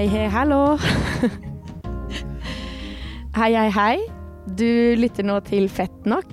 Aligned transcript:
Hei, 0.00 0.06
hei, 0.08 0.28
hallo. 0.32 0.78
hei, 3.36 3.50
hei, 3.52 3.66
hei. 3.68 3.96
Du 4.56 4.96
lytter 4.96 5.26
nå 5.28 5.34
til 5.44 5.66
Fett 5.68 6.06
nok, 6.08 6.30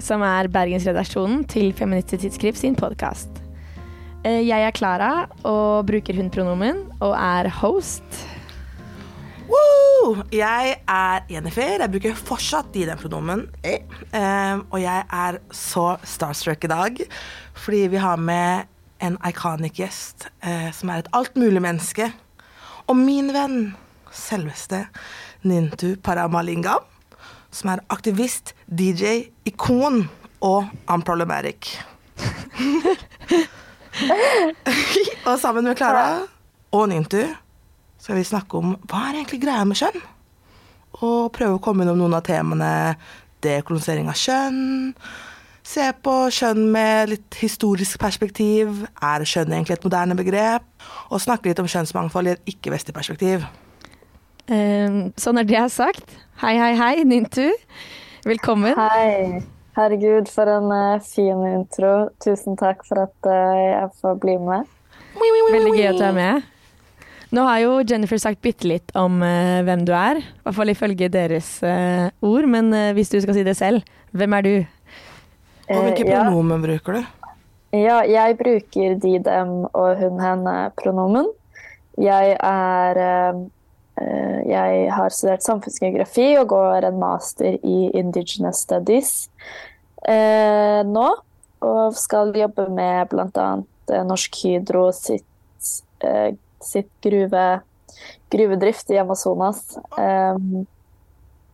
som 0.00 0.24
er 0.24 0.48
Bergensredaksjonen 0.48 1.42
til 1.52 1.74
Feministisk 1.76 2.22
Tidsskrift 2.22 2.62
sin 2.62 2.78
podkast. 2.80 3.28
Jeg 4.24 4.64
er 4.64 4.72
Klara 4.72 5.26
og 5.44 5.84
bruker 5.90 6.16
hun-pronomen 6.16 6.80
og 7.04 7.12
er 7.12 7.50
host. 7.58 8.22
Woo! 9.52 10.24
Jeg 10.32 10.80
er 10.80 11.28
Jennifer. 11.28 11.76
Jeg 11.76 11.92
bruker 11.92 12.16
fortsatt 12.16 12.72
de 12.72 12.86
den 12.88 13.04
pronomen. 13.04 13.44
Eh. 13.60 13.84
Og 14.70 14.80
jeg 14.80 15.04
er 15.12 15.42
så 15.52 15.90
starstruck 16.08 16.64
i 16.64 16.72
dag 16.72 17.04
fordi 17.66 17.84
vi 17.92 18.00
har 18.00 18.16
med 18.16 18.64
en 19.04 19.20
iconic 19.28 19.76
gjest 19.76 20.30
uh, 20.40 20.72
som 20.72 20.88
er 20.88 21.04
et 21.04 21.14
altmulig-menneske. 21.16 22.08
Og 22.90 22.96
min 22.98 23.28
venn, 23.30 23.76
selveste 24.10 24.80
Nintu 25.46 25.92
Paramalingam, 26.02 26.82
som 27.54 27.70
er 27.70 27.84
aktivist, 27.86 28.50
DJ, 28.66 29.30
ikon 29.46 30.08
og 30.42 30.66
unproblematic. 30.90 31.78
og 35.28 35.38
sammen 35.38 35.70
med 35.70 35.78
Klara 35.78 36.26
og 36.74 36.90
Nintu 36.90 37.22
skal 38.00 38.16
vi 38.18 38.26
snakke 38.26 38.58
om 38.58 38.74
hva 38.90 39.04
er 39.06 39.20
egentlig 39.20 39.44
greia 39.44 39.62
med 39.68 39.78
kjønn? 39.78 40.00
Og 41.06 41.30
prøve 41.36 41.60
å 41.60 41.62
komme 41.62 41.86
innom 41.86 42.00
noen 42.00 42.18
av 42.18 42.26
temaene 42.26 42.72
dekolonisering 43.44 44.10
av 44.10 44.18
kjønn. 44.18 44.58
Se 45.70 45.84
på 46.02 46.12
kjønn 46.34 46.64
med 46.72 47.12
litt 47.12 47.36
historisk 47.38 48.00
perspektiv. 48.02 48.80
Er 49.06 49.22
kjønn 49.22 49.52
egentlig 49.54 49.76
et 49.76 49.84
moderne 49.86 50.16
begrep? 50.18 50.64
Og 51.14 51.22
snakke 51.22 51.46
litt 51.46 51.60
om 51.62 51.68
kjønnsmangfold 51.70 52.26
i 52.26 52.32
et 52.32 52.50
ikke-vestlig 52.54 52.94
perspektiv. 52.96 53.44
Um, 54.50 55.12
sånn 55.20 55.38
er 55.38 55.46
det 55.46 55.60
har 55.60 55.70
sagt, 55.70 56.16
hei, 56.42 56.56
hei, 56.58 56.72
hei, 56.74 57.04
Nintu. 57.06 57.52
Velkommen. 58.26 58.74
Hei. 58.74 59.44
Herregud, 59.78 60.26
for 60.32 60.50
en 60.50 60.66
uh, 60.74 61.04
fin 61.06 61.44
intro. 61.52 62.08
Tusen 62.24 62.58
takk 62.58 62.82
for 62.88 63.04
at 63.04 63.30
uh, 63.30 63.60
jeg 63.60 63.92
får 64.00 64.18
bli 64.24 64.34
med. 64.42 64.66
Veldig 65.20 65.76
gøy 65.76 65.86
at 65.92 66.00
du 66.00 66.06
er 66.08 66.18
med. 66.18 66.50
Nå 67.30 67.46
har 67.46 67.62
jo 67.62 67.78
Jennifer 67.86 68.18
sagt 68.18 68.42
bitte 68.42 68.66
litt 68.66 68.90
om 68.98 69.22
uh, 69.22 69.62
hvem 69.62 69.86
du 69.86 69.94
er, 69.94 70.18
i 70.18 70.42
hvert 70.42 70.58
fall 70.58 70.74
ifølge 70.74 71.12
deres 71.14 71.60
uh, 71.62 72.10
ord. 72.26 72.50
Men 72.50 72.74
uh, 72.74 72.90
hvis 72.98 73.14
du 73.14 73.20
skal 73.22 73.38
si 73.38 73.46
det 73.46 73.54
selv, 73.60 73.86
hvem 74.10 74.34
er 74.34 74.48
du? 74.48 74.54
Og 75.70 75.86
hvilke 75.86 76.06
pronomen 76.08 76.58
ja. 76.58 76.66
bruker 76.66 76.98
du? 76.98 77.00
Ja, 77.76 78.00
jeg 78.02 78.36
bruker 78.40 78.98
de, 78.98 79.14
dem 79.22 79.54
og 79.70 80.00
hun, 80.00 80.20
henne-pronomen. 80.20 81.30
Jeg 82.00 82.36
er 82.40 83.02
Jeg 84.48 84.92
har 84.96 85.12
studert 85.12 85.44
samfunnsgeografi 85.44 86.32
og 86.40 86.48
går 86.48 86.86
en 86.88 86.98
master 86.98 87.58
i 87.62 87.90
Indigenous 87.94 88.62
Studies 88.64 89.28
nå. 90.88 91.08
Og 91.60 91.94
skal 91.94 92.32
jobbe 92.32 92.64
med 92.72 93.10
bl.a. 93.12 93.48
Norsk 94.08 94.38
Hydro 94.40 94.86
sitt 94.96 95.26
sitt 96.64 96.90
gruve, 97.00 97.60
gruvedrift 98.28 98.90
i 98.90 98.98
Amazonas. 98.98 99.78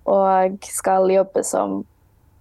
Og 0.07 0.67
skal 0.71 1.11
jobbe 1.11 1.43
som 1.47 1.83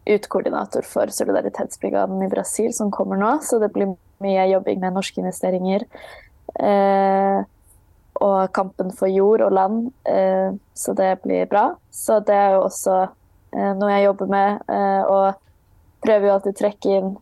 utkoordinator 0.05 0.85
for 0.85 1.11
solidaritetsbrigaden 1.13 2.21
i 2.23 2.29
Brasil, 2.29 2.71
som 2.73 2.91
kommer 2.93 3.19
nå. 3.19 3.37
Så 3.41 3.59
det 3.59 3.71
blir 3.73 3.95
mye 4.23 4.47
jobbing 4.51 4.79
med 4.83 4.95
norske 4.97 5.21
investeringer. 5.21 5.87
Eh, 6.55 7.39
og 8.25 8.51
kampen 8.55 8.93
for 8.95 9.11
jord 9.11 9.43
og 9.43 9.55
land. 9.57 9.89
Eh, 10.07 10.53
så 10.73 10.93
det 10.97 11.17
blir 11.25 11.49
bra. 11.51 11.71
Så 11.91 12.19
det 12.25 12.37
er 12.37 12.55
jo 12.55 12.67
også 12.67 13.01
eh, 13.01 13.73
noe 13.75 13.91
jeg 13.95 14.07
jobber 14.09 14.31
med. 14.31 14.63
og 15.09 15.41
prøver 16.05 16.27
jo 16.27 16.33
alltid 16.35 16.53
å 16.53 16.59
trekke 16.59 16.97
inn 16.99 17.13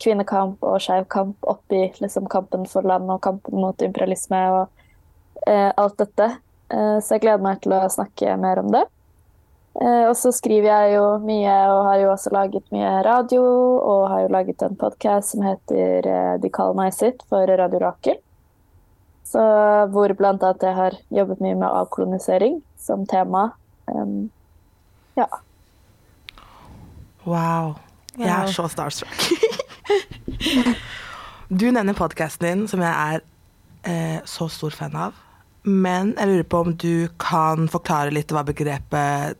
kvinnekamp 0.00 0.62
og 0.64 0.80
skeiv 0.82 1.06
kamp 1.12 1.44
i 1.74 1.82
liksom, 2.00 2.28
kampen 2.32 2.66
for 2.70 2.86
land 2.86 3.10
og 3.12 3.20
kampen 3.24 3.60
mot 3.60 3.82
imperialisme 3.84 4.40
og 4.54 4.62
eh, 5.46 5.70
alt 5.76 5.98
dette. 6.00 6.30
Eh, 6.72 6.96
så 7.02 7.16
jeg 7.16 7.26
gleder 7.26 7.44
meg 7.44 7.60
til 7.64 7.76
å 7.76 7.84
snakke 7.92 8.36
mer 8.40 8.62
om 8.62 8.72
det. 8.74 8.86
Eh, 9.78 10.04
og 10.08 10.16
så 10.18 10.32
skriver 10.34 10.66
jeg 10.66 10.96
jo 10.96 11.04
mye 11.22 11.52
og 11.70 11.84
har 11.86 12.00
jo 12.02 12.08
også 12.10 12.32
laget 12.34 12.64
mye 12.74 12.90
radio 13.06 13.42
og 13.78 14.08
har 14.10 14.24
jo 14.24 14.32
laget 14.34 14.64
en 14.66 14.74
podkast 14.78 15.36
som 15.36 15.44
heter 15.46 16.08
eh, 16.10 16.32
De 16.42 16.50
kaller 16.50 16.74
meg 16.74 16.96
sitt 16.96 17.22
for 17.30 17.46
Radio 17.46 17.78
Rakel. 17.84 18.18
Så, 19.30 19.42
hvor 19.94 20.10
blant 20.18 20.42
annet 20.42 20.66
jeg 20.66 20.74
har 20.74 20.96
jobbet 21.14 21.42
mye 21.44 21.54
med 21.54 21.68
avkolonisering 21.68 22.58
som 22.82 23.04
tema. 23.06 23.52
Um, 23.86 24.32
ja. 25.14 25.28
Wow. 27.22 27.76
Jeg 28.18 28.32
er 28.34 28.50
så 28.50 28.66
starstruck. 28.68 29.14
Du 31.50 31.64
nevner 31.74 31.96
podkasten 31.98 32.46
din, 32.46 32.60
som 32.70 32.78
jeg 32.78 32.90
er 32.94 33.22
eh, 33.82 34.20
så 34.22 34.46
stor 34.46 34.70
fan 34.70 34.92
av. 34.94 35.16
Men 35.66 36.12
jeg 36.14 36.28
lurer 36.30 36.46
på 36.46 36.60
om 36.62 36.76
du 36.78 37.08
kan 37.18 37.66
forklare 37.72 38.12
litt 38.14 38.30
hva 38.30 38.44
begrepet 38.46 39.34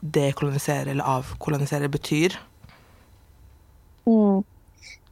dekolonisere 0.00 0.90
eller 0.90 1.04
avkolonisere 1.04 1.88
betyr? 1.92 2.36
Mm. 4.08 4.42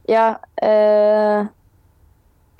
Ja 0.09 0.39
eh, 0.65 1.45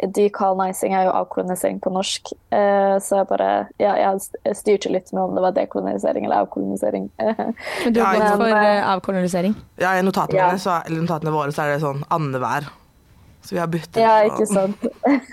Decolonizing 0.07 0.93
er 0.95 1.09
jo 1.09 1.11
avkolonisering 1.11 1.79
på 1.83 1.91
norsk. 1.91 2.31
Eh, 2.55 2.95
så 3.03 3.19
jeg 3.19 3.27
bare 3.27 3.49
Ja, 3.81 3.95
jeg 3.99 4.55
styrte 4.55 4.91
litt 4.93 5.11
med 5.11 5.23
om 5.25 5.35
det 5.35 5.43
var 5.43 5.55
dekolonisering 5.57 6.25
eller 6.25 6.45
avkolonisering. 6.45 7.09
Men 7.19 7.93
du 7.93 7.99
har 7.99 8.15
gått 8.15 8.39
for 8.39 8.53
uh, 8.53 8.91
avkolonisering? 8.93 9.57
Ja, 9.81 9.97
i 9.99 10.05
notatene, 10.05 10.39
ja. 10.39 10.57
Så, 10.57 10.77
notatene, 10.93 11.33
våre 11.35 11.51
så 11.51 11.65
er 11.65 11.73
det 11.73 11.83
sånn 11.83 12.05
annenhver. 12.07 12.69
Så 13.43 13.57
vi 13.57 13.59
har 13.59 13.67
byttet. 13.71 13.99
Ja, 13.99 14.21
ikke 14.27 14.47
sant. 14.47 14.87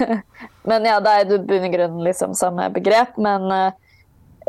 men 0.70 0.86
ja, 0.86 0.98
det 1.02 1.14
er 1.14 1.24
i 1.26 1.38
bunn 1.46 1.66
og 1.68 1.74
grunn 1.74 2.02
liksom 2.06 2.34
samme 2.38 2.66
begrep. 2.74 3.18
Men 3.22 3.46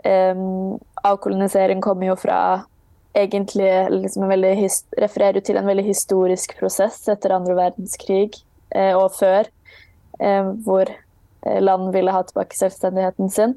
um, 0.05 0.77
avkolonisering 1.07 1.81
kommer 1.81 2.11
jo 2.11 2.17
fra 2.19 2.39
egentlig 3.17 3.71
liksom 3.89 4.27
refererer 4.29 5.41
til 5.41 5.57
en 5.57 5.67
veldig 5.67 5.85
historisk 5.87 6.53
prosess 6.59 6.99
etter 7.09 7.33
andre 7.33 7.55
verdenskrig 7.57 8.35
eh, 8.75 8.93
og 8.93 9.15
før, 9.17 9.47
eh, 10.21 10.51
hvor 10.65 10.91
land 11.41 11.89
ville 11.95 12.13
ha 12.13 12.21
tilbake 12.27 12.57
selvstendigheten 12.57 13.31
sin. 13.33 13.55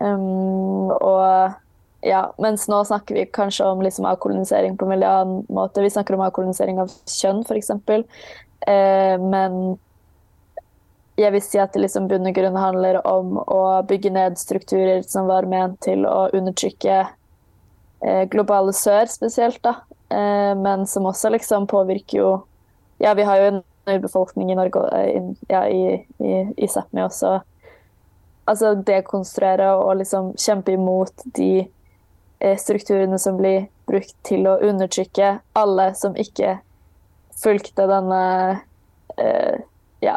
Um, 0.00 0.90
og 0.92 1.56
ja, 2.04 2.22
mens 2.42 2.66
nå 2.68 2.82
snakker 2.84 3.16
vi 3.16 3.24
kanskje 3.32 3.66
om 3.66 3.80
liksom 3.82 4.06
avkolonisering 4.10 4.76
på 4.76 4.86
en 4.86 4.94
veldig 4.94 5.08
annen 5.08 5.46
måte. 5.52 5.82
Vi 5.82 5.90
snakker 5.90 6.16
om 6.16 6.24
avkolonisering 6.26 6.80
av 6.82 6.92
kjønn, 7.08 7.42
f.eks. 7.46 7.72
Eh, 8.66 9.16
men 9.22 9.76
jeg 11.16 11.32
vil 11.32 11.42
si 11.44 11.58
at 11.60 11.72
det 11.72 11.80
liksom 11.80 12.08
bunn 12.10 12.28
handler 12.56 13.00
om 13.08 13.38
å 13.40 13.82
bygge 13.88 14.10
ned 14.12 14.38
strukturer 14.38 15.02
som 15.02 15.26
var 15.26 15.48
ment 15.48 15.80
til 15.80 16.04
å 16.04 16.28
undertrykke 16.32 16.98
eh, 18.04 18.24
globale 18.28 18.72
sør 18.76 19.08
spesielt, 19.08 19.62
da. 19.62 19.80
Eh, 20.12 20.52
men 20.56 20.86
som 20.86 21.06
også 21.08 21.32
liksom 21.32 21.66
påvirker 21.66 22.18
jo 22.18 22.34
Ja, 22.98 23.12
vi 23.12 23.26
har 23.28 23.36
jo 23.36 23.48
en 23.50 23.62
urbefolkning 23.86 24.52
i 24.52 24.54
Norge, 24.56 24.80
eh, 24.96 25.22
ja, 25.48 25.66
i, 25.68 26.06
i, 26.18 26.34
i 26.56 26.68
Sápmi 26.68 27.02
også. 27.04 27.40
Altså 28.48 28.74
dekonstruere 28.74 29.72
og 29.76 29.98
liksom 30.00 30.30
kjempe 30.40 30.72
imot 30.72 31.26
de 31.36 31.66
eh, 32.40 32.56
strukturene 32.56 33.18
som 33.18 33.36
blir 33.36 33.66
brukt 33.86 34.16
til 34.24 34.48
å 34.48 34.56
undertrykke 34.64 35.38
alle 35.58 35.90
som 35.98 36.16
ikke 36.16 36.58
fulgte 37.36 37.84
denne 37.90 38.22
eh, 39.20 39.60
ja, 40.00 40.16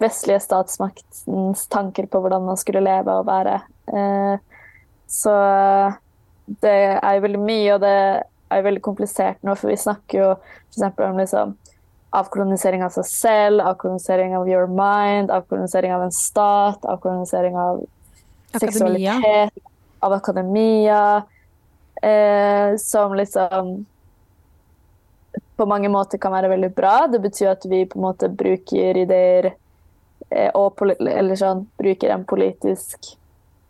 vestlige 0.00 0.40
statsmaktens 0.40 1.66
tanker 1.72 2.08
på 2.10 2.20
hvordan 2.22 2.46
man 2.48 2.58
skulle 2.60 2.82
leve 2.84 3.14
og 3.20 3.26
være. 3.28 3.60
Eh, 3.92 4.36
så 5.10 5.34
det 6.60 6.76
er 6.96 7.16
jo 7.16 7.24
veldig 7.26 7.42
mye, 7.42 7.74
og 7.74 7.82
det 7.84 7.96
er 8.50 8.60
jo 8.60 8.66
veldig 8.66 8.82
komplisert 8.84 9.42
nå, 9.46 9.54
for 9.58 9.70
vi 9.70 9.78
snakker 9.78 10.22
jo 10.22 10.30
f.eks. 10.72 10.86
om 11.06 11.20
liksom 11.20 11.56
avkolonisering 12.16 12.82
av 12.82 12.94
seg 12.94 13.06
selv, 13.06 13.62
avkolonisering 13.62 14.34
av 14.34 14.48
your 14.50 14.66
mind, 14.70 15.30
avkolonisering 15.30 15.94
av 15.94 16.08
en 16.08 16.14
stat, 16.14 16.82
avkolonisering 16.82 17.58
av 17.58 17.84
akademia. 18.52 18.58
seksualitet, 18.58 19.62
av 20.00 20.12
akademia, 20.16 21.22
eh, 22.02 22.76
som 22.76 23.14
liksom 23.14 23.86
på 25.56 25.66
mange 25.66 25.88
måter 25.92 26.18
kan 26.18 26.32
være 26.32 26.48
veldig 26.48 26.74
bra. 26.74 27.06
Det 27.12 27.20
betyr 27.20 27.52
at 27.52 27.64
vi 27.68 27.84
på 27.86 27.98
en 27.98 28.06
måte 28.08 28.30
bruker 28.32 28.96
ideer 28.96 29.52
og 30.54 30.78
eller 31.00 31.38
sånn, 31.38 31.64
bruker 31.78 32.12
en 32.14 32.26
politisk 32.28 33.14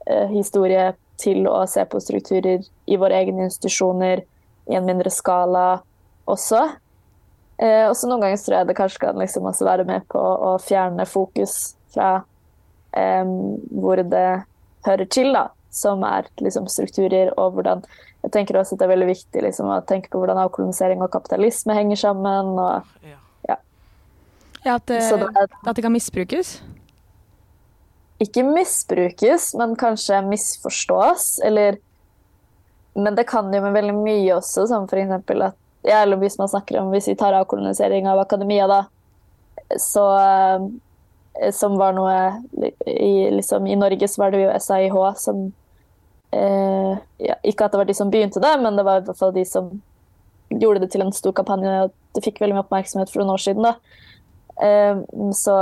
eh, 0.06 0.28
historie 0.32 0.92
til 1.20 1.48
å 1.48 1.62
se 1.68 1.84
på 1.88 2.00
strukturer 2.00 2.64
i 2.86 2.98
våre 3.00 3.20
egne 3.20 3.48
institusjoner 3.48 4.24
i 4.70 4.76
en 4.76 4.86
mindre 4.86 5.12
skala 5.12 5.80
også. 6.30 6.62
Eh, 7.60 7.86
også 7.88 8.08
noen 8.08 8.24
ganger 8.24 8.40
tror 8.40 8.58
jeg 8.58 8.68
det 8.70 8.76
kanskje 8.78 9.04
kan 9.06 9.20
liksom 9.20 9.48
også 9.50 9.68
være 9.68 9.86
med 9.88 10.06
på 10.08 10.20
å 10.20 10.54
fjerne 10.64 11.08
fokus 11.08 11.74
fra 11.92 12.22
eh, 12.96 13.24
hvor 13.76 14.00
det 14.00 14.28
hører 14.86 15.10
til, 15.12 15.32
da, 15.36 15.50
som 15.70 16.04
er 16.08 16.28
liksom, 16.40 16.68
strukturer 16.72 17.34
og 17.38 17.58
hvordan 17.58 17.84
Jeg 18.20 18.32
tenker 18.34 18.58
også 18.60 18.76
at 18.76 18.82
det 18.82 18.84
er 18.84 18.90
veldig 18.90 19.06
viktig 19.08 19.42
liksom, 19.46 19.68
å 19.72 19.80
tenke 19.88 20.10
på 20.12 20.20
hvordan 20.20 20.36
avkolonisering 20.42 21.00
og 21.00 21.08
kapitalisme 21.12 21.72
henger 21.72 21.96
sammen. 21.96 22.50
og 22.60 22.84
Ja. 23.00 23.16
Ja, 24.64 24.74
at, 24.76 24.86
det, 24.86 25.00
at 25.66 25.76
det 25.76 25.82
kan 25.82 25.92
misbrukes. 25.92 26.60
ikke 28.20 28.42
misbrukes, 28.44 29.54
men 29.56 29.76
kanskje 29.76 30.20
misforstås. 30.22 31.40
Eller 31.44 31.78
Men 32.94 33.14
det 33.14 33.24
kan 33.24 33.54
jo 33.54 33.62
med 33.62 33.72
veldig 33.72 33.94
mye 33.94 34.34
også, 34.34 34.66
som 34.66 34.84
eksempel 34.84 35.42
at 35.42 35.56
ja, 35.82 36.02
eller 36.02 36.16
hvis 36.20 36.38
man 36.38 36.48
snakker 36.48 36.80
om 36.80 36.90
Hvis 36.90 37.08
vi 37.08 37.16
tar 37.16 37.32
avkolonisering 37.32 38.08
av 38.08 38.18
akademia, 38.18 38.66
da, 38.66 38.84
så 39.78 40.04
eh, 40.18 41.52
Som 41.52 41.78
var 41.78 41.94
noe 41.96 42.42
i, 42.86 43.30
liksom, 43.30 43.66
I 43.66 43.76
Norge 43.76 44.08
så 44.08 44.22
var 44.22 44.30
det 44.30 44.42
jo 44.42 44.58
SAIH 44.58 44.98
som 45.16 45.52
eh, 46.32 46.98
ja, 47.18 47.38
Ikke 47.42 47.64
at 47.64 47.72
det 47.72 47.78
var 47.80 47.88
de 47.88 47.94
som 47.94 48.10
begynte 48.10 48.42
det, 48.42 48.52
men 48.60 48.76
det 48.76 48.84
var 48.84 49.00
i 49.00 49.06
hvert 49.06 49.18
fall 49.18 49.32
de 49.32 49.44
som 49.44 49.80
gjorde 50.50 50.82
det 50.82 50.90
til 50.90 51.04
en 51.04 51.12
stor 51.14 51.32
kampanje, 51.32 51.70
og 51.86 51.92
det 52.14 52.24
fikk 52.24 52.40
veldig 52.42 52.56
mye 52.56 52.64
oppmerksomhet 52.64 53.12
for 53.12 53.22
noen 53.22 53.36
år 53.36 53.42
siden. 53.44 53.62
da. 53.62 53.76
Eh, 54.62 54.96
så 55.34 55.56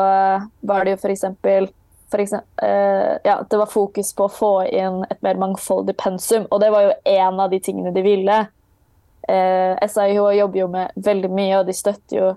var 0.61 0.85
det 0.85 0.97
jo 0.97 1.11
eksempel, 1.13 1.69
for 2.11 2.23
eksempel 2.23 2.69
eh, 2.69 3.19
ja, 3.25 3.37
Det 3.51 3.61
var 3.61 3.71
fokus 3.71 4.15
på 4.15 4.27
å 4.27 4.33
få 4.33 4.53
inn 4.67 5.05
et 5.11 5.23
mer 5.23 5.39
mangfoldig 5.39 5.97
pensum, 5.97 6.49
og 6.51 6.61
det 6.61 6.73
var 6.75 6.89
jo 6.89 6.97
en 7.05 7.41
av 7.41 7.51
de 7.51 7.61
tingene 7.61 7.95
de 7.95 8.03
ville. 8.03 8.39
Eh, 9.29 9.89
SIH 9.89 10.19
jobber 10.41 10.61
jo 10.61 10.69
med 10.73 10.93
veldig 10.97 11.31
mye, 11.31 11.57
og 11.61 11.67
de 11.69 11.77
støtter 11.77 12.19
jo 12.19 12.29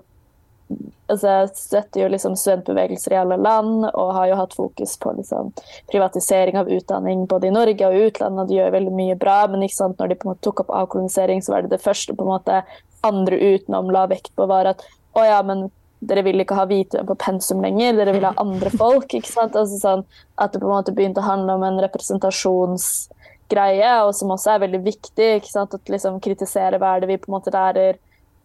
altså, 1.12 1.48
støtter 1.54 2.02
jo 2.02 2.08
liksom 2.12 2.36
studentbevegelser 2.38 3.14
i 3.14 3.20
alle 3.20 3.36
land 3.40 3.86
og 3.90 4.14
har 4.16 4.30
jo 4.30 4.38
hatt 4.38 4.56
fokus 4.56 4.94
på 5.00 5.12
liksom, 5.18 5.52
privatisering 5.90 6.58
av 6.58 6.70
utdanning 6.72 7.26
både 7.30 7.48
i 7.48 7.54
Norge 7.54 7.88
og 7.88 7.96
i 7.96 8.06
utlandet. 8.08 8.44
og 8.44 8.48
De 8.48 8.58
gjør 8.58 8.74
veldig 8.76 8.94
mye 8.96 9.18
bra, 9.20 9.38
men 9.50 9.66
ikke 9.66 9.80
sant, 9.80 9.98
når 10.00 10.12
de 10.12 10.18
på 10.18 10.28
en 10.28 10.32
måte 10.32 10.46
tok 10.46 10.64
opp 10.64 10.74
avkolonisering, 10.82 11.42
så 11.42 11.56
var 11.56 11.64
det 11.64 11.74
det 11.74 11.84
første 11.84 12.16
på 12.16 12.26
en 12.26 12.32
måte 12.32 12.62
andre 13.06 13.38
utenom 13.38 13.90
la 13.92 14.06
vekt 14.10 14.32
på, 14.36 14.46
var 14.50 14.70
at 14.74 14.84
å 15.18 15.24
ja, 15.26 15.40
men 15.44 15.66
dere 16.02 16.24
vil 16.26 16.42
ikke 16.42 16.56
ha 16.58 16.64
hvite 16.66 17.04
på 17.06 17.14
pensum 17.20 17.60
lenger, 17.62 17.92
dere 17.98 18.14
vil 18.16 18.24
ha 18.26 18.32
andre 18.42 18.70
folk. 18.82 19.14
ikke 19.14 19.30
sant? 19.30 19.56
Altså 19.58 19.76
sånn 19.80 20.02
At 20.36 20.52
det 20.52 20.60
på 20.62 20.68
en 20.68 20.76
måte 20.76 20.94
begynte 20.96 21.20
å 21.22 21.30
handle 21.30 21.50
om 21.58 21.64
en 21.66 21.82
representasjonsgreie, 21.84 23.92
og 24.06 24.12
som 24.18 24.34
også 24.34 24.48
er 24.54 24.64
veldig 24.66 24.82
viktig. 24.86 25.28
ikke 25.38 25.52
sant? 25.52 25.76
At 25.78 25.84
liksom 25.92 26.22
kritisere 26.24 26.78
hva 26.82 26.88
er 26.96 27.00
det 27.02 27.10
vi 27.12 27.22
på 27.22 27.28
en 27.30 27.38
måte 27.38 27.54
lærer 27.54 27.94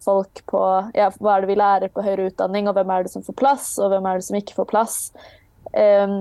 folk 0.04 0.34
på 0.46 0.60
ja, 0.94 1.06
Hva 1.18 1.30
er 1.34 1.40
det 1.42 1.50
vi 1.50 1.58
lærer 1.58 1.88
på 1.92 2.04
høyere 2.06 2.28
utdanning, 2.30 2.64
og 2.68 2.74
hvem 2.76 2.90
er 2.94 3.00
det 3.04 3.12
som 3.14 3.26
får 3.26 3.36
plass, 3.38 3.66
og 3.82 3.86
hvem 3.92 4.04
er 4.06 4.14
det 4.18 4.26
som 4.28 4.38
ikke 4.38 4.58
får 4.60 4.68
plass. 4.70 4.96
Um, 5.74 6.18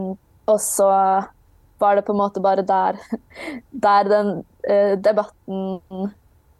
og 0.47 0.59
så 0.63 0.89
var 1.77 1.91
det 1.95 2.07
på 2.07 2.13
en 2.15 2.23
måte 2.23 2.39
bare 2.41 2.63
der, 2.65 2.93
der 3.87 4.03
den 4.09 4.29
uh, 4.65 4.93
debatten 4.97 5.79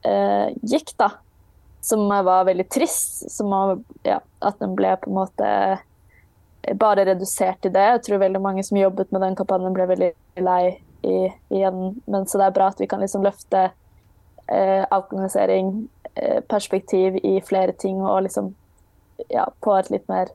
uh, 0.06 0.48
gikk, 0.62 0.90
da. 1.02 1.10
Som 1.88 2.08
var 2.10 2.48
veldig 2.48 2.68
trist. 2.74 3.28
Som 3.32 3.54
var, 3.54 3.78
ja, 4.08 4.20
at 4.44 4.60
den 4.60 4.76
ble 4.78 4.96
på 5.02 5.12
en 5.12 5.20
måte 5.22 5.52
bare 6.76 7.06
redusert 7.08 7.62
til 7.64 7.72
det. 7.72 7.86
Jeg 7.94 8.04
tror 8.06 8.24
veldig 8.26 8.44
mange 8.44 8.64
som 8.68 8.80
jobbet 8.80 9.12
med 9.16 9.24
den 9.24 9.38
kampanjen, 9.40 9.76
ble 9.76 9.88
veldig 9.88 10.12
lei 10.44 10.64
i, 11.08 11.18
igjen. 11.54 12.02
Men 12.06 12.28
så 12.28 12.42
det 12.42 12.50
er 12.50 12.58
bra 12.58 12.72
at 12.74 12.82
vi 12.82 12.90
kan 12.92 13.00
liksom 13.04 13.24
løfte 13.24 13.70
uh, 13.72 14.84
avkolonisering 14.84 15.88
perspektiv 16.50 17.20
i 17.24 17.42
flere 17.46 17.72
ting 17.72 18.02
og 18.02 18.24
liksom 18.26 18.56
ja, 19.30 19.48
på 19.60 19.74
et 19.78 19.90
litt 19.94 20.08
mer, 20.10 20.32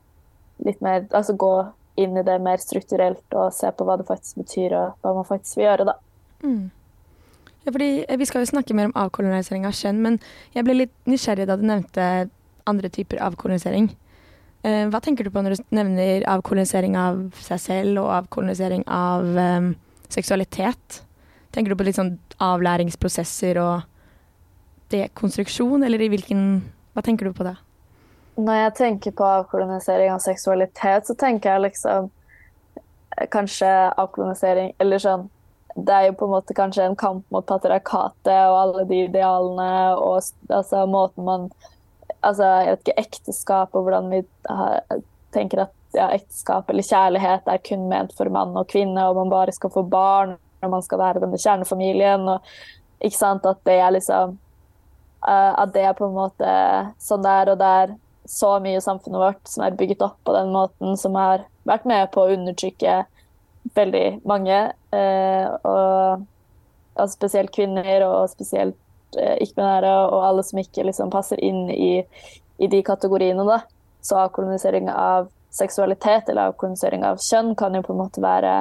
litt 0.65 0.81
mer 0.85 1.07
Altså 1.11 1.35
gå 1.39 1.53
inn 2.01 2.17
i 2.17 2.25
det 2.25 2.39
mer 2.43 2.61
strukturelt 2.63 3.37
og 3.37 3.53
se 3.55 3.71
på 3.75 3.87
hva 3.87 3.99
det 4.01 4.09
faktisk 4.09 4.41
betyr 4.41 4.77
og 4.79 5.03
hva 5.03 5.15
man 5.19 5.29
faktisk 5.29 5.59
vil 5.59 5.67
gjøre, 5.67 5.89
da. 5.91 5.97
Mm. 6.43 6.71
Ja, 7.65 7.73
fordi 7.73 8.05
Vi 8.19 8.27
skal 8.27 8.43
jo 8.43 8.51
snakke 8.51 8.75
mer 8.75 8.91
om 8.91 8.97
avkolonisering 8.99 9.67
av 9.67 9.73
kjønn, 9.73 10.03
men 10.03 10.19
jeg 10.55 10.65
ble 10.65 10.75
litt 10.75 10.95
nysgjerrig 11.07 11.47
da 11.47 11.57
du 11.57 11.63
nevnte 11.67 12.29
andre 12.67 12.89
typer 12.89 13.23
avkolonisering. 13.23 13.91
Eh, 14.63 14.87
hva 14.91 15.01
tenker 15.03 15.25
du 15.25 15.31
på 15.31 15.43
når 15.43 15.57
du 15.57 15.65
nevner 15.75 16.27
avkolonisering 16.31 16.97
av 16.99 17.23
seg 17.43 17.61
selv 17.61 18.03
og 18.05 18.13
avkolonisering 18.15 18.85
av 18.87 19.27
um, 19.27 19.73
seksualitet? 20.09 21.03
Tenker 21.53 21.73
du 21.73 21.79
på 21.79 21.87
litt 21.87 21.99
sånn 21.99 22.15
avlæringsprosesser 22.43 23.59
og 23.63 23.83
dekonstruksjon, 24.95 25.83
eller 25.85 26.03
i 26.03 26.11
hvilken 26.13 26.63
Hva 26.93 27.03
tenker 27.03 27.25
du 27.25 27.33
på 27.33 27.47
det? 27.47 27.57
Når 28.37 28.59
jeg 28.59 28.73
tenker 28.77 29.15
på 29.17 29.25
avkolonisering 29.25 30.13
av 30.13 30.21
seksualitet, 30.21 31.07
så 31.09 31.15
tenker 31.17 31.55
jeg 31.55 31.65
liksom 31.67 32.11
kanskje 33.33 33.71
avkolonisering 34.01 34.73
Eller 34.81 35.01
sånn 35.01 35.27
Det 35.75 35.95
er 35.95 36.09
jo 36.09 36.17
på 36.21 36.29
en 36.29 36.35
måte 36.35 36.57
kanskje 36.57 36.85
en 36.87 36.99
kamp 36.99 37.25
mot 37.33 37.47
patriarkatet 37.49 38.33
og 38.51 38.59
alle 38.59 38.85
de 38.91 39.05
idealene 39.07 39.71
og 39.97 40.19
altså 40.49 40.87
måten 40.91 41.29
man 41.29 41.53
Altså, 42.23 42.45
jeg 42.45 42.69
vet 42.69 42.81
ikke, 42.83 43.01
ekteskap 43.01 43.73
og 43.75 43.83
hvordan 43.83 44.11
vi 44.13 44.19
har, 44.47 45.01
tenker 45.35 45.65
at 45.65 45.97
ja, 45.97 46.05
ekteskap 46.15 46.69
eller 46.71 46.87
kjærlighet 46.87 47.49
er 47.51 47.63
kun 47.67 47.89
ment 47.91 48.13
for 48.15 48.31
mann 48.31 48.53
og 48.55 48.69
kvinne, 48.71 49.09
og 49.09 49.17
man 49.17 49.33
bare 49.33 49.55
skal 49.57 49.73
få 49.75 49.83
barn 49.91 50.37
og 50.63 50.71
man 50.71 50.85
skal 50.87 51.01
være 51.01 51.23
denne 51.25 51.41
kjernefamilien. 51.41 52.29
og 52.29 53.03
ikke 53.03 53.19
sant, 53.19 53.49
At 53.49 53.65
det 53.67 53.81
er 53.81 53.91
liksom 53.97 54.39
Uh, 55.23 55.55
at 55.63 55.71
det 55.71 55.85
er 55.87 55.95
på 55.95 56.09
en 56.09 56.17
måte 56.17 56.53
sånn 56.99 57.23
der 57.23 57.53
og 57.53 57.61
der 57.61 57.93
så 58.27 58.57
mye 58.63 58.81
i 58.81 58.83
samfunnet 58.83 59.21
vårt 59.23 59.47
som 59.47 59.63
er 59.63 59.77
bygget 59.79 60.03
opp 60.03 60.17
på 60.27 60.35
den 60.35 60.51
måten, 60.51 60.97
som 60.99 61.15
har 61.15 61.45
vært 61.69 61.87
med 61.87 62.09
på 62.11 62.25
å 62.25 62.33
undertrykke 62.35 62.97
veldig 63.75 64.07
mange. 64.29 64.61
Uh, 64.95 65.47
og, 65.69 66.25
og, 66.97 67.11
spesielt 67.13 67.53
kvinner, 67.55 68.07
og 68.07 68.31
spesielt 68.33 68.79
uh, 69.19 69.37
ikke-binære, 69.45 69.93
og 70.11 70.27
alle 70.29 70.45
som 70.47 70.63
ikke 70.63 70.87
liksom, 70.89 71.13
passer 71.15 71.41
inn 71.43 71.69
i, 71.71 71.93
i, 72.59 72.69
de 72.69 72.83
kategoriene. 72.87 73.47
Da. 73.49 73.63
Så 74.03 74.19
avkolonisering 74.23 74.91
av 74.93 75.31
seksualitet 75.53 76.31
eller 76.33 76.53
avkolonisering 76.53 77.05
av 77.05 77.21
kjønn 77.21 77.55
kan 77.59 77.75
jo 77.77 77.85
på 77.85 77.93
en 77.93 78.05
måte 78.07 78.23
være 78.25 78.55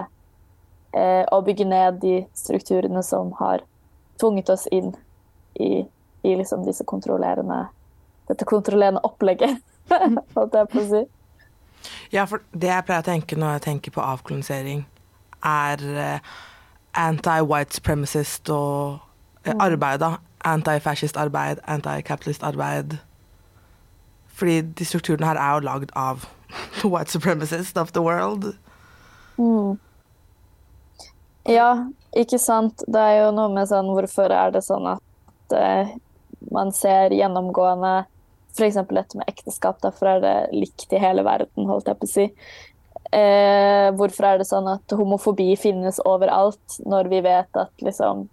å 1.31 1.38
bygge 1.39 1.63
ned 1.63 2.01
de 2.01 2.18
strukturene 2.36 3.00
som 3.07 3.30
har 3.38 3.62
tvunget 4.19 4.50
oss 4.51 4.65
inn 4.75 4.89
i 5.56 5.86
i 6.21 6.36
liksom 6.36 6.65
disse 6.65 6.83
kontrollerende 6.83 7.68
dette 8.27 8.45
kontrollerende 8.45 9.01
opplegget, 9.03 9.57
holdt 10.36 10.55
jeg 10.55 10.70
på 10.72 10.79
å 10.79 10.88
si. 10.88 11.01
Ja, 12.11 12.25
for 12.29 12.43
det 12.53 12.69
jeg 12.69 12.85
pleier 12.88 13.03
å 13.03 13.07
tenke 13.07 13.38
når 13.39 13.57
jeg 13.57 13.65
tenker 13.67 13.95
på 13.95 14.03
avkolonisering, 14.03 14.83
er 15.45 15.85
uh, 15.95 16.33
anti-white 16.97 17.77
supremacist 17.77 18.50
og 18.53 19.00
uh, 19.47 19.55
arbeid, 19.57 20.01
da. 20.03 20.17
Anti-fascist 20.45 21.17
arbeid, 21.21 21.61
anti-capitalist 21.69 22.43
arbeid. 22.43 22.97
Fordi 24.27 24.61
de 24.61 24.85
strukturene 24.85 25.27
her 25.27 25.38
er 25.38 25.53
jo 25.55 25.65
lagd 25.69 25.93
av 25.97 26.27
white 26.91 27.11
supremacist 27.11 27.77
of 27.77 27.93
the 27.93 28.01
world. 28.01 28.53
Mm. 29.38 29.79
Ja, 31.50 31.88
ikke 32.17 32.38
sant. 32.38 32.83
Det 32.88 33.01
er 33.01 33.23
jo 33.23 33.31
noe 33.33 33.50
med 33.53 33.69
sånn 33.69 33.89
Hvorfor 33.95 34.33
er 34.35 34.51
det 34.53 34.61
sånn 34.65 34.85
at 34.93 35.55
uh, 35.57 35.93
man 36.53 36.73
ser 36.75 37.13
gjennomgående 37.15 38.03
f.eks. 38.58 38.81
dette 38.89 39.20
med 39.20 39.29
ekteskap. 39.29 39.79
Derfor 39.84 40.15
er 40.15 40.22
det 40.24 40.36
likt 40.55 40.91
i 40.93 41.00
hele 41.01 41.25
verden, 41.27 41.70
holdt 41.70 41.89
jeg 41.89 42.00
på 42.00 42.10
å 42.10 42.12
si. 42.12 42.27
Eh, 43.12 43.88
hvorfor 43.98 44.27
er 44.27 44.39
det 44.39 44.48
sånn 44.48 44.70
at 44.72 44.93
homofobi 44.96 45.50
finnes 45.60 46.00
overalt, 46.08 46.77
når 46.88 47.10
vi 47.12 47.24
vet 47.25 47.60
at 47.60 47.84
liksom 47.84 48.27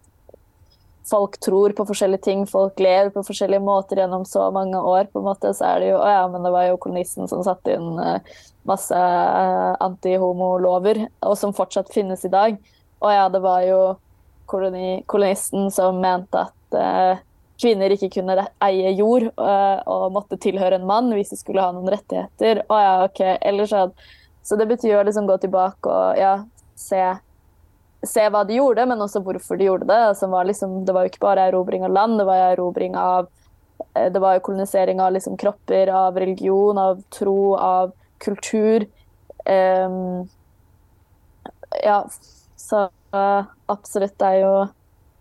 folk 1.08 1.38
tror 1.40 1.72
på 1.72 1.87
forskjellige 1.88 2.26
ting, 2.26 2.44
folk 2.46 2.78
lever 2.82 3.10
på 3.14 3.25
forskjellige 3.25 3.64
måter 3.64 4.02
gjennom 4.02 4.26
så 4.28 4.50
mange 4.52 4.76
år, 4.76 5.08
på 5.08 5.22
en 5.22 5.28
måte, 5.30 5.54
så 5.56 5.70
er 5.70 5.80
det 5.80 5.88
jo 5.88 6.02
Å 6.02 6.10
ja, 6.12 6.25
men 6.28 6.44
det 6.44 6.52
var 6.52 6.66
jo 6.68 6.80
kolonisten 6.82 7.30
som 7.30 7.40
satte 7.46 7.78
inn 7.78 7.96
masse 8.68 8.98
antihomolover, 9.80 11.06
og 11.25 11.38
som 11.40 11.54
fortsatt 11.56 11.88
finnes 11.94 12.26
i 12.28 12.32
dag. 12.32 12.58
Å 13.00 13.14
ja, 13.14 13.25
det 13.32 13.40
var 13.40 13.64
jo 13.64 13.80
koloni, 14.48 15.02
kolonisten 15.06 15.70
som 15.72 16.00
mente 16.02 16.44
at 16.48 16.76
uh, 16.76 17.25
kvinner 17.58 17.92
ikke 17.92 18.10
kunne 18.14 18.46
eie 18.64 18.92
jord 18.96 19.28
uh, 19.40 19.80
og 19.90 20.12
måtte 20.14 20.38
tilhøre 20.40 20.78
en 20.78 20.86
mann 20.88 21.10
hvis 21.14 21.32
de 21.32 21.38
skulle 21.40 21.62
ha 21.62 21.72
noen 21.74 21.90
rettigheter. 21.90 22.62
Å 22.70 22.82
ja, 22.82 22.92
ok. 23.08 23.22
Ellers 23.50 23.72
så, 23.74 23.88
så 24.46 24.58
det 24.60 24.68
betyr 24.70 25.00
å 25.00 25.06
liksom 25.06 25.26
gå 25.28 25.38
tilbake 25.42 25.90
og 25.90 26.20
ja, 26.20 26.36
se, 26.78 27.02
se, 28.06 28.28
hva 28.30 28.44
de 28.46 28.60
gjorde, 28.60 28.86
men 28.90 29.02
også 29.02 29.24
hvorfor 29.26 29.58
de 29.58 29.68
gjorde 29.70 29.90
det. 29.90 29.98
Altså, 30.12 30.30
var 30.30 30.48
liksom, 30.48 30.80
det 30.86 30.94
var 30.94 31.06
jo 31.06 31.12
ikke 31.12 31.26
bare 31.26 31.48
erobring 31.50 31.86
av 31.86 31.94
land, 31.96 32.18
det 32.20 32.28
var 32.30 32.46
erobring 32.52 32.96
av 32.98 33.28
uh, 33.28 34.08
Det 34.14 34.22
var 34.22 34.38
jo 34.38 34.46
kolonisering 34.50 35.02
av 35.02 35.16
liksom, 35.18 35.38
kropper, 35.40 35.90
av 35.90 36.18
religion, 36.18 36.78
av 36.78 37.02
tro, 37.14 37.54
av 37.58 37.94
kultur. 38.22 38.86
Um, 39.48 40.28
ja, 41.82 42.02
så 42.58 42.88
uh, 43.14 43.48
absolutt 43.70 44.18
det 44.20 44.34
er 44.34 44.44
jo 44.44 44.52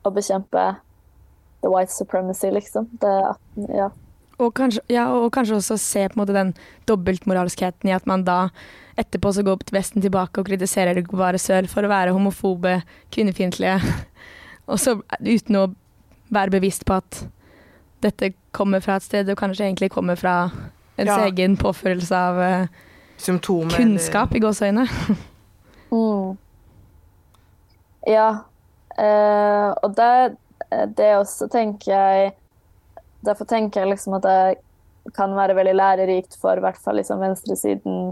å 0.05 0.11
bekjempe 0.13 0.75
the 1.67 1.73
white 1.73 1.91
supremacy, 1.91 2.51
liksom. 2.53 2.87
Det, 3.01 3.13
ja. 3.75 3.89
og, 4.39 4.53
kanskje, 4.55 4.81
ja, 4.93 5.07
og 5.11 5.31
kanskje 5.35 5.59
også 5.59 5.77
se 5.81 6.07
på 6.07 6.15
en 6.17 6.21
måte 6.21 6.35
den 6.35 6.53
dobbeltmoralskheten 6.87 7.91
i 7.91 7.95
at 7.95 8.07
man 8.07 8.23
da 8.27 8.47
etterpå 8.97 9.33
så 9.35 9.43
går 9.45 9.67
Vesten 9.75 10.01
tilbake 10.01 10.41
og 10.41 10.47
kritiserer 10.47 10.97
det 10.97 11.05
bare 11.11 11.41
sør 11.41 11.67
for 11.69 11.85
å 11.85 11.91
være 11.91 12.15
homofobe, 12.15 12.79
kvinnefiendtlige. 13.13 13.77
og 14.71 14.79
så 14.81 14.97
uten 15.19 15.59
å 15.59 15.67
være 16.33 16.57
bevisst 16.57 16.87
på 16.87 16.97
at 16.97 17.25
dette 18.05 18.33
kommer 18.55 18.81
fra 18.81 18.97
et 18.97 19.05
sted, 19.05 19.29
og 19.29 19.39
kanskje 19.39 19.67
egentlig 19.67 19.91
kommer 19.93 20.17
fra 20.17 20.49
ens 20.97 21.09
Ja. 21.09 21.25
egen 21.27 21.57
påførelse 21.57 22.15
av 22.15 22.37
uh, 22.41 22.67
Symptomer 23.17 23.73
kunnskap, 23.73 24.33
i 24.35 24.41
gåseøyne. 24.41 24.87
Mm. 25.91 26.37
Ja. 28.07 28.29
Uh, 28.97 29.73
og 29.83 29.93
det, 29.97 30.37
det 30.69 31.13
også 31.17 31.47
tenker 31.51 31.93
jeg 31.93 32.31
Derfor 33.25 33.47
tenker 33.49 33.81
jeg 33.81 33.89
liksom 33.95 34.13
at 34.19 34.25
det 34.27 35.13
kan 35.15 35.31
være 35.35 35.55
veldig 35.57 35.73
lærerikt 35.75 36.35
for 36.39 36.59
i 36.59 36.63
hvert 36.63 36.77
fall 36.83 36.99
liksom 36.99 37.21
venstresiden 37.23 38.11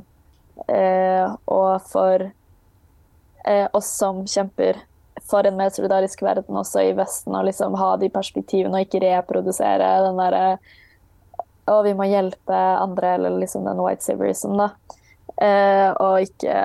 eh, 0.72 1.28
og 1.52 1.84
for 1.92 2.24
eh, 3.46 3.68
oss 3.76 3.92
som 4.00 4.24
kjemper 4.26 4.80
for 5.30 5.48
en 5.48 5.58
mer 5.58 5.70
solidarisk 5.70 6.22
verden 6.26 6.58
også 6.58 6.84
i 6.90 6.96
Vesten, 6.98 7.36
å 7.36 7.44
liksom 7.46 7.78
ha 7.80 7.94
de 8.02 8.10
perspektivene 8.14 8.80
og 8.80 8.88
ikke 8.88 9.04
reprodusere 9.06 9.92
den 10.06 10.20
derre 10.22 10.48
Å, 11.66 11.80
vi 11.82 11.96
må 11.98 12.06
hjelpe 12.06 12.58
andre, 12.78 13.16
eller 13.16 13.40
liksom 13.42 13.64
den 13.66 13.80
white 13.82 14.06
civilism», 14.06 14.52
da. 14.60 14.68
Eh, 15.42 15.88
og 15.98 16.22
ikke 16.22 16.58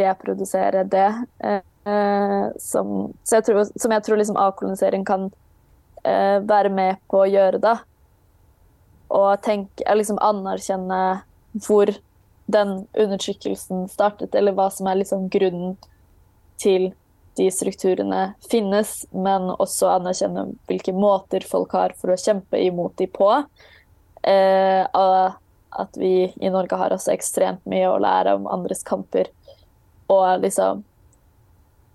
reprodusere 0.00 0.86
det. 0.88 1.10
Eh, 1.44 1.60
som, 1.84 3.12
så 3.24 3.38
jeg 3.38 3.46
tror, 3.46 3.64
som 3.64 3.94
jeg 3.94 4.04
tror 4.04 4.20
liksom 4.20 4.36
avkolonisering 4.36 5.04
kan 5.08 5.30
uh, 6.04 6.38
være 6.44 6.72
med 6.74 7.00
på 7.10 7.22
å 7.22 7.30
gjøre, 7.30 7.60
da. 7.62 7.78
Og 9.10 9.42
tenke, 9.42 9.82
eh, 9.86 9.96
liksom 9.96 10.20
anerkjenne 10.22 11.00
hvor 11.66 11.90
den 12.50 12.84
undertrykkelsen 12.98 13.86
startet, 13.90 14.34
eller 14.34 14.54
hva 14.54 14.68
som 14.74 14.90
er 14.90 15.00
liksom 15.00 15.28
grunnen 15.32 15.76
til 16.60 16.90
de 17.38 17.46
strukturene 17.54 18.34
finnes, 18.50 19.04
men 19.14 19.48
også 19.54 19.94
anerkjenne 19.94 20.50
hvilke 20.68 20.92
måter 20.94 21.46
folk 21.46 21.72
har 21.78 21.94
for 21.98 22.12
å 22.12 22.18
kjempe 22.20 22.58
imot 22.58 22.96
de 22.98 23.06
på. 23.10 23.30
Og 24.20 25.36
at 25.70 25.96
vi 25.96 26.12
i 26.34 26.50
Norge 26.50 26.76
har 26.76 26.92
også 26.94 27.14
ekstremt 27.14 27.62
mye 27.70 27.88
å 27.88 28.00
lære 28.02 28.34
om 28.36 28.48
andres 28.50 28.82
kamper. 28.86 29.30
Og 30.10 30.42
liksom 30.42 30.82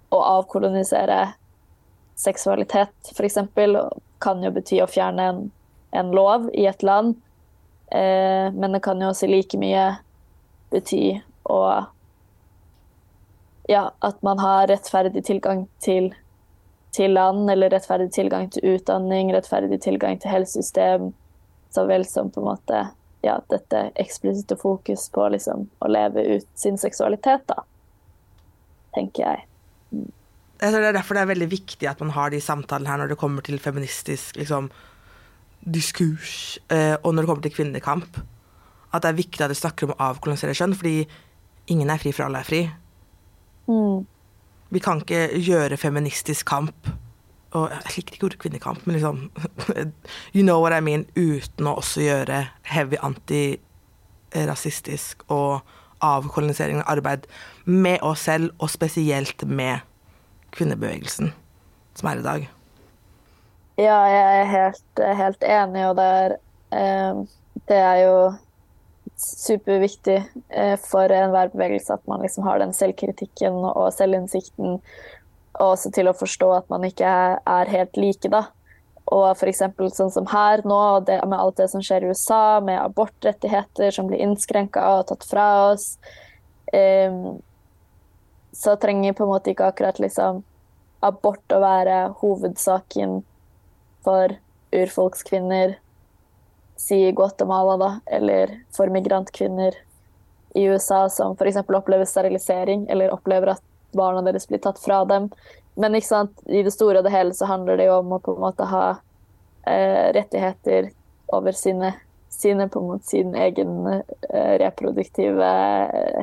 Å 0.10 0.22
avkolonisere 0.40 1.34
seksualitet, 2.16 2.94
f.eks., 3.12 3.38
kan 4.20 4.44
jo 4.44 4.52
bety 4.56 4.80
å 4.82 4.88
fjerne 4.88 5.24
en, 5.30 5.40
en 5.92 6.12
lov 6.16 6.48
i 6.54 6.66
et 6.70 6.84
land. 6.84 7.16
Eh, 7.92 8.52
men 8.54 8.72
det 8.72 8.82
kan 8.86 9.02
jo 9.02 9.12
også 9.12 9.28
like 9.30 9.60
mye 9.62 9.90
bety 10.74 11.20
å 11.44 11.60
Ja, 13.68 13.92
at 14.00 14.22
man 14.22 14.38
har 14.38 14.68
rettferdig 14.70 15.24
tilgang 15.26 15.64
til, 15.82 16.12
til 16.94 17.16
land, 17.18 17.50
eller 17.50 17.72
rettferdig 17.74 18.12
tilgang 18.14 18.46
til 18.54 18.76
utdanning, 18.76 19.32
rettferdig 19.34 19.80
tilgang 19.82 20.20
til 20.22 20.30
helsesystem, 20.30 21.08
så 21.74 21.88
vel 21.90 22.06
som 22.06 22.30
på 22.30 22.44
en 22.44 22.46
måte 22.52 22.84
ja, 23.26 23.40
dette 23.50 23.88
eksplisitte 23.96 24.56
fokus 24.62 25.10
på 25.10 25.26
liksom, 25.34 25.66
å 25.82 25.90
leve 25.90 26.28
ut 26.36 26.48
sin 26.54 26.78
seksualitet, 26.78 27.48
da. 27.50 27.64
Tenker 28.94 29.26
jeg. 29.26 29.46
Jeg 30.62 30.72
tror 30.72 30.82
Det 30.82 30.88
er 30.88 30.98
derfor 30.98 31.18
det 31.18 31.22
er 31.22 31.34
veldig 31.34 31.52
viktig 31.52 31.90
at 31.90 32.00
man 32.00 32.14
har 32.16 32.32
de 32.32 32.42
samtalene 32.42 32.90
her 32.90 33.02
når 33.02 33.12
det 33.12 33.20
kommer 33.20 33.42
til 33.42 33.60
feministisk 33.60 34.38
liksom, 34.40 34.70
diskurs, 35.66 36.60
eh, 36.72 36.96
og 37.04 37.14
når 37.14 37.22
det 37.22 37.30
kommer 37.30 37.44
til 37.44 37.56
kvinnekamp. 37.56 38.20
At 38.94 39.04
det 39.04 39.10
er 39.10 39.20
viktig 39.20 39.44
at 39.44 39.52
vi 39.52 39.60
snakker 39.60 39.88
om 39.88 39.96
å 39.96 40.04
avkolonisere 40.12 40.56
kjønn, 40.56 40.76
fordi 40.78 41.08
ingen 41.68 41.90
er 41.90 42.00
fri 42.00 42.14
for 42.16 42.28
alle 42.28 42.40
er 42.40 42.48
fri. 42.48 42.62
Mm. 43.68 44.06
Vi 44.72 44.80
kan 44.80 45.02
ikke 45.02 45.42
gjøre 45.42 45.78
feministisk 45.78 46.46
kamp 46.48 46.88
og 47.56 47.72
Jeg 47.72 47.82
liker 47.96 48.14
ikke 48.14 48.26
ordet 48.28 48.40
kvinnekamp, 48.40 48.86
men 48.86 48.96
liksom 48.98 49.32
You 50.36 50.44
know 50.44 50.62
what 50.62 50.74
I 50.74 50.82
mean. 50.84 51.06
Uten 51.16 51.68
å 51.70 51.76
også 51.80 52.02
gjøre 52.04 52.48
heavy 52.68 52.96
antirasistisk 53.00 55.24
og 55.32 55.62
avkolonisering 56.04 56.78
av 56.82 56.90
arbeid 56.98 57.28
med 57.66 58.00
oss 58.04 58.20
selv, 58.28 58.52
og 58.60 58.70
spesielt 58.70 59.48
med 59.48 59.80
kvinnebevegelsen 60.56 61.34
som 61.96 62.10
er 62.12 62.22
i 62.22 62.26
dag. 62.26 62.48
Ja, 63.76 64.00
jeg 64.08 64.40
er 64.40 64.50
helt, 64.54 65.04
helt 65.20 65.44
enig, 65.44 65.84
og 65.90 65.98
det 66.00 66.08
er, 66.20 66.36
eh, 66.72 67.22
det 67.68 67.80
er 67.80 68.02
jo 68.06 68.18
superviktig 69.20 70.18
eh, 70.50 70.76
for 70.82 71.12
enhver 71.12 71.52
bevegelse 71.54 71.96
at 71.96 72.04
man 72.08 72.24
liksom 72.24 72.48
har 72.48 72.60
den 72.64 72.74
selvkritikken 72.76 73.58
og 73.68 73.90
selvinnsikten, 73.96 74.80
og 75.56 75.74
også 75.74 75.92
til 75.96 76.12
å 76.12 76.16
forstå 76.16 76.52
at 76.58 76.72
man 76.72 76.88
ikke 76.88 77.08
er, 77.08 77.40
er 77.48 77.72
helt 77.72 78.00
like, 78.00 78.32
da. 78.32 78.46
Og 79.14 79.28
f.eks. 79.36 79.62
sånn 79.94 80.12
som 80.12 80.28
her 80.32 80.64
nå, 80.66 80.80
det, 81.08 81.20
med 81.30 81.38
alt 81.38 81.60
det 81.60 81.70
som 81.72 81.84
skjer 81.84 82.04
i 82.04 82.12
USA, 82.12 82.60
med 82.64 82.80
abortrettigheter 82.82 83.94
som 83.94 84.10
blir 84.10 84.24
innskrenka 84.26 84.82
og 84.98 85.10
tatt 85.12 85.28
fra 85.30 85.50
oss, 85.70 85.94
eh, 86.74 87.12
så 88.56 88.76
trenger 88.76 89.14
på 89.14 89.24
en 89.24 89.30
måte 89.30 89.52
ikke 89.52 89.68
akkurat 89.68 90.00
liksom 90.00 90.44
abort 91.04 91.52
å 91.52 91.60
være 91.60 91.98
hovedsaken 92.22 93.18
for 94.06 94.38
urfolkskvinner, 94.76 95.76
si 96.80 97.12
Guatemala, 97.16 97.76
da, 97.78 97.90
eller 98.06 98.54
for 98.76 98.92
migrantkvinner 98.92 99.76
i 100.56 100.64
USA 100.72 101.10
som 101.10 101.36
f.eks. 101.36 101.58
opplever 101.68 102.08
sterilisering, 102.08 102.88
eller 102.90 103.14
opplever 103.14 103.56
at 103.56 103.64
barna 103.92 104.24
deres 104.24 104.48
blir 104.48 104.64
tatt 104.64 104.80
fra 104.80 105.04
dem. 105.06 105.30
Men 105.76 105.96
i 105.96 106.02
det 106.64 106.72
store 106.72 107.00
og 107.00 107.08
det 107.08 107.12
hele 107.12 107.36
så 107.36 107.48
handler 107.52 107.78
det 107.78 107.90
jo 107.90 108.00
om 108.00 108.16
å 108.16 108.24
på 108.24 108.36
en 108.36 108.44
måte 108.48 108.68
ha 108.72 108.86
eh, 109.68 110.14
rettigheter 110.16 110.94
over 111.36 111.52
sine, 111.52 111.92
sine 112.32 112.70
på 112.72 112.80
en 112.80 112.92
måte 112.94 113.12
sin 113.12 113.36
egen 113.36 113.88
eh, 113.92 114.54
reproduktive 114.64 115.50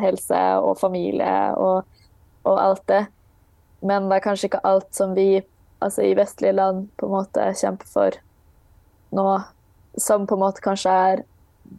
helse 0.00 0.44
og 0.64 0.78
familie 0.80 1.34
og, 1.60 1.84
og 2.42 2.60
alt 2.60 2.84
det. 2.90 3.06
Men 3.82 4.08
det 4.08 4.18
er 4.18 4.26
kanskje 4.26 4.50
ikke 4.50 4.62
alt 4.68 4.90
som 4.94 5.14
vi 5.16 5.42
altså 5.82 6.04
i 6.06 6.14
vestlige 6.14 6.54
land 6.54 6.86
på 6.98 7.08
en 7.08 7.16
måte 7.16 7.48
kjemper 7.58 7.88
for 7.90 8.18
nå, 9.12 9.26
som 9.98 10.26
på 10.28 10.38
en 10.38 10.44
måte 10.44 10.62
kanskje 10.64 10.92
er 10.92 11.24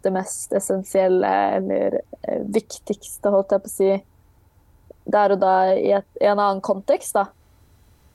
det 0.03 0.11
mest 0.13 0.53
essensielle 0.55 1.29
eller 1.57 1.99
eh, 2.01 2.41
viktigste, 2.53 3.31
holdt 3.31 3.53
jeg 3.55 3.63
på 3.63 3.71
å 3.71 3.73
si, 3.73 3.89
der 5.13 5.35
og 5.35 5.41
da 5.41 5.55
i, 5.75 5.89
et, 5.97 6.07
en 6.21 6.39
annen 6.39 6.61
kontekst, 6.65 7.17
da. 7.17 7.27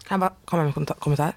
Kan 0.04 0.16
jeg 0.16 0.24
bare 0.24 0.48
komme 0.48 0.64
med 0.64 0.72
en 0.72 0.76
kommentar- 0.76 1.02
kommentar? 1.04 1.36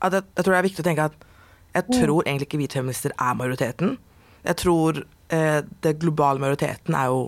At 0.00 0.16
jeg, 0.16 0.26
jeg 0.36 0.46
tror 0.46 0.54
det 0.54 0.60
er 0.60 0.68
viktig 0.68 0.84
å 0.84 0.88
tenke 0.88 1.08
at 1.10 1.26
jeg 1.70 1.86
tror 2.00 2.24
egentlig 2.24 2.48
ikke 2.48 2.58
hvite 2.58 2.80
feminister 2.80 3.12
er 3.14 3.36
majoriteten. 3.38 3.92
Jeg 4.42 4.58
tror 4.58 5.02
eh, 5.30 5.60
det 5.84 5.98
globale 6.02 6.42
majoriteten 6.42 6.96
er 6.98 7.12
jo 7.12 7.20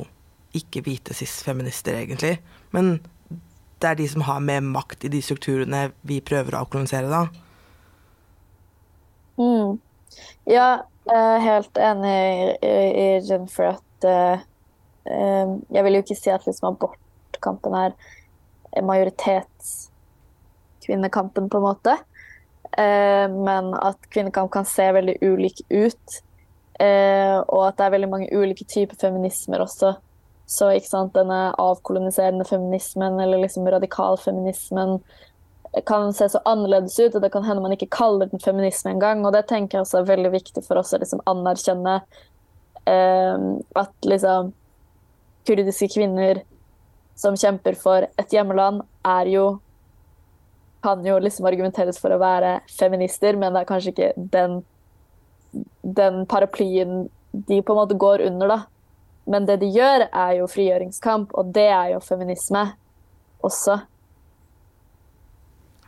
ikke 0.59 0.83
hvite 0.87 1.15
cis-feminister, 1.15 2.01
egentlig. 2.01 2.39
Men 2.73 3.01
det 3.83 3.89
er 3.89 3.95
de 3.99 4.07
som 4.09 4.23
har 4.27 4.41
mer 4.45 4.61
makt 4.65 5.05
i 5.05 5.09
de 5.13 5.21
strukturene 5.25 5.91
vi 6.07 6.21
prøver 6.25 6.55
å 6.55 6.59
avkolonisere, 6.65 7.09
da. 7.11 7.27
Mm. 9.41 9.71
Ja, 10.51 10.69
jeg 11.09 11.19
er 11.19 11.47
helt 11.47 11.77
enig 11.83 12.17
i, 12.63 12.69
i 12.69 13.21
Jennifer 13.27 13.67
at 13.73 14.01
eh, 14.07 14.39
Jeg 15.73 15.83
vil 15.83 15.95
jo 15.97 16.03
ikke 16.05 16.21
si 16.21 16.31
at 16.31 16.47
liksom 16.47 16.67
abortkampen 16.75 17.73
er 17.75 17.91
majoritetskvinnekampen, 18.87 21.45
på 21.51 21.57
en 21.59 21.67
måte. 21.67 21.93
Uh, 22.73 23.29
men 23.29 23.75
at 23.77 24.01
kvinnekamp 24.09 24.49
kan 24.55 24.65
se 24.65 24.93
veldig 24.97 25.17
ulik 25.21 25.61
ut. 25.69 26.23
Uh, 26.81 27.45
og 27.53 27.67
at 27.67 27.77
det 27.77 27.85
er 27.85 27.95
veldig 27.97 28.13
mange 28.15 28.33
ulike 28.33 28.65
typer 28.65 28.97
feminismer 29.01 29.61
også. 29.61 29.93
Så 30.53 30.69
sant, 30.85 31.15
denne 31.17 31.55
avkoloniserende 31.61 32.45
feminismen 32.45 33.21
eller 33.21 33.41
liksom 33.41 33.69
radikalfeminismen 33.73 34.99
kan 35.89 36.13
se 36.13 36.29
så 36.29 36.41
annerledes 36.45 36.99
ut, 37.01 37.15
og 37.15 37.23
det 37.25 37.31
kan 37.33 37.45
hende 37.47 37.63
man 37.65 37.73
ikke 37.73 37.89
kaller 37.95 38.29
den 38.29 38.43
feminisme 38.43 38.93
engang. 38.93 39.25
Og 39.25 39.33
det 39.33 39.47
tenker 39.49 39.79
jeg 39.79 39.87
også 39.87 40.03
er 40.03 40.11
veldig 40.11 40.33
viktig 40.35 40.65
for 40.67 40.81
oss 40.81 40.93
å 40.93 41.01
liksom 41.01 41.23
anerkjenne 41.31 41.95
eh, 42.85 43.47
at 43.81 44.09
liksom 44.09 44.53
kurdiske 45.49 45.89
kvinner 45.95 46.43
som 47.19 47.37
kjemper 47.39 47.77
for 47.79 48.05
et 48.05 48.35
hjemmeland, 48.35 48.83
er 49.05 49.31
jo 49.33 49.47
kan 50.83 51.05
jo 51.07 51.15
liksom 51.23 51.47
argumenteres 51.47 52.01
for 52.03 52.11
å 52.11 52.19
være 52.19 52.57
feminister, 52.75 53.37
men 53.39 53.55
det 53.55 53.63
er 53.63 53.69
kanskje 53.69 53.93
ikke 53.93 54.13
den, 54.35 54.57
den 55.83 56.25
paraplyen 56.27 57.05
de 57.33 57.61
på 57.63 57.75
en 57.75 57.79
måte 57.79 57.99
går 57.99 58.25
under, 58.27 58.51
da. 58.51 58.59
Men 59.31 59.47
det 59.47 59.61
de 59.63 59.71
gjør, 59.71 60.09
er 60.09 60.37
jo 60.41 60.49
frigjøringskamp, 60.51 61.35
og 61.39 61.53
det 61.55 61.69
er 61.71 61.93
jo 61.95 62.01
feminisme 62.03 62.65
også. 63.43 63.79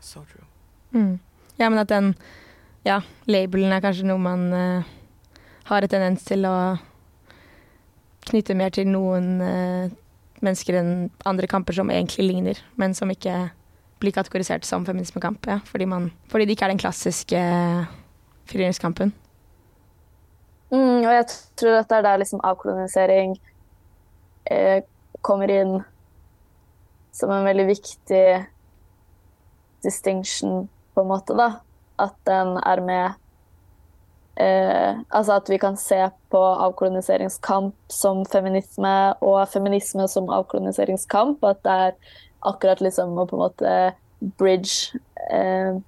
So 0.00 0.22
true. 0.22 0.46
Mm. 0.94 1.18
Ja, 1.58 1.68
men 1.68 1.78
at 1.78 1.90
den 1.90 2.14
ja, 2.84 3.00
labelen 3.26 3.72
er 3.72 3.82
kanskje 3.82 4.06
noe 4.06 4.20
man 4.22 4.46
uh, 4.52 4.86
har 5.70 5.82
en 5.82 5.90
tendens 5.90 6.26
til 6.28 6.44
å 6.46 6.76
knytte 8.28 8.56
mer 8.56 8.74
til 8.74 8.88
noen 8.90 9.28
uh, 9.40 9.90
mennesker 10.44 10.78
enn 10.78 10.94
andre 11.26 11.48
kamper 11.50 11.76
som 11.76 11.90
egentlig 11.92 12.28
ligner, 12.28 12.60
men 12.76 12.94
som 12.96 13.10
ikke 13.10 13.48
blir 14.02 14.14
kategorisert 14.14 14.66
som 14.68 14.84
feminismekamp. 14.86 15.46
Ja, 15.48 15.60
fordi, 15.64 15.88
man, 15.88 16.10
fordi 16.30 16.46
det 16.46 16.58
ikke 16.58 16.68
er 16.68 16.74
den 16.74 16.82
klassiske 16.82 17.40
frigjøringskampen. 18.50 19.14
Mm, 20.72 21.04
og 21.04 21.12
jeg 21.12 21.26
tror 21.60 21.80
at 21.80 21.90
det 21.90 21.98
er 21.98 22.06
der 22.06 22.22
liksom 22.22 22.40
avkolonisering 22.44 23.36
eh, 24.50 24.80
kommer 25.22 25.50
inn 25.52 25.76
som 27.14 27.30
en 27.30 27.44
veldig 27.46 27.66
viktig 27.68 28.24
distinction, 29.84 30.68
på 30.94 31.04
en 31.04 31.10
måte, 31.10 31.36
da. 31.36 31.60
At 32.00 32.16
den 32.26 32.56
er 32.58 32.80
med 32.82 33.12
eh, 34.40 34.98
Altså 35.10 35.36
at 35.36 35.50
vi 35.50 35.58
kan 35.62 35.76
se 35.78 36.00
på 36.30 36.40
avkoloniseringskamp 36.42 37.74
som 37.92 38.24
feminisme, 38.26 39.14
og 39.22 39.48
feminisme 39.48 40.08
som 40.08 40.30
avkoloniseringskamp. 40.30 41.44
At 41.44 41.62
det 41.62 41.78
er 41.86 41.92
akkurat 42.42 42.82
liksom 42.82 43.14
å 43.18 43.28
på 43.30 43.38
en 43.38 43.44
måte 43.44 43.74
bridge 44.40 44.98
eh, 45.30 45.78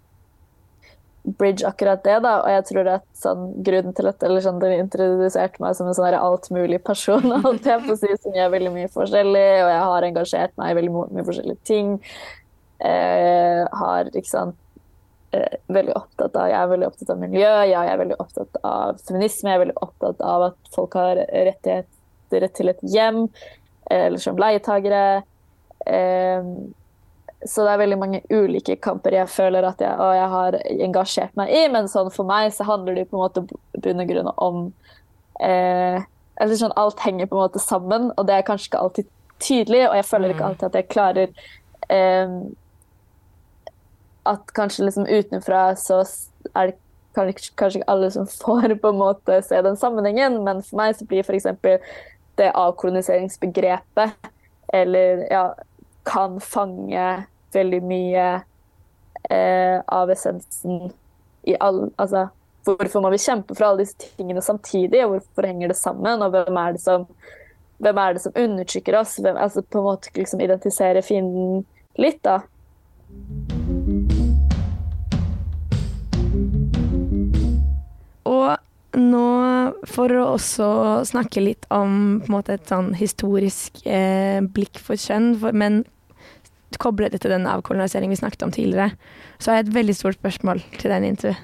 bridge 1.26 1.66
akkurat 1.66 2.02
det, 2.04 2.16
da. 2.24 2.34
Og 2.42 2.50
jeg 2.52 2.64
tror 2.70 2.90
at 2.94 3.06
sånn, 3.18 3.46
grunnen 3.66 3.96
til 3.96 4.10
at 4.10 4.22
sånn, 4.44 4.60
den 4.62 4.76
introduserte 4.78 5.62
meg 5.62 5.76
som 5.78 5.90
en 5.90 5.96
sånn 5.96 6.18
altmulig 6.18 6.80
person, 6.86 7.26
alt 7.38 7.66
jeg 7.66 7.82
får 7.86 7.98
si, 8.02 8.12
som 8.22 8.36
gjør 8.36 8.52
veldig 8.54 8.74
mye 8.76 8.92
forskjellig, 8.94 9.48
og 9.64 9.72
jeg 9.72 9.82
har 9.90 10.08
engasjert 10.10 10.54
meg 10.60 10.72
i 10.72 10.78
veldig 10.80 10.94
mye 11.16 11.26
forskjellige 11.26 11.68
ting. 11.68 11.96
Eh, 12.86 13.62
har 13.80 14.10
ikke 14.12 14.28
sant 14.28 14.56
eh, 15.34 15.58
veldig 15.72 15.94
opptatt 15.96 16.34
av, 16.36 16.50
Jeg 16.52 16.58
er 16.60 16.72
veldig 16.74 16.88
opptatt 16.90 17.12
av 17.14 17.22
miljø, 17.22 17.52
jeg 17.72 17.92
er 17.92 18.00
veldig 18.02 18.18
opptatt 18.22 18.58
av 18.62 19.04
feminisme, 19.08 19.50
jeg 19.50 19.58
er 19.58 19.64
veldig 19.64 19.78
opptatt 19.88 20.26
av 20.34 20.48
at 20.50 20.74
folk 20.74 20.98
har 21.00 21.22
rettigheter 21.24 22.50
til 22.58 22.72
et 22.72 22.82
hjem, 22.92 23.24
eller 23.90 24.20
som 24.22 24.38
leietagere. 24.38 25.22
Eh, 25.86 26.52
så 27.48 27.64
det 27.64 27.72
er 27.72 27.80
veldig 27.82 27.98
mange 28.00 28.20
ulike 28.30 28.76
kamper 28.82 29.14
jeg 29.18 29.30
føler 29.30 29.66
at 29.68 29.80
jeg, 29.82 29.94
jeg, 30.18 30.28
har 30.32 30.58
engasjert 30.88 31.38
meg 31.38 31.52
i, 31.54 31.62
men 31.72 31.88
sånn 31.90 32.10
for 32.14 32.28
meg 32.28 32.52
så 32.54 32.66
handler 32.68 32.98
det 32.98 33.08
på 33.10 33.18
en 33.18 33.24
måte 33.24 33.44
bunn 33.82 34.02
og 34.02 34.10
grunn 34.10 34.30
om 34.34 34.60
eh, 35.44 36.00
eller 36.36 36.58
sånn, 36.60 36.74
Alt 36.76 37.00
henger 37.00 37.28
på 37.30 37.38
en 37.38 37.46
måte 37.46 37.62
sammen, 37.62 38.10
og 38.16 38.26
det 38.28 38.36
er 38.36 38.46
kanskje 38.46 38.70
ikke 38.70 38.82
alltid 38.84 39.12
tydelig, 39.42 39.82
og 39.88 39.96
jeg 39.98 40.08
føler 40.08 40.32
ikke 40.32 40.42
mm. 40.42 40.48
alltid 40.50 40.66
at 40.68 40.78
jeg 40.80 40.88
klarer 40.92 41.28
eh, 41.92 42.34
At 44.32 44.52
kanskje 44.56 44.88
liksom 44.88 45.06
utenfra 45.08 45.62
så 45.80 46.02
er 46.54 46.72
det 46.72 46.78
kanskje 47.16 47.80
ikke 47.80 47.90
alle 47.92 48.10
som 48.12 48.28
får 48.44 48.76
på 48.82 48.92
en 48.92 49.00
måte 49.00 49.40
se 49.44 49.62
den 49.64 49.78
sammenhengen, 49.80 50.42
men 50.44 50.62
for 50.64 50.82
meg 50.82 50.96
så 50.98 51.08
blir 51.08 51.24
f.eks. 51.24 51.48
det 52.36 52.50
avkoloniseringsbegrepet 52.52 54.32
eller 54.76 55.22
ja, 55.30 55.44
kan 56.06 56.40
fange 56.42 57.06
veldig 57.56 57.82
mye 57.86 58.26
eh, 59.30 59.78
av 59.80 60.12
essensen 60.12 60.90
i 61.46 61.56
all 61.62 61.88
Altså 61.96 62.28
hvorfor 62.66 63.02
må 63.04 63.12
vi 63.14 63.22
kjempe 63.22 63.54
for 63.54 63.68
alle 63.68 63.84
disse 63.84 64.10
tingene 64.16 64.42
samtidig, 64.42 65.04
og 65.04 65.16
hvorfor 65.16 65.46
henger 65.46 65.70
det 65.70 65.78
sammen, 65.78 66.22
og 66.22 66.34
hvem 66.34 66.58
er 66.58 66.74
det 66.74 66.82
som, 66.82 67.06
hvem 67.82 68.02
er 68.02 68.16
det 68.16 68.24
som 68.24 68.34
undertrykker 68.34 68.98
oss? 68.98 69.16
Hvem, 69.22 69.38
altså 69.38 69.62
på 69.62 69.80
en 69.80 69.86
måte 69.86 70.14
liksom 70.16 70.42
identifisere 70.42 71.04
fienden 71.06 71.64
litt, 72.00 72.22
da. 72.26 72.40
Og 78.26 78.98
nå, 78.98 79.26
for 79.86 80.16
å 80.16 80.30
også 80.34 80.70
snakke 81.06 81.44
litt 81.44 81.68
om 81.70 82.22
på 82.24 82.30
en 82.30 82.38
måte, 82.38 82.56
et 82.56 82.72
sånn 82.72 82.94
historisk 82.98 83.84
eh, 83.86 84.40
blikk 84.42 84.80
for 84.82 84.98
kjønn, 84.98 85.36
for, 85.38 85.54
men 85.54 85.84
koble 86.82 87.10
det 87.12 87.22
til 87.22 87.32
den 87.32 87.46
avkoloniseringen 87.48 88.14
vi 88.14 88.20
snakket 88.20 88.42
om 88.46 88.54
tidligere, 88.54 88.96
så 89.38 89.50
har 89.50 89.60
jeg 89.60 89.68
et 89.68 89.76
veldig 89.76 89.94
stort 89.96 90.18
spørsmål 90.18 90.62
til 90.80 90.92
den 90.92 91.04
intervju. 91.12 91.36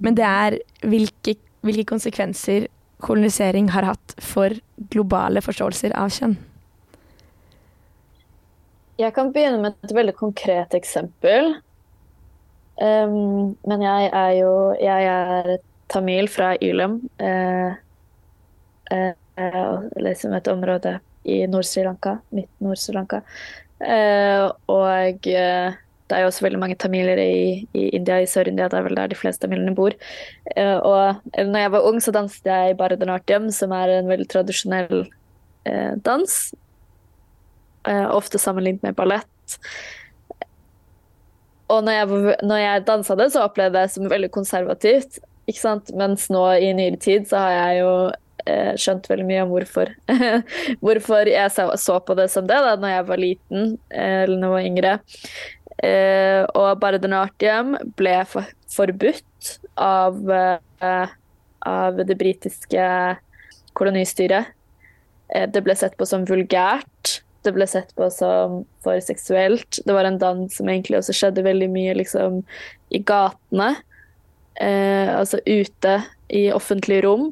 Men 0.00 0.16
det 0.16 0.24
er 0.24 0.58
hvilke, 0.86 1.34
hvilke 1.66 1.84
konsekvenser 1.90 2.68
kolonisering 3.04 3.70
har 3.74 3.86
hatt 3.88 4.14
for 4.22 4.54
globale 4.92 5.42
forståelser 5.44 5.94
av 5.96 6.12
kjønn. 6.14 6.36
Jeg 9.00 9.14
kan 9.16 9.30
begynne 9.32 9.60
med 9.62 9.76
et 9.86 9.94
veldig 9.96 10.14
konkret 10.18 10.74
eksempel. 10.76 11.54
Um, 12.80 13.56
men 13.68 13.82
jeg 13.84 14.08
er 14.08 14.30
jo 14.38 14.52
Jeg 14.80 15.04
er 15.04 15.56
tamil 15.88 16.28
fra 16.32 16.54
Ylem. 16.62 17.00
Uh, 17.20 17.72
uh, 18.92 19.88
liksom 19.96 20.36
et 20.36 20.48
område 20.48 20.98
i 21.24 21.46
Nord-Sri 21.48 21.84
Lanka. 21.84 22.18
Midt 22.36 22.50
Nord-Sri 22.60 22.94
Lanka. 22.96 23.22
Uh, 23.80 24.50
og 24.68 25.28
uh, 25.30 25.76
det 26.10 26.16
er 26.16 26.24
jo 26.24 26.30
også 26.30 26.44
veldig 26.44 26.60
mange 26.60 26.76
tamiler 26.80 27.20
i, 27.22 27.68
i 27.72 27.86
India, 27.96 28.18
i 28.20 28.28
Sør-India. 28.28 28.68
Det 28.68 28.78
er 28.80 28.86
vel 28.88 28.98
der 28.98 29.12
de 29.12 29.18
fleste 29.18 29.46
tamilene 29.46 29.76
bor. 29.76 29.94
Uh, 30.56 30.78
og 30.78 31.38
når 31.38 31.64
jeg 31.64 31.72
var 31.76 31.86
ung, 31.88 32.00
så 32.02 32.14
danset 32.14 32.50
jeg 32.50 32.72
i 32.72 32.76
Bharatanatyam, 32.78 33.48
som 33.54 33.72
er 33.76 33.98
en 34.00 34.10
veldig 34.10 34.28
tradisjonell 34.30 35.06
dans. 36.06 36.34
ofte 38.16 38.38
sammenlignet 38.40 38.82
med 38.82 38.94
ballett. 38.96 39.58
Og 41.70 41.84
når 41.86 41.92
jeg, 41.92 42.36
når 42.42 42.56
jeg 42.56 42.86
dansa 42.86 43.16
det, 43.18 43.28
så 43.32 43.44
opplevde 43.46 43.78
jeg 43.78 43.88
det 43.88 43.94
som 43.94 44.10
veldig 44.10 44.30
konservativt. 44.34 45.20
Mens 45.98 46.28
nå 46.30 46.44
i 46.62 46.72
nyere 46.76 46.98
tid 47.00 47.26
så 47.30 47.40
har 47.42 47.52
jeg 47.56 47.80
jo 47.80 47.92
eh, 48.08 48.29
skjønt 48.80 49.08
veldig 49.10 49.26
mye 49.28 49.44
om 49.44 49.54
hvorfor, 49.54 49.92
hvorfor 50.84 51.30
jeg 51.30 51.52
så, 51.52 51.96
på 52.04 52.16
det 52.18 52.28
som 52.32 52.46
det 52.48 52.58
da 52.64 52.76
når 52.80 52.94
jeg 52.94 53.08
var 53.10 53.22
liten 53.22 53.64
eh, 53.92 54.22
eller 54.24 54.36
når 54.36 54.46
jeg 54.46 54.54
var 54.54 54.68
yngre. 54.68 54.94
Eh, 55.80 56.42
og 56.58 56.80
Bharatanatyam 56.82 57.74
ble 57.96 58.14
for, 58.28 58.48
forbudt 58.72 59.54
av, 59.80 60.20
eh, 60.28 61.16
av 61.68 62.00
det 62.04 62.16
britiske 62.20 62.86
kolonistyret. 63.78 64.52
Eh, 65.34 65.48
det 65.48 65.64
ble 65.64 65.76
sett 65.78 65.96
på 65.96 66.08
som 66.08 66.26
vulgært. 66.28 67.20
Det 67.40 67.54
ble 67.56 67.64
sett 67.70 67.94
på 67.96 68.10
som 68.12 68.64
for 68.84 69.00
seksuelt. 69.00 69.80
Det 69.86 69.96
var 69.96 70.04
en 70.04 70.20
dans 70.20 70.52
som 70.52 70.68
egentlig 70.68 70.98
også 71.00 71.16
skjedde 71.16 71.46
veldig 71.46 71.70
mye 71.72 71.96
liksom, 71.96 72.42
i 72.92 73.00
gatene. 73.00 73.72
Eh, 74.60 75.08
altså 75.16 75.40
ute 75.46 76.00
i 76.28 76.50
offentlige 76.52 77.06
rom. 77.06 77.30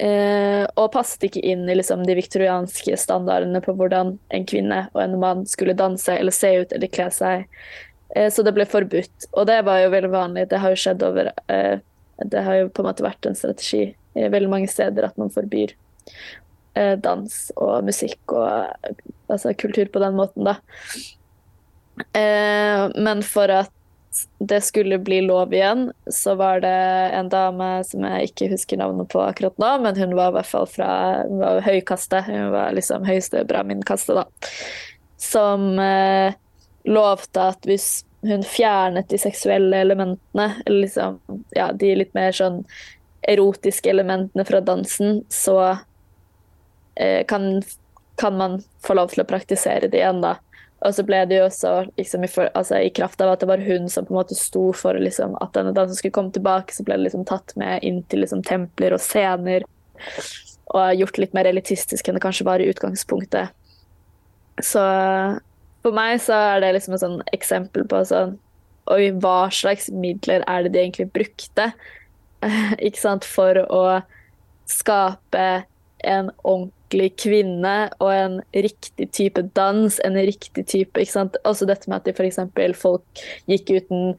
Eh, 0.00 0.64
og 0.80 0.92
passet 0.94 1.26
ikke 1.26 1.42
inn 1.44 1.66
i 1.68 1.74
liksom, 1.76 2.06
de 2.08 2.16
viktorianske 2.16 2.96
standardene 2.96 3.60
på 3.60 3.74
hvordan 3.76 4.14
en 4.32 4.46
kvinne 4.48 4.86
og 4.94 5.00
en 5.02 5.18
mann 5.20 5.42
skulle 5.50 5.76
danse 5.76 6.14
eller 6.14 6.32
se 6.32 6.54
ut 6.62 6.72
eller 6.72 6.92
kle 6.92 7.10
seg. 7.12 7.44
Eh, 8.16 8.30
så 8.32 8.44
det 8.46 8.54
ble 8.56 8.64
forbudt. 8.68 9.28
Og 9.34 9.48
det 9.50 9.60
var 9.68 9.82
jo 9.82 9.92
veldig 9.92 10.12
vanlig. 10.14 10.48
Det 10.48 10.60
har 10.62 10.72
jo 10.72 10.80
skjedd 10.80 11.04
over 11.04 11.32
eh, 11.52 11.82
Det 12.20 12.44
har 12.46 12.62
jo 12.62 12.70
på 12.72 12.82
en 12.82 12.90
måte 12.90 13.04
vært 13.04 13.28
en 13.28 13.36
strategi 13.36 13.90
i 13.90 14.28
veldig 14.32 14.50
mange 14.50 14.68
steder 14.68 15.06
at 15.06 15.18
man 15.20 15.30
forbyr 15.32 15.74
eh, 16.74 16.96
dans 17.00 17.36
og 17.56 17.84
musikk 17.86 18.34
og 18.34 18.96
altså, 19.30 19.52
kultur 19.54 19.88
på 19.92 20.02
den 20.02 20.16
måten, 20.18 20.48
da. 20.48 20.56
Eh, 22.16 22.88
men 22.96 23.22
for 23.26 23.52
at 23.52 23.72
det 24.38 24.60
skulle 24.60 24.98
bli 24.98 25.20
lov 25.20 25.54
igjen, 25.54 25.92
så 26.10 26.34
var 26.34 26.60
det 26.60 26.76
en 27.14 27.28
dame 27.30 27.68
som 27.86 28.04
jeg 28.04 28.30
ikke 28.30 28.50
husker 28.50 28.80
navnet 28.80 29.08
på 29.12 29.22
akkurat 29.22 29.58
nå, 29.62 29.70
men 29.84 29.98
hun 29.98 30.14
var 30.18 30.32
i 30.32 30.38
hvert 30.38 30.50
fall 30.50 30.66
fra 30.70 30.90
hun 31.28 31.38
var 31.42 31.62
høykaste, 31.64 32.22
hun 32.26 32.50
var 32.54 32.74
liksom 32.74 33.06
høyeste 33.06 33.44
brahmin-kaste, 33.46 34.16
da, 34.18 34.24
som 35.20 35.78
eh, 35.78 36.34
lovte 36.90 37.50
at 37.52 37.68
hvis 37.68 38.02
hun 38.26 38.42
fjernet 38.44 39.08
de 39.08 39.20
seksuelle 39.20 39.78
elementene, 39.86 40.50
eller 40.66 40.82
liksom 40.84 41.20
ja, 41.56 41.70
de 41.72 41.94
litt 42.02 42.12
mer 42.16 42.34
sånn 42.36 42.64
erotiske 43.30 43.90
elementene 43.90 44.44
fra 44.48 44.60
dansen, 44.64 45.22
så 45.28 45.56
eh, 46.96 47.22
kan, 47.30 47.62
kan 48.20 48.36
man 48.36 48.60
få 48.84 48.98
lov 48.98 49.14
til 49.14 49.22
å 49.22 49.28
praktisere 49.28 49.88
det 49.88 50.02
igjen, 50.02 50.22
da. 50.24 50.38
Og 50.80 50.94
så 50.96 51.04
ble 51.04 51.18
det 51.28 51.36
jo 51.36 51.46
også 51.46 51.72
liksom, 51.98 52.24
i, 52.24 52.30
for, 52.32 52.48
altså, 52.56 52.78
i, 52.80 52.92
kraft 52.96 53.20
av 53.20 53.34
at 53.34 53.42
det 53.42 53.48
var 53.50 53.60
hun 53.60 53.88
som 53.92 54.06
på 54.06 54.14
en 54.14 54.20
måte 54.22 54.36
sto 54.38 54.70
for 54.76 54.96
liksom, 54.96 55.34
at 55.44 55.52
denne 55.56 55.74
dansen 55.76 55.98
skulle 55.98 56.16
komme 56.16 56.32
tilbake, 56.32 56.72
så 56.72 56.86
ble 56.86 56.96
det 56.96 57.10
liksom 57.10 57.26
tatt 57.28 57.52
med 57.60 57.84
inn 57.84 58.00
til 58.08 58.24
liksom, 58.24 58.40
templer 58.48 58.96
og 58.96 59.02
scener. 59.04 59.66
Og 60.72 60.96
gjort 60.96 61.20
litt 61.20 61.36
mer 61.36 61.50
elitistisk 61.50 62.08
enn 62.08 62.16
det 62.16 62.24
kanskje 62.24 62.48
var 62.48 62.62
i 62.62 62.70
utgangspunktet. 62.72 63.52
Så 64.64 64.84
for 65.84 65.96
meg 65.96 66.20
så 66.24 66.36
er 66.54 66.64
det 66.64 66.74
liksom 66.76 66.96
et 66.96 67.04
sånn 67.04 67.20
eksempel 67.36 67.86
på 67.88 68.04
sånn 68.08 68.38
Oi, 68.90 69.12
hva 69.22 69.44
slags 69.54 69.86
midler 69.92 70.42
er 70.50 70.64
det 70.64 70.72
de 70.74 70.80
egentlig 70.80 71.04
brukte 71.14 71.68
ikke 72.86 72.98
sant, 72.98 73.26
for 73.28 73.60
å 73.70 73.82
skape 74.66 75.44
en 76.06 76.30
ordentlig 76.42 77.12
kvinne 77.20 77.76
og 78.00 78.10
en 78.14 78.40
riktig 78.54 79.10
type 79.16 79.42
dans, 79.56 80.00
en 80.04 80.18
riktig 80.18 80.66
type 80.70 81.00
ikke 81.00 81.16
sant? 81.16 81.38
Også 81.48 81.68
dette 81.68 81.90
med 81.90 82.00
at 82.00 82.08
de 82.08 82.14
f.eks. 82.16 82.40
folk 82.80 83.24
gikk 83.50 83.72
uten 83.78 84.14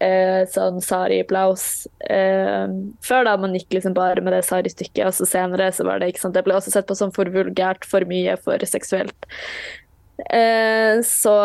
eh, 0.00 0.42
sånn 0.50 0.80
sari-blouse 0.84 1.90
eh, 2.08 2.68
før, 3.04 3.26
da. 3.28 3.36
Man 3.40 3.56
gikk 3.58 3.76
liksom 3.76 3.96
bare 3.96 4.24
med 4.24 4.36
det 4.36 4.44
sari-stykket, 4.48 5.06
og 5.08 5.16
så 5.16 5.28
senere 5.28 5.70
så 5.74 5.86
var 5.86 6.00
det 6.00 6.12
ikke 6.12 6.24
sant, 6.24 6.36
Det 6.36 6.44
ble 6.46 6.56
også 6.58 6.74
sett 6.74 6.88
på 6.88 6.98
som 6.98 7.12
for 7.14 7.30
vulgært, 7.34 7.86
for 7.88 8.06
mye, 8.08 8.36
for 8.44 8.62
seksuelt. 8.68 9.28
Eh, 10.30 11.02
så 11.06 11.36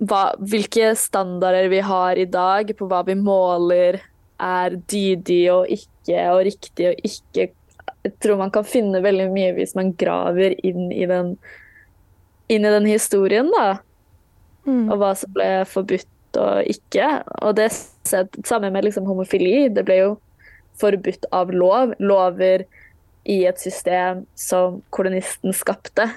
hva, 0.00 0.22
hvilke 0.40 0.94
standarder 0.96 1.68
vi 1.72 1.82
har 1.84 2.16
i 2.16 2.28
dag 2.28 2.72
på 2.76 2.88
hva 2.88 3.02
vi 3.04 3.18
måler 3.20 4.00
er 4.40 4.76
dydig 4.88 5.42
og 5.52 5.72
ikke, 5.74 6.22
og 6.32 6.44
riktig 6.48 6.86
og 6.88 7.02
ikke 7.04 7.50
Jeg 8.04 8.16
tror 8.22 8.40
man 8.40 8.52
kan 8.54 8.64
finne 8.64 9.02
veldig 9.04 9.28
mye 9.34 9.52
hvis 9.58 9.74
man 9.76 9.92
graver 10.00 10.56
inn 10.66 10.88
i 10.92 11.04
den, 11.08 11.34
inn 12.48 12.64
i 12.64 12.72
den 12.76 12.88
historien, 12.88 13.50
da. 13.52 13.80
Mm. 14.64 14.88
Og 14.88 14.96
hva 15.00 15.12
som 15.18 15.32
ble 15.36 15.50
forbudt 15.68 16.40
og 16.40 16.70
ikke. 16.70 17.08
Og 17.44 17.56
det 17.58 17.70
samme 17.74 18.70
med 18.70 18.86
liksom 18.86 19.08
homofili. 19.08 19.68
Det 19.72 19.84
ble 19.88 19.98
jo 20.00 20.10
forbudt 20.80 21.28
av 21.36 21.52
lov. 21.52 21.96
Lover 22.00 22.64
i 23.28 23.42
et 23.48 23.60
system 23.60 24.24
som 24.38 24.80
kolonisten 24.94 25.52
skapte. 25.56 26.08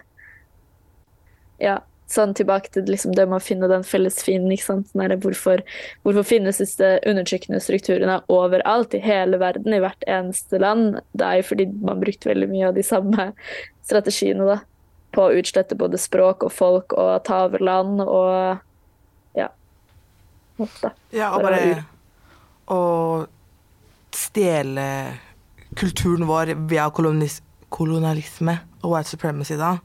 Ja 1.59 1.81
sånn 2.13 2.33
tilbake 2.37 2.71
til 2.73 2.87
liksom 2.89 3.15
det 3.17 3.25
med 3.29 3.39
å 3.39 3.43
finne 3.43 3.69
den 3.71 3.85
felles 3.87 4.19
fienden. 4.23 4.53
Sånn 4.59 4.83
hvorfor, 5.23 5.63
hvorfor, 6.05 6.27
finnes 6.27 6.61
disse 6.61 6.89
undertrykkende 7.09 7.61
strukturene 7.63 8.19
overalt, 8.31 8.93
i 8.93 9.01
hele 9.03 9.39
verden, 9.41 9.73
i 9.75 9.81
hvert 9.83 10.05
eneste 10.09 10.61
land? 10.61 10.99
Det 11.17 11.27
er 11.27 11.41
jo 11.41 11.47
fordi 11.51 11.67
man 11.81 12.03
brukte 12.03 12.31
veldig 12.31 12.49
mye 12.51 12.69
av 12.69 12.77
de 12.77 12.85
samme 12.85 13.29
strategiene 13.83 14.47
da, 14.47 14.59
på 15.13 15.27
å 15.27 15.35
utslette 15.39 15.77
både 15.79 16.01
språk 16.01 16.45
og 16.47 16.53
folk 16.53 16.95
og 16.97 17.15
ta 17.27 17.43
over 17.47 17.63
land 17.63 18.03
og 18.05 19.37
ja. 19.37 19.49
Ofte. 20.61 20.93
Ja, 21.13 21.33
og 21.33 21.47
bare 21.47 21.83
å 22.71 22.81
stjele 24.13 24.85
kulturen 25.77 26.27
vår 26.29 26.53
via 26.69 26.85
kolonialisme 26.93 28.59
og 28.83 28.93
white 28.93 29.09
supremacy, 29.09 29.57
da 29.57 29.79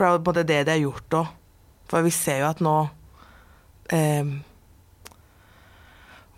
for 0.00 0.06
det 0.06 0.12
er 0.14 0.16
jo 0.16 0.24
både 0.30 0.46
det 0.48 0.60
det 0.64 0.72
har 0.72 0.80
gjort 0.80 1.16
òg. 1.18 1.32
For 1.90 2.06
vi 2.06 2.12
ser 2.14 2.38
jo 2.40 2.48
at 2.48 2.62
nå 2.64 2.76
eh, 3.92 4.36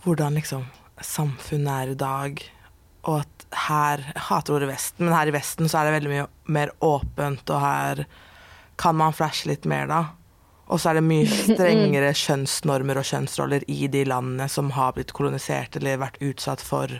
Hvordan 0.02 0.34
liksom 0.34 0.64
samfunnet 1.02 1.70
er 1.70 1.92
i 1.92 1.98
dag, 1.98 2.40
og 3.06 3.20
at 3.20 3.46
her 3.66 4.00
Jeg 4.06 4.22
hater 4.30 4.54
ordet 4.56 4.70
Vesten, 4.70 5.04
men 5.04 5.14
her 5.14 5.28
i 5.28 5.34
Vesten 5.34 5.68
så 5.68 5.78
er 5.78 5.86
det 5.86 5.94
veldig 5.98 6.10
mye 6.10 6.26
mer 6.56 6.72
åpent, 6.82 7.50
og 7.52 7.60
her 7.62 8.02
kan 8.80 8.96
man 8.98 9.14
flashe 9.14 9.50
litt 9.50 9.68
mer, 9.68 9.86
da. 9.90 10.00
Og 10.72 10.80
så 10.80 10.90
er 10.90 10.98
det 10.98 11.06
mye 11.06 11.28
strengere 11.52 12.10
kjønnsnormer 12.16 12.98
og 12.98 13.06
kjønnsroller 13.06 13.66
i 13.70 13.86
de 13.92 14.02
landene 14.08 14.48
som 14.50 14.72
har 14.74 14.96
blitt 14.96 15.14
kolonisert 15.14 15.78
eller 15.78 16.00
vært 16.02 16.18
utsatt 16.24 16.64
for 16.64 16.98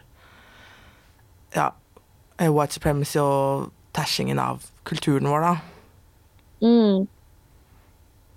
ja, 1.57 1.70
white 2.38 2.77
supremacy 2.77 3.18
og 3.22 3.72
tashingen 3.96 4.38
av 4.38 4.62
kulturen 4.87 5.31
vår, 5.31 5.48
da. 5.48 5.71
Mm. 6.62 7.09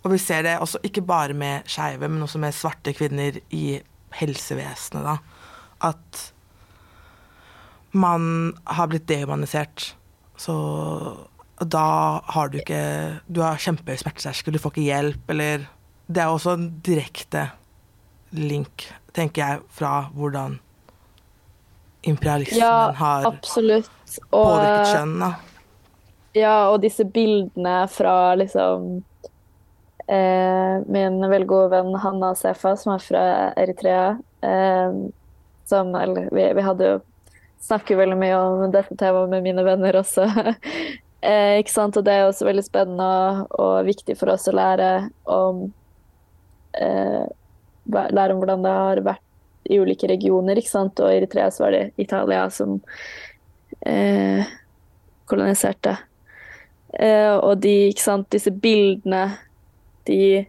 Og 0.05 0.11
vi 0.13 0.21
ser 0.21 0.45
det 0.45 0.57
også 0.61 0.81
ikke 0.85 1.01
bare 1.05 1.33
med 1.33 1.65
skeive, 1.69 2.07
men 2.07 2.21
også 2.25 2.41
med 2.41 2.53
svarte 2.53 2.93
kvinner 2.93 3.39
i 3.55 3.79
helsevesenet, 4.19 5.05
da. 5.05 5.17
At 5.85 6.21
man 7.95 8.53
har 8.67 8.91
blitt 8.91 9.07
dehumanisert. 9.09 9.93
Så 10.37 10.53
da 11.63 11.85
har 12.27 12.49
du 12.51 12.57
ikke 12.59 13.21
Du 13.31 13.39
har 13.39 13.55
kjempehøy 13.61 14.01
smerteterskel, 14.01 14.53
du 14.53 14.59
får 14.59 14.73
ikke 14.75 14.89
hjelp, 14.89 15.29
eller 15.31 15.67
Det 16.07 16.21
er 16.21 16.27
også 16.29 16.53
en 16.53 16.67
direkte 16.85 17.49
link, 18.31 18.91
tenker 19.13 19.41
jeg, 19.41 19.59
fra 19.73 20.09
hvordan 20.13 20.59
imperialismen 22.03 22.61
ja, 22.61 22.91
har 22.91 23.25
absolutt. 23.25 23.89
Og, 24.29 24.43
påvirket 24.45 24.91
kjønn. 24.91 25.15
da. 25.23 25.31
Ja, 26.35 26.67
og 26.67 26.81
disse 26.83 27.05
bildene 27.07 27.85
fra 27.87 28.35
liksom 28.35 28.97
eh, 30.11 30.73
Min 30.91 31.21
veldig 31.23 31.47
gode 31.47 31.69
venn 31.71 31.93
Hanna 32.03 32.33
Sefa, 32.35 32.73
som 32.75 32.95
er 32.95 33.03
fra 33.03 33.25
Eritrea. 33.55 34.17
Eh, 34.43 34.97
som 35.65 35.93
Eller 35.95 36.27
vi, 36.35 36.47
vi, 36.57 36.65
hadde 36.65 36.89
jo 36.89 36.97
Snakker 37.65 37.97
veldig 37.97 38.17
mye 38.19 38.35
om 38.37 38.65
dette 38.73 38.97
temaet 38.99 39.31
med 39.31 39.45
mine 39.45 39.63
venner 39.65 39.95
også. 39.97 40.27
eh, 41.29 41.55
ikke 41.61 41.71
sant? 41.71 41.95
Og 41.97 42.03
det 42.05 42.13
er 42.13 42.27
også 42.27 42.45
veldig 42.49 42.65
spennende 42.65 43.07
og, 43.07 43.55
og 43.55 43.87
viktig 43.87 44.17
for 44.19 44.33
oss 44.35 44.49
å 44.51 44.53
lære 44.53 44.89
om 45.31 45.63
eh, 46.77 47.23
Lære 47.85 48.33
om 48.33 48.41
hvordan 48.41 48.65
det 48.65 48.73
har 48.75 49.01
vært 49.05 49.71
i 49.71 49.79
ulike 49.79 50.09
regioner. 50.11 50.59
ikke 50.59 50.73
sant? 50.73 50.99
Og 50.99 51.09
i 51.13 51.21
Eritrea 51.21 51.47
så 51.53 51.63
var 51.63 51.77
det 51.77 51.83
Italia 52.01 52.43
som 52.53 52.75
eh, 53.87 54.51
koloniserte. 55.31 55.95
Uh, 56.95 57.37
og 57.43 57.59
de, 57.63 57.91
sant, 57.99 58.27
disse 58.31 58.51
bildene 58.51 59.27
de 60.07 60.45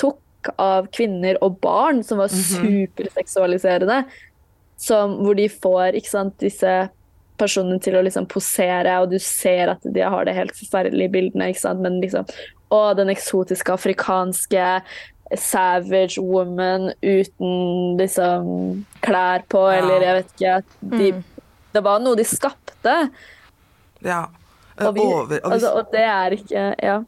tok 0.00 0.50
av 0.60 0.88
kvinner 0.94 1.38
og 1.44 1.58
barn 1.62 2.02
som 2.04 2.18
var 2.18 2.28
-hmm. 2.28 2.86
superseksualiserende, 2.88 4.04
som, 4.76 5.16
hvor 5.24 5.34
de 5.34 5.48
får 5.48 6.00
sant, 6.04 6.38
disse 6.38 6.88
personene 7.38 7.78
til 7.80 7.96
å 7.96 8.02
liksom 8.02 8.26
posere, 8.26 8.98
og 9.00 9.10
du 9.10 9.18
ser 9.18 9.68
at 9.68 9.82
de 9.82 10.00
har 10.00 10.24
det 10.24 10.34
helt 10.34 10.56
forferdelige 10.56 11.08
bildene. 11.08 11.54
Men 11.78 12.00
liksom 12.00 12.26
Og 12.70 12.96
den 12.96 13.08
eksotiske 13.08 13.72
afrikanske 13.72 14.82
savage 15.36 16.20
woman 16.20 16.92
uten 17.02 17.96
liksom 17.96 18.84
klær 19.00 19.44
på, 19.48 19.62
ja. 19.70 19.78
eller 19.78 20.04
jeg 20.04 20.14
vet 20.14 20.32
ikke 20.34 20.62
de, 20.80 21.12
mm. 21.12 21.24
Det 21.72 21.84
var 21.84 22.00
noe 22.00 22.16
de 22.16 22.24
skapte. 22.24 22.94
Ja. 24.04 24.26
Og, 24.78 24.94
vi, 24.94 25.02
over, 25.02 25.40
og, 25.42 25.52
altså, 25.52 25.74
og 25.80 25.92
det 25.92 26.06
er 26.06 26.38
ikke 26.38 26.64
Ja. 26.82 27.02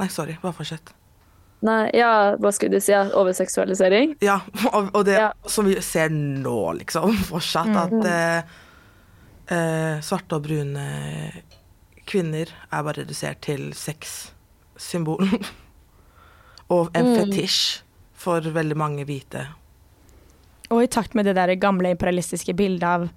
Nei, 0.00 0.08
sorry. 0.10 0.34
Bare 0.42 0.56
fortsett. 0.56 0.90
Nei, 1.64 1.88
ja, 1.96 2.34
hva 2.40 2.50
skulle 2.52 2.76
du 2.76 2.82
si? 2.84 2.92
Overseksualisering? 2.92 4.16
Ja, 4.24 4.40
og, 4.76 4.90
og 4.92 5.04
det 5.08 5.16
ja. 5.16 5.30
som 5.48 5.68
vi 5.68 5.78
ser 5.84 6.12
nå, 6.12 6.58
liksom, 6.80 7.14
fortsatt, 7.30 7.70
mm. 7.70 7.80
at 7.84 8.08
eh, 8.10 8.56
eh, 9.56 10.02
svarte 10.04 10.40
og 10.40 10.48
brune 10.48 10.88
kvinner 12.04 12.50
er 12.68 12.82
bare 12.84 13.00
redusert 13.00 13.40
til 13.46 13.70
sexsymbol. 13.78 15.24
og 16.74 16.90
en 16.92 17.12
mm. 17.12 17.14
fetisj 17.22 17.60
for 18.24 18.44
veldig 18.54 18.76
mange 18.76 19.06
hvite. 19.08 19.46
Og 20.72 20.82
i 20.84 20.90
takt 20.90 21.14
med 21.16 21.28
det 21.28 21.36
der 21.36 21.54
gamle 21.60 21.92
imperialistiske 21.92 22.54
bildet 22.56 22.84
av 22.88 23.08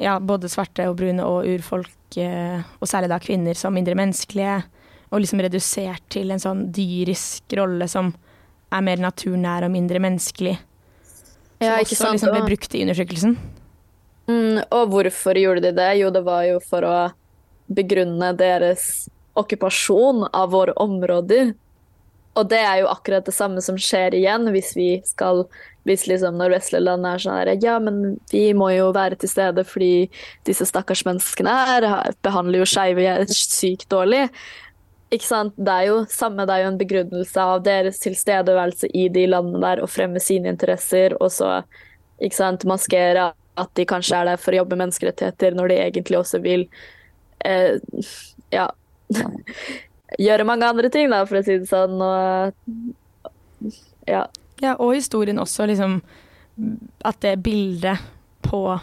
ja, 0.00 0.16
både 0.20 0.48
svarte 0.48 0.88
og 0.88 0.96
brune 1.00 1.24
og 1.26 1.44
urfolk, 1.50 2.16
eh, 2.16 2.64
og 2.80 2.88
særlig 2.88 3.10
da 3.12 3.20
kvinner, 3.22 3.56
som 3.58 3.74
mindre 3.76 3.96
menneskelige. 3.98 4.62
Og 5.10 5.20
liksom 5.20 5.42
redusert 5.42 6.04
til 6.12 6.30
en 6.30 6.40
sånn 6.40 6.68
dyrisk 6.72 7.52
rolle 7.58 7.88
som 7.90 8.12
er 8.70 8.84
mer 8.86 9.00
naturnær 9.02 9.66
og 9.66 9.72
mindre 9.74 10.00
menneskelig. 10.02 10.54
Ja, 11.60 11.76
ikke 11.76 11.92
også 11.92 12.04
sant? 12.04 12.16
liksom 12.16 12.36
ble 12.36 12.44
brukt 12.46 12.76
i 12.76 12.84
undersøkelsen. 12.86 13.34
Mm, 14.30 14.60
og 14.70 14.92
hvorfor 14.94 15.36
gjorde 15.36 15.66
de 15.66 15.74
det? 15.76 15.90
Jo, 15.98 16.12
det 16.14 16.22
var 16.24 16.44
jo 16.46 16.60
for 16.64 16.86
å 16.86 16.98
begrunne 17.70 18.30
deres 18.38 19.10
okkupasjon 19.38 20.24
av 20.30 20.54
våre 20.54 20.74
områder. 20.80 21.52
Og 22.40 22.48
det 22.50 22.60
er 22.64 22.80
jo 22.82 22.88
akkurat 22.90 23.26
det 23.26 23.36
samme 23.36 23.62
som 23.64 23.78
skjer 23.80 24.16
igjen 24.16 24.48
hvis 24.54 24.72
vi 24.78 24.90
skal 25.06 25.44
hvis 25.88 26.06
liksom 26.10 26.36
når 26.36 26.54
vestlige 26.54 26.84
land 26.84 27.06
er 27.08 27.20
sånn 27.22 27.38
her 27.38 27.50
Ja, 27.62 27.78
men 27.80 28.18
vi 28.32 28.50
må 28.56 28.68
jo 28.74 28.90
være 28.96 29.16
til 29.20 29.30
stede 29.32 29.64
fordi 29.64 30.10
disse 30.48 30.66
stakkars 30.68 31.04
menneskene 31.08 31.54
her 31.70 31.86
behandler 32.24 32.60
jo 32.60 32.68
skeive 32.68 33.14
sykt 33.32 33.88
dårlig. 33.92 34.26
Ikke 35.10 35.26
sant? 35.26 35.56
Det 35.58 35.72
er 35.72 35.88
jo 35.88 36.02
samme, 36.12 36.44
det 36.46 36.54
er 36.54 36.64
jo 36.64 36.70
en 36.70 36.80
begrunnelse 36.80 37.46
av 37.54 37.64
deres 37.66 37.98
tilstedeværelse 38.04 38.92
i 38.94 39.08
de 39.10 39.26
landene 39.32 39.62
der 39.64 39.82
og 39.82 39.90
fremme 39.90 40.22
sine 40.22 40.52
interesser, 40.52 41.16
og 41.18 41.32
så 41.34 41.62
ikke 42.20 42.36
sant, 42.36 42.68
maskere 42.68 43.30
at 43.60 43.72
de 43.76 43.86
kanskje 43.88 44.20
er 44.20 44.30
der 44.30 44.40
for 44.40 44.54
å 44.54 44.60
jobbe 44.60 44.76
med 44.76 44.86
menneskerettigheter, 44.86 45.56
når 45.56 45.72
de 45.72 45.80
egentlig 45.82 46.20
også 46.20 46.40
vil 46.44 46.68
eh, 47.48 47.80
ja 48.54 48.68
gjøre 50.18 50.46
mange 50.48 50.66
andre 50.66 50.90
ting, 50.92 51.10
da, 51.12 51.24
for 51.28 51.40
å 51.40 51.44
si 51.46 51.58
det 51.60 51.68
sånn. 51.70 52.00
Og 52.00 52.52
ja. 54.08 54.24
Ja, 54.60 54.74
og 54.76 54.94
historien 54.94 55.38
også, 55.40 55.66
liksom 55.68 56.00
At 57.04 57.20
det 57.24 57.42
bildet 57.44 58.02
på 58.44 58.78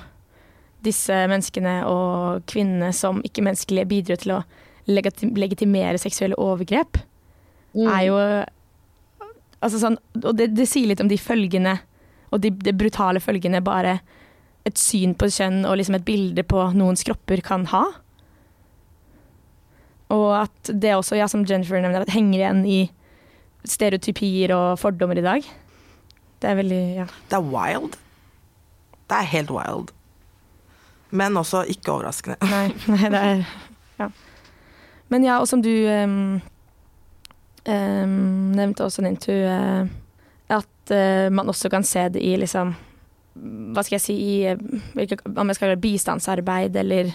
disse 0.86 1.14
menneskene 1.30 1.82
og 1.90 2.46
kvinnene 2.50 2.94
som 2.96 3.20
ikke-menneskelige 3.26 3.90
bidrar 3.90 4.22
til 4.22 4.36
å 4.38 4.44
legitimere 4.88 6.00
seksuelle 6.00 6.38
overgrep, 6.40 7.00
mm. 7.76 7.88
er 7.92 8.04
jo 8.08 8.20
Altså 9.58 9.82
sånn 9.82 9.98
Og 10.22 10.36
det, 10.38 10.52
det, 10.56 10.68
sier 10.70 10.88
litt 10.88 11.02
om 11.02 11.10
de 11.10 11.18
følgene, 11.18 11.80
og 12.30 12.42
de, 12.44 12.52
de, 12.54 12.74
brutale 12.78 13.20
følgene 13.24 13.64
bare 13.66 14.00
et 14.68 14.78
syn 14.80 15.16
på 15.18 15.30
kjønn 15.32 15.64
og 15.66 15.78
liksom 15.80 15.98
et 15.98 16.06
bilde 16.08 16.44
på 16.44 16.60
noens 16.76 17.04
kropper 17.08 17.42
kan 17.46 17.66
ha. 17.72 17.86
Og 20.14 20.30
at 20.44 20.72
det 20.72 20.96
også, 20.96 21.18
ja, 21.20 21.28
som 21.28 21.46
Jennifer 21.48 21.82
nevner, 21.84 22.08
henger 22.12 22.40
igjen 22.40 22.64
i 22.66 22.80
stereotypier 23.68 24.54
og 24.56 24.80
fordommer 24.80 25.20
i 25.20 25.26
dag. 25.26 25.48
Det 26.42 26.50
er 26.50 26.60
veldig 26.60 26.84
Ja. 26.96 27.08
Det 27.30 27.40
er 27.40 27.50
wild. 27.52 27.98
Det 29.10 29.18
er 29.18 29.32
helt 29.34 29.52
wild. 29.52 29.92
Men 31.12 31.38
også 31.38 31.64
ikke 31.68 31.92
overraskende. 31.92 32.38
Nei, 32.42 32.68
nei 32.94 33.10
det 33.10 33.24
er 33.24 33.46
Ja. 34.00 34.10
Men 35.10 35.24
ja, 35.24 35.40
og 35.40 35.48
som 35.48 35.62
du 35.64 35.72
um, 35.72 36.42
um, 37.66 38.52
nevnte 38.56 38.84
også, 38.84 39.02
Nintu, 39.02 39.32
uh, 39.32 39.88
at 40.52 40.92
uh, 40.92 41.32
man 41.34 41.48
også 41.48 41.72
kan 41.72 41.84
se 41.84 42.10
det 42.10 42.22
i 42.22 42.36
liksom 42.38 42.76
Hva 43.74 43.84
skal 43.84 43.96
jeg 43.96 44.02
si 44.02 44.14
i, 44.18 44.54
hvilke, 44.94 45.18
Om 45.30 45.48
jeg 45.48 45.56
skal 45.56 45.72
gjøre 45.72 45.82
bistandsarbeid 45.82 46.76
eller 46.76 47.12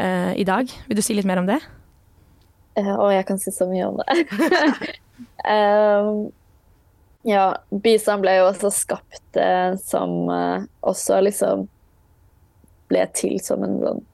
uh, 0.00 0.32
i 0.36 0.44
dag. 0.44 0.70
Vil 0.88 0.96
du 0.96 1.02
si 1.02 1.14
litt 1.14 1.26
mer 1.28 1.38
om 1.38 1.46
det? 1.48 1.60
Og 2.76 3.08
jeg 3.14 3.24
kan 3.28 3.38
si 3.40 3.52
så 3.54 3.68
mye 3.70 3.86
om 3.88 4.00
det. 4.02 4.16
um, 5.54 6.10
ja, 7.26 7.46
bistand 7.70 8.24
ble 8.24 8.34
jo 8.36 8.50
også 8.50 8.70
skapt 8.74 9.38
som 9.82 10.28
også 10.28 11.22
liksom 11.24 11.64
ble 12.90 13.06
til 13.16 13.40
som 13.42 13.64
en 13.66 13.80
sånn 13.80 14.04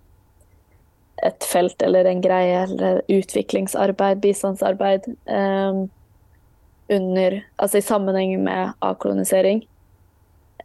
et 1.22 1.44
felt 1.46 1.83
eller 1.83 2.05
en 2.05 2.20
greie 2.20 2.62
eller 2.64 3.03
utviklingsarbeid, 3.09 4.18
bistandsarbeid, 4.20 5.07
um, 5.31 5.85
under 6.90 7.44
Altså 7.57 7.79
i 7.79 7.83
sammenheng 7.83 8.35
med 8.42 8.72
avkolonisering. 8.83 9.62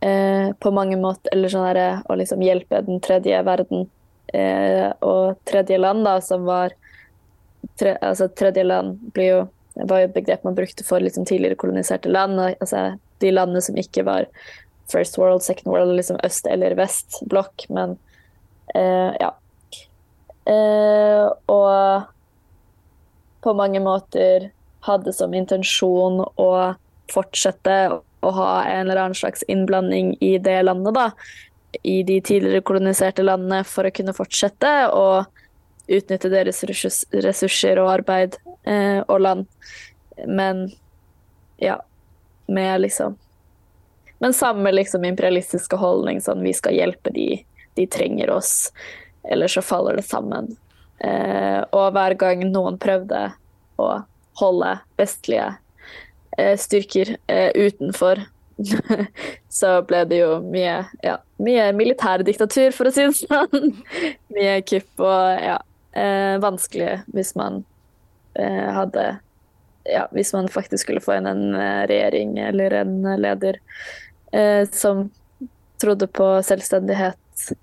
Uh, 0.01 0.53
på 0.53 0.71
mange 0.71 0.97
måter 0.97 1.31
Eller 1.33 1.49
sånn 1.49 1.63
derre 1.65 2.03
å 2.05 2.13
liksom 2.19 2.41
hjelpe 2.45 2.83
den 2.85 2.99
tredje 3.01 3.39
verden 3.41 3.87
uh, 4.33 4.89
og 5.01 5.37
tredje 5.49 5.77
land, 5.77 6.05
da, 6.05 6.19
som 6.21 6.45
var 6.49 6.73
tre, 7.79 7.97
Altså 8.01 8.27
tredje 8.27 8.63
land 8.63 8.99
blir 9.13 9.31
jo 9.31 9.45
var 9.85 10.01
jo 10.01 10.07
et 10.09 10.15
begrep 10.15 10.45
man 10.45 10.55
brukte 10.57 10.85
for 10.85 11.03
liksom 11.03 11.25
tidligere 11.25 11.57
koloniserte 11.59 12.09
land. 12.09 12.39
altså 12.39 12.97
De 13.21 13.31
landene 13.31 13.61
som 13.61 13.77
ikke 13.77 14.05
var 14.07 14.25
first 14.91 15.17
world, 15.17 15.43
second 15.43 15.73
world, 15.73 15.95
liksom 15.95 16.17
øst- 16.23 16.47
eller 16.49 16.75
vest-blokk, 16.75 17.67
men 17.69 17.97
eh, 18.75 19.13
ja. 19.19 19.33
Eh, 20.47 21.27
og 21.51 22.07
på 23.43 23.53
mange 23.53 23.79
måter 23.83 24.51
hadde 24.87 25.13
som 25.13 25.33
intensjon 25.33 26.21
å 26.39 26.51
fortsette 27.11 27.75
å 28.23 28.31
ha 28.31 28.51
en 28.63 28.87
eller 28.87 29.01
annen 29.01 29.17
slags 29.17 29.43
innblanding 29.47 30.15
i 30.23 30.37
det 30.37 30.61
landet, 30.63 30.95
da. 30.95 31.11
I 31.83 32.01
de 32.07 32.21
tidligere 32.23 32.63
koloniserte 32.65 33.25
landene 33.27 33.63
for 33.67 33.87
å 33.87 33.93
kunne 33.93 34.15
fortsette 34.15 34.71
å 34.95 35.25
utnytte 35.87 36.31
deres 36.31 36.63
ressurser 36.67 37.79
og 37.81 37.91
arbeid 37.91 38.37
eh, 38.67 38.99
og 39.07 39.21
land. 39.23 39.47
Men 40.27 40.67
ja, 41.61 41.79
med 42.47 42.81
liksom 42.81 43.17
Men 44.19 44.33
samme 44.33 44.71
liksom 44.71 45.03
imperialistiske 45.05 45.77
holdning, 45.77 46.21
sånn 46.25 46.41
vi 46.41 46.53
skal 46.57 46.73
hjelpe 46.73 47.11
de, 47.13 47.43
de 47.77 47.85
trenger 47.85 48.31
oss 48.33 48.71
eller 49.29 49.47
så 49.47 49.61
faller 49.61 49.95
det 49.95 50.07
sammen. 50.07 50.55
Eh, 50.99 51.61
og 51.71 51.91
hver 51.93 52.15
gang 52.17 52.41
noen 52.49 52.79
prøvde 52.81 53.27
å 53.77 53.89
holde 54.39 54.71
vestlige 54.97 55.51
eh, 56.37 56.55
styrker 56.57 57.17
eh, 57.27 57.51
utenfor, 57.53 58.23
så 59.59 59.75
ble 59.85 60.01
det 60.09 60.21
jo 60.23 60.39
mye, 60.41 60.79
ja, 61.05 61.19
mye 61.43 61.69
militærdiktatur, 61.77 62.73
for 62.73 62.89
å 62.89 62.93
si 62.95 63.05
det 63.05 63.19
sånn. 63.19 63.75
mye 64.37 64.59
kupp 64.65 65.05
og 65.05 65.43
ja, 65.45 65.59
eh, 65.97 66.35
vanskelig 66.43 67.01
hvis 67.13 67.33
man 67.39 67.63
eh, 68.37 68.67
hadde 68.73 69.05
ja, 69.87 70.03
hvis 70.11 70.33
man 70.35 70.49
faktisk 70.51 70.83
skulle 70.83 71.03
få 71.03 71.17
inn 71.17 71.29
en 71.29 71.55
eh, 71.55 71.83
regjering 71.89 72.37
eller 72.49 72.81
en 72.83 72.99
leder 73.21 73.61
som 74.75 75.05
trodde 75.79 76.09
på 76.11 76.25
selvstendighet 76.43 77.53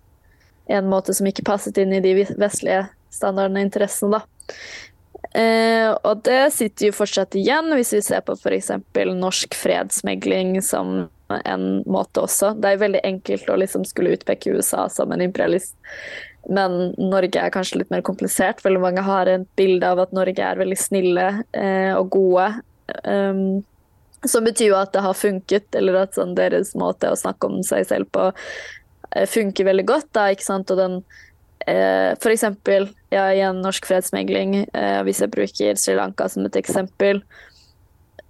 en 0.72 0.86
måte 0.88 1.12
som 1.14 1.26
ikke 1.28 1.44
passet 1.44 1.76
inn 1.78 1.92
i 1.92 2.00
de 2.00 2.14
vestlige 2.40 2.86
standardene 3.12 3.60
og 3.60 3.66
interessene, 3.68 4.16
da. 4.16 4.54
Eh, 5.34 5.90
og 5.90 6.22
det 6.26 6.52
sitter 6.54 6.88
jo 6.88 6.96
fortsatt 6.96 7.34
igjen, 7.38 7.72
hvis 7.74 7.94
vi 7.96 8.02
ser 8.06 8.22
på 8.26 8.36
f.eks. 8.38 8.70
norsk 9.18 9.56
fredsmegling 9.58 10.60
som 10.62 11.08
en 11.34 11.66
måte 11.90 12.22
også. 12.22 12.52
Det 12.60 12.70
er 12.70 12.82
veldig 12.84 13.02
enkelt 13.06 13.50
å 13.50 13.58
liksom 13.58 13.86
skulle 13.88 14.14
utpeke 14.14 14.54
USA 14.54 14.86
som 14.92 15.12
en 15.12 15.24
imperialist, 15.24 15.74
men 16.46 16.92
Norge 17.00 17.40
er 17.40 17.52
kanskje 17.52 17.80
litt 17.80 17.90
mer 17.90 18.04
komplisert. 18.04 18.60
Veldig 18.62 18.82
mange 18.82 19.02
har 19.06 19.30
et 19.32 19.46
bilde 19.56 19.88
av 19.88 20.02
at 20.04 20.12
Norge 20.14 20.44
er 20.44 20.60
veldig 20.60 20.78
snille 20.78 21.28
eh, 21.56 21.92
og 21.96 22.10
gode. 22.12 22.50
Um, 23.08 23.64
som 24.28 24.44
betyr 24.44 24.70
jo 24.70 24.76
at 24.76 24.92
det 24.92 25.02
har 25.04 25.16
funket, 25.16 25.70
eller 25.76 26.02
at 26.04 26.16
sånn, 26.16 26.36
deres 26.36 26.74
måte 26.76 27.08
å 27.08 27.16
snakke 27.16 27.48
om 27.48 27.62
seg 27.64 27.88
selv 27.88 28.12
på 28.12 28.28
Eh, 29.14 29.26
funker 29.26 29.64
veldig 29.64 29.86
godt. 29.86 30.10
Da, 30.12 30.28
ikke 30.32 30.46
sant? 30.46 30.70
Og 30.70 30.80
den 30.80 30.98
eh, 31.66 32.12
For 32.20 32.32
eksempel 32.32 32.88
ja, 33.14 33.30
en 33.32 33.62
norsk 33.64 33.86
fredsmegling, 33.88 34.56
eh, 34.72 35.00
hvis 35.06 35.22
jeg 35.22 35.32
bruker 35.34 35.80
Sri 35.80 35.96
Lanka 35.98 36.28
som 36.30 36.46
et 36.46 36.58
eksempel, 36.58 37.22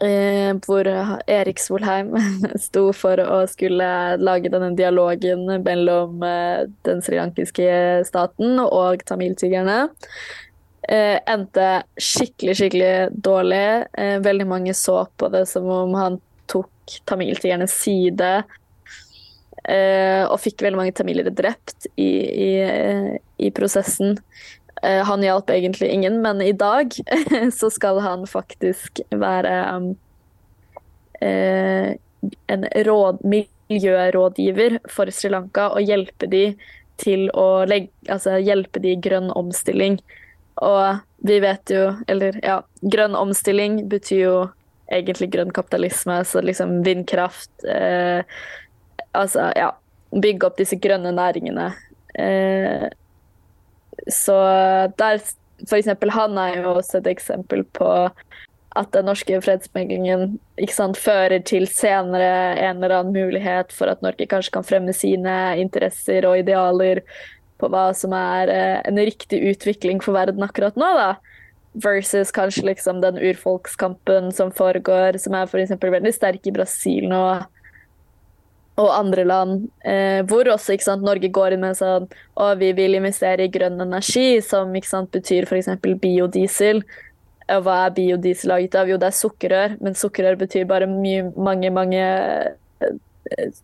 eh, 0.02 0.52
hvor 0.66 0.88
Erik 0.88 1.62
Solheim 1.62 2.14
sto 2.66 2.88
for 2.96 3.20
å 3.20 3.42
skulle 3.50 3.90
lage 4.20 4.52
denne 4.52 4.74
dialogen 4.78 5.46
mellom 5.64 6.24
eh, 6.26 6.64
den 6.86 7.04
srilankiske 7.04 7.68
staten 8.08 8.60
og 8.64 9.04
tamiltiggerne. 9.08 9.84
Eh, 10.84 11.16
endte 11.30 11.68
skikkelig, 11.96 12.58
skikkelig 12.60 12.94
dårlig. 13.24 13.66
veldig 14.20 14.46
mange 14.46 14.74
så 14.76 15.06
på 15.16 15.30
det 15.32 15.46
som 15.48 15.70
om 15.72 15.94
han 15.96 16.20
tok 16.50 16.98
tamiltiggernes 17.08 17.72
side 17.72 18.44
og 19.64 20.36
fikk 20.44 20.60
veldig 20.60 20.76
mange 20.76 20.92
tamilere 20.92 21.30
drept 21.32 21.86
i, 21.96 22.10
i, 22.44 22.50
i 23.40 23.48
prosessen. 23.56 24.18
Uh, 24.84 25.00
han 25.08 25.22
hjalp 25.22 25.50
egentlig 25.50 25.88
ingen, 25.88 26.20
men 26.22 26.42
i 26.42 26.52
dag 26.52 26.92
så 27.58 27.70
skal 27.72 28.00
han 28.04 28.26
faktisk 28.28 29.00
være 29.10 29.54
um, 29.72 29.86
uh, 31.24 31.94
en 32.52 32.66
råd, 32.86 33.22
miljørådgiver 33.24 34.78
for 34.90 35.12
Sri 35.14 35.30
Lanka 35.32 35.70
og 35.72 35.88
hjelpe 35.88 36.28
de 36.28 36.44
til 37.00 37.30
å 37.32 37.64
legge, 37.68 37.90
altså 38.12 38.36
hjelpe 38.38 38.82
de 38.82 38.92
i 38.94 39.00
grønn 39.00 39.30
omstilling. 39.34 39.98
Og 40.62 41.00
vi 41.26 41.40
vet 41.42 41.72
jo, 41.72 41.88
eller 42.10 42.36
ja, 42.44 42.60
grønn 42.82 43.16
omstilling 43.18 43.80
betyr 43.90 44.20
jo 44.20 44.36
egentlig 44.92 45.30
grønn 45.32 45.50
kapitalisme, 45.54 46.20
så 46.28 46.42
liksom 46.44 46.82
vindkraft 46.86 47.64
eh, 47.66 48.20
altså, 49.14 49.48
ja, 49.56 49.70
bygge 50.14 50.48
opp 50.48 50.58
disse 50.60 50.78
grønne 50.78 51.14
næringene. 51.14 51.70
Eh, 52.14 52.86
så 54.10 54.36
der 54.98 55.22
for 55.68 55.78
eksempel, 55.78 56.10
Han 56.10 56.38
er 56.38 56.62
jo 56.62 56.74
også 56.74 56.98
et 56.98 57.06
eksempel 57.14 57.64
på 57.64 57.90
at 58.74 58.90
den 58.92 59.06
norske 59.06 59.38
fredsmeglingen 59.40 60.38
sant, 60.68 60.98
fører 60.98 61.38
til 61.46 61.68
senere 61.70 62.58
en 62.58 62.82
eller 62.82 62.98
annen 62.98 63.14
mulighet 63.14 63.70
for 63.72 63.86
at 63.92 64.02
Norge 64.02 64.26
kanskje 64.26 64.50
kan 64.56 64.66
fremme 64.66 64.92
sine 64.92 65.54
interesser 65.62 66.26
og 66.26 66.40
idealer 66.42 67.04
på 67.62 67.70
hva 67.70 67.92
som 67.94 68.12
er 68.18 68.50
eh, 68.50 68.80
en 68.88 68.98
riktig 68.98 69.38
utvikling 69.52 70.02
for 70.02 70.18
verden 70.18 70.42
akkurat 70.42 70.74
nå. 70.76 70.90
da. 70.98 71.12
Versus 71.86 72.34
kanskje 72.34 72.66
liksom 72.66 73.00
den 73.02 73.18
urfolkskampen 73.18 74.32
som 74.34 74.50
foregår, 74.54 75.18
som 75.22 75.38
er 75.38 75.46
f.eks. 75.46 75.78
veldig 75.78 76.14
sterk 76.14 76.46
i 76.50 76.54
Brasil 76.54 77.06
nå 77.10 77.22
og 78.80 78.90
andre 78.90 79.22
land, 79.24 79.68
eh, 79.86 80.20
hvor 80.26 80.48
også 80.50 80.74
sant, 80.82 81.04
Norge 81.06 81.30
går 81.30 81.54
inn 81.54 81.62
med 81.62 81.76
sånn 81.78 82.08
og 82.34 82.58
vi 82.58 82.72
vil 82.74 82.96
investere 82.98 83.46
i 83.46 83.52
grønn 83.52 83.78
energi, 83.80 84.40
som 84.42 84.74
sant, 84.82 85.12
betyr 85.14 85.46
f.eks. 85.46 85.70
biodiesel. 86.02 86.82
Og 87.54 87.62
hva 87.62 87.76
er 87.84 87.94
biodiesel 87.94 88.50
laget 88.50 88.74
av? 88.74 88.90
Jo, 88.90 88.98
det 88.98 89.12
er 89.12 89.18
sukkerrør, 89.20 89.76
men 89.84 89.94
sukkerrør 89.94 90.40
betyr 90.40 90.66
bare 90.66 90.90
mye, 90.90 91.30
mange, 91.36 91.70
mange 91.70 92.02
eh, 92.02 92.94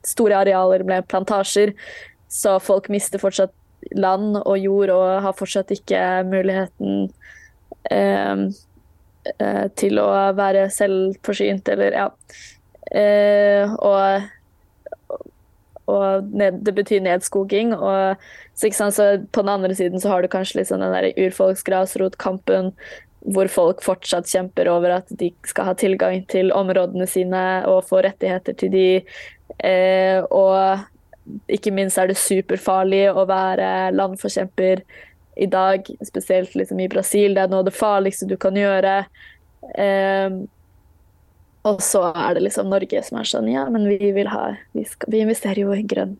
store 0.07 0.45
arealer 0.45 0.87
med 0.87 1.09
plantasjer. 1.11 1.75
Så 2.31 2.59
folk 2.63 2.89
mister 2.93 3.19
fortsatt 3.19 3.57
land 3.97 4.37
og 4.45 4.59
jord 4.61 4.93
og 4.95 5.07
har 5.25 5.35
fortsatt 5.35 5.73
ikke 5.75 6.23
muligheten 6.29 7.09
eh, 7.91 8.51
eh 9.41 9.65
til 9.75 9.99
å 9.99 10.11
være 10.39 10.69
selvforsynt, 10.71 11.69
eller 11.75 11.97
ja. 11.99 12.11
Eh, 12.91 13.75
og 13.75 14.31
og 15.91 16.33
ned, 16.37 16.63
det 16.67 16.75
betyr 16.77 17.03
nedskoging. 17.05 17.75
Og, 17.77 18.23
så, 18.55 18.71
så, 18.91 19.11
på 19.33 19.45
den 19.45 19.53
andre 19.53 19.77
siden 19.77 20.03
så 20.03 20.13
har 20.13 20.23
du 20.23 20.31
kanskje 20.33 20.61
liksom 20.61 20.83
den 20.83 20.95
der 20.95 21.13
urfolksgrasrotkampen 21.27 22.75
hvor 23.21 23.51
folk 23.53 23.83
fortsatt 23.85 24.31
kjemper 24.31 24.71
over 24.73 24.95
at 24.95 25.11
de 25.21 25.29
skal 25.45 25.69
ha 25.69 25.75
tilgang 25.77 26.23
til 26.33 26.55
områdene 26.57 27.05
sine 27.11 27.43
og 27.69 27.85
få 27.89 28.01
rettigheter 28.07 28.57
til 28.57 28.73
de. 28.73 28.87
Eh, 29.61 30.23
og 30.25 31.53
ikke 31.53 31.73
minst 31.75 32.01
er 32.01 32.09
det 32.11 32.17
superfarlig 32.19 33.05
å 33.13 33.27
være 33.29 33.91
landforkjemper 33.93 34.81
i 35.41 35.49
dag, 35.51 35.85
spesielt 36.07 36.57
liksom 36.57 36.81
i 36.81 36.89
Brasil. 36.91 37.37
Det 37.37 37.45
er 37.45 37.53
noe 37.53 37.63
av 37.63 37.69
det 37.69 37.77
farligste 37.77 38.29
du 38.29 38.39
kan 38.41 38.57
gjøre. 38.57 39.03
Eh, 39.77 40.41
Og 41.69 41.81
så 41.85 42.01
er 42.17 42.35
det 42.35 42.43
liksom 42.47 42.71
Norge 42.73 43.03
som 43.05 43.19
er 43.21 43.29
sånn 43.29 43.49
Ja, 43.53 43.67
men 43.69 43.85
vi 43.89 44.13
vil 44.17 44.29
ha 44.33 44.57
Vi, 44.73 44.85
skal, 44.89 45.11
vi 45.13 45.21
investerer 45.21 45.61
jo 45.61 45.75
i 45.77 45.83
grønn 45.85 46.17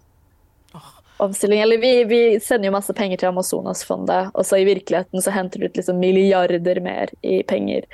omstilling. 1.21 1.61
Eller 1.61 1.79
vi, 1.81 2.05
vi 2.09 2.19
sender 2.41 2.71
jo 2.71 2.73
masse 2.73 2.95
penger 2.97 3.21
til 3.21 3.29
Amazonasfondet, 3.29 4.31
og 4.33 4.47
så 4.49 4.57
i 4.57 4.65
virkeligheten 4.65 5.21
så 5.21 5.33
henter 5.35 5.61
du 5.61 5.67
ut 5.69 5.77
liksom 5.77 5.99
milliarder 6.01 6.81
mer 6.81 7.13
i 7.21 7.43
penger 7.45 7.85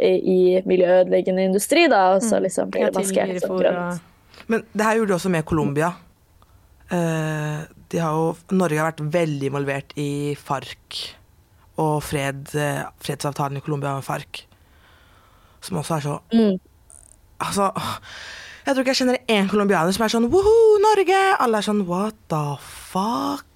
i, 0.00 0.12
i 0.16 0.38
miljøødeleggende 0.64 1.44
industri, 1.50 1.84
da, 1.92 2.14
og 2.14 2.22
så 2.24 2.38
Mm. 2.38 2.42
liksom 2.46 2.70
blir 2.72 2.86
det 2.88 2.96
maskert 2.96 3.40
som 3.44 3.58
grønt. 3.60 4.00
Men 4.48 4.64
det 4.72 4.86
her 4.86 4.96
gjorde 4.96 5.12
de 5.12 5.18
også 5.18 5.30
med 5.34 5.44
Colombia. 5.44 5.90
Eh, 6.88 7.60
de 7.92 7.98
har 8.00 8.16
jo, 8.16 8.36
Norge 8.56 8.80
har 8.80 8.92
vært 8.92 9.04
veldig 9.20 9.50
involvert 9.52 9.92
i 10.00 10.34
FARC 10.40 11.02
og 11.76 12.02
fred, 12.02 12.48
eh, 12.56 12.82
fredsavtalen 13.04 13.60
i 13.60 13.60
Colombia 13.60 13.94
med 13.94 14.04
FARC. 14.04 14.46
Som 15.60 15.76
også 15.76 15.96
er 15.96 16.00
så 16.08 16.20
Mm. 16.32 16.58
Altså, 17.42 17.70
jeg 18.66 18.74
tror 18.74 18.82
ikke 18.84 18.92
jeg 18.94 19.00
kjenner 19.02 19.18
én 19.34 19.50
colombianer 19.50 19.92
som 19.96 20.04
er 20.06 20.12
sånn 20.14 20.28
woho, 20.32 20.54
Norge! 20.84 21.20
Alle 21.42 21.58
er 21.60 21.66
sånn 21.66 21.84
what 21.88 22.14
the 22.30 22.42
fuck? 22.62 23.46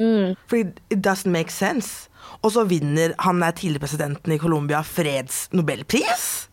Mm. 0.00 0.34
Fordi 0.48 0.72
it 0.90 1.02
doesn't 1.04 1.30
make 1.30 1.52
sense. 1.54 2.08
Og 2.42 2.52
så 2.54 2.64
vinner 2.68 3.14
han 3.24 3.40
der 3.42 3.54
tidligere 3.56 3.86
presidenten 3.86 4.32
i 4.34 4.38
Colombia 4.38 4.82
freds-nobelpris? 4.86 6.48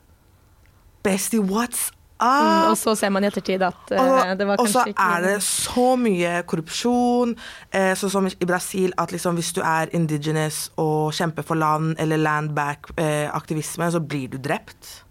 Bestie, 1.06 1.40
what's 1.42 1.92
Mm, 2.16 2.28
up? 2.32 2.70
og 2.70 2.78
så 2.80 2.94
ser 2.96 3.10
man 3.12 3.26
i 3.26 3.28
ettertid 3.28 3.60
at 3.68 3.92
eh, 3.92 4.00
Og, 4.00 4.38
det 4.40 4.46
var 4.48 4.62
og 4.64 4.70
så 4.72 4.86
ikke 4.88 5.04
er 5.04 5.22
det 5.26 5.34
så 5.44 5.98
mye 6.00 6.30
korrupsjon, 6.48 7.34
eh, 7.76 7.92
sånn 8.00 8.10
som 8.14 8.30
i 8.32 8.48
Brasil, 8.48 8.94
at 8.98 9.12
liksom 9.12 9.36
hvis 9.36 9.52
du 9.58 9.60
er 9.60 9.92
indigenous 9.92 10.70
og 10.80 11.12
kjemper 11.14 11.44
for 11.44 11.60
land 11.60 12.00
eller 12.00 12.18
land 12.18 12.54
back-aktivisme, 12.56 13.92
så 13.92 14.00
blir 14.00 14.32
du 14.32 14.38
drept. 14.38 15.04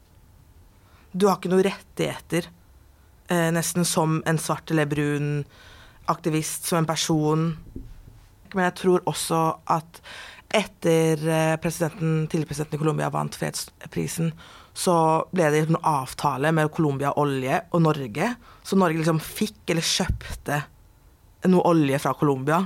Du 1.14 1.28
har 1.28 1.38
ikke 1.38 1.52
noen 1.52 1.68
rettigheter, 1.68 2.48
eh, 3.30 3.50
nesten 3.54 3.86
som 3.86 4.18
en 4.26 4.38
svart 4.38 4.70
eller 4.70 4.88
brun 4.90 5.44
aktivist, 6.10 6.66
som 6.66 6.78
en 6.78 6.88
person. 6.88 7.56
Men 8.54 8.64
jeg 8.64 8.74
tror 8.82 9.04
også 9.06 9.40
at 9.70 10.00
etter 10.54 11.22
eh, 11.22 11.56
presidenten, 11.62 12.26
tidligere 12.26 12.50
presidenten 12.50 12.78
i 12.78 12.82
Colombia 12.82 13.10
vant 13.14 13.38
fredsprisen, 13.38 14.32
så 14.74 14.96
ble 15.30 15.52
det 15.54 15.62
en 15.68 15.78
avtale 15.86 16.50
med 16.50 16.72
Colombia 16.74 17.12
Olje 17.18 17.60
og 17.70 17.84
Norge. 17.86 18.32
Så 18.66 18.78
Norge 18.78 18.98
liksom 18.98 19.22
fikk 19.22 19.70
eller 19.70 19.86
kjøpte 19.86 20.64
noe 21.46 21.62
olje 21.70 22.00
fra 22.02 22.14
Colombia. 22.18 22.64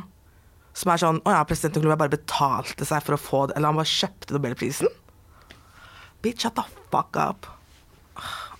Som 0.72 0.92
er 0.94 1.02
sånn 1.02 1.20
Å 1.26 1.36
ja, 1.36 1.44
presidenten 1.44 1.82
i 1.82 1.84
Colombia 1.84 2.00
bare 2.00 2.16
betalte 2.16 2.88
seg 2.88 3.04
for 3.04 3.18
å 3.18 3.20
få 3.20 3.44
det, 3.48 3.58
eller 3.58 3.74
han 3.74 3.80
bare 3.80 3.92
kjøpte 3.92 4.36
Nobelprisen? 4.36 4.98
Bitch, 6.24 6.46
shut 6.46 6.56
the 6.56 6.64
fuck 6.88 7.16
up. 7.20 7.57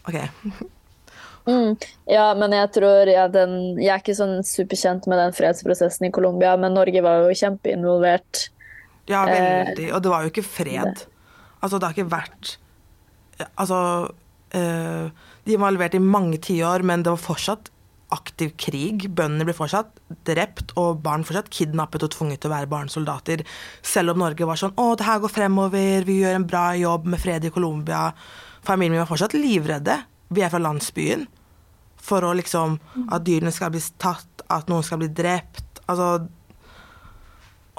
OK. 0.08 0.18
Mm. 1.48 1.78
Ja, 2.04 2.34
men 2.36 2.52
jeg 2.52 2.68
tror 2.76 3.08
ja, 3.08 3.22
den, 3.32 3.78
Jeg 3.80 3.88
er 3.94 4.02
ikke 4.02 4.16
sånn 4.18 4.42
superkjent 4.44 5.06
med 5.08 5.16
den 5.16 5.30
fredsprosessen 5.32 6.04
i 6.04 6.12
Colombia, 6.12 6.50
men 6.60 6.74
Norge 6.76 7.00
var 7.00 7.22
jo 7.24 7.36
kjempeinvolvert. 7.40 8.50
Ja, 9.08 9.22
Eh, 9.24 9.64
veldig. 9.70 9.86
Og 9.96 10.02
det 10.04 10.10
var 10.12 10.26
jo 10.26 10.28
ikke 10.28 10.44
fred. 10.44 11.06
Altså, 11.62 11.78
det 11.78 11.88
har 11.88 11.96
ikke 11.96 12.12
vært 12.12 12.58
Altså 13.56 13.78
eh, 14.52 15.08
De 15.46 15.56
var 15.56 15.70
involvert 15.72 15.96
i 15.96 16.02
mange 16.04 16.38
tiår, 16.44 16.84
men 16.84 17.02
det 17.02 17.14
var 17.14 17.22
fortsatt 17.22 17.70
aktiv 18.12 18.52
krig. 18.60 19.06
Bøndene 19.12 19.44
ble 19.48 19.54
fortsatt 19.56 19.90
drept, 20.28 20.72
og 20.80 21.02
barn 21.04 21.24
fortsatt 21.28 21.50
kidnappet 21.52 22.04
og 22.04 22.12
tvunget 22.14 22.42
til 22.42 22.50
å 22.50 22.54
være 22.54 22.70
barnesoldater. 22.72 23.44
Selv 23.84 24.12
om 24.12 24.20
Norge 24.20 24.44
var 24.48 24.60
sånn 24.60 24.76
'Å, 24.76 24.96
det 24.96 25.06
her 25.06 25.20
går 25.20 25.32
fremover. 25.32 26.04
Vi 26.04 26.20
gjør 26.20 26.36
en 26.36 26.46
bra 26.46 26.72
jobb 26.76 27.06
med 27.06 27.20
fred 27.20 27.44
i 27.44 27.50
Colombia'. 27.50 28.12
Familien 28.68 28.92
min 28.98 29.02
var 29.02 29.08
fortsatt 29.10 29.34
livredde. 29.38 29.94
Vi 30.28 30.42
er 30.44 30.52
fra 30.52 30.60
landsbyen. 30.60 31.26
For 32.04 32.22
å 32.24 32.34
liksom 32.36 32.76
At 33.10 33.24
dyrene 33.26 33.50
skal 33.52 33.72
bli 33.74 33.80
tatt, 34.00 34.44
at 34.52 34.68
noen 34.70 34.84
skal 34.86 35.00
bli 35.02 35.08
drept. 35.08 35.80
Altså 35.88 36.28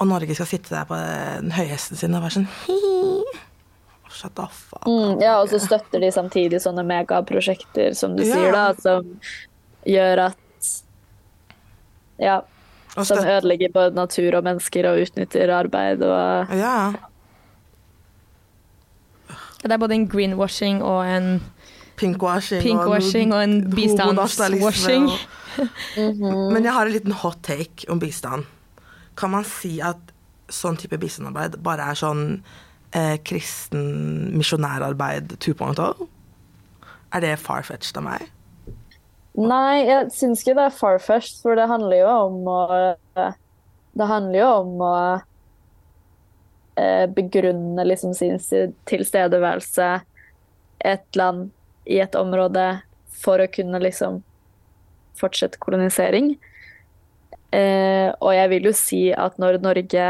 og 0.00 0.08
Norge 0.08 0.32
skal 0.32 0.48
sitte 0.48 0.72
der 0.72 0.86
på 0.88 0.96
den 0.96 1.50
høyhesten 1.52 1.98
sin 2.00 2.14
og 2.16 2.22
være 2.24 2.38
sånn 2.38 2.46
hi 2.64 2.76
Shut 4.10 4.32
the 4.38 4.46
fuck 4.50 4.86
Mm, 4.88 5.20
ja, 5.22 5.34
og 5.42 5.50
så 5.52 5.60
støtter 5.62 6.00
de 6.02 6.08
samtidig 6.10 6.58
sånne 6.64 6.82
megaprosjekter, 6.88 7.92
som 7.94 8.16
du 8.16 8.24
Ja. 8.24 8.32
sier, 8.34 8.52
da, 8.56 8.72
som 8.80 9.20
gjør 9.86 10.24
at 10.30 10.70
Ja, 12.20 12.40
som 12.96 13.18
ødelegger 13.18 13.72
både 13.72 13.94
natur 13.94 14.34
og 14.40 14.44
mennesker 14.44 14.88
og 14.90 15.04
utnytter 15.04 15.52
arbeid 15.52 16.02
og 16.02 16.50
Ja. 16.56 16.92
Det 19.62 19.72
er 19.72 19.78
både 19.82 19.94
en 19.98 20.06
greenwashing 20.08 20.82
og 20.82 21.02
en 21.06 21.42
Pinkwashing, 22.00 22.62
Pinkwashing 22.64 23.34
og 23.36 23.42
en 23.44 23.58
bistandswashing. 23.74 25.04
og- 25.10 25.18
Men 26.54 26.64
jeg 26.64 26.72
har 26.72 26.86
en 26.86 26.92
liten 26.94 27.12
hot 27.12 27.42
take 27.42 27.84
om 27.90 27.98
bistand. 28.00 28.46
Kan 29.16 29.30
man 29.34 29.44
si 29.44 29.80
at 29.84 29.98
sånn 30.48 30.78
type 30.80 30.96
bistandarbeid 30.98 31.58
bare 31.62 31.90
er 31.90 31.98
sånn 31.98 32.42
eh, 32.96 33.18
kristen 33.26 34.30
misjonærarbeid 34.38 35.36
2.0? 35.44 36.06
Er 37.12 37.20
det 37.20 37.34
far-fetched 37.42 37.98
av 38.00 38.06
meg? 38.06 38.30
Nei, 39.40 39.84
jeg 39.86 40.08
syns 40.14 40.40
ikke 40.42 40.56
det 40.56 40.64
er 40.70 40.78
far-fetched, 40.78 41.42
for 41.42 41.54
det 41.58 41.68
handler 41.70 42.00
jo 42.00 42.14
om 42.26 42.48
å 42.48 42.60
Det 43.98 44.06
handler 44.06 44.38
jo 44.40 44.48
om 44.62 44.80
å 44.86 44.94
begrunne 47.16 47.84
liksom 47.86 48.14
sin 48.14 48.38
tilstedeværelse 48.88 49.88
et 50.80 51.16
land, 51.16 51.50
i 51.84 51.98
et 52.00 52.14
område, 52.14 52.80
for 53.20 53.42
å 53.42 53.48
kunne 53.52 53.80
liksom 53.82 54.20
fortsette 55.20 55.60
kolonisering. 55.60 56.34
Eh, 57.50 58.08
og 58.22 58.32
jeg 58.36 58.50
vil 58.52 58.68
jo 58.70 58.74
si 58.76 59.02
at 59.12 59.38
når 59.42 59.58
Norge 59.64 60.06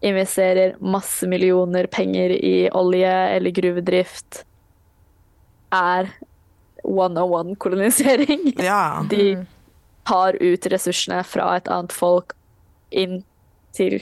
investerer 0.00 0.76
masse 0.80 1.26
millioner 1.28 1.90
penger 1.92 2.32
i 2.38 2.70
olje 2.72 3.12
eller 3.34 3.56
gruvedrift, 3.56 4.44
er 5.74 6.12
one-on-one-kolonisering. 6.82 8.52
Ja. 8.70 9.04
De 9.10 9.44
tar 10.08 10.38
ut 10.40 10.66
ressursene 10.72 11.20
fra 11.26 11.52
et 11.58 11.68
annet 11.68 11.92
folk 11.92 12.32
inn 12.90 13.20
til 13.76 14.00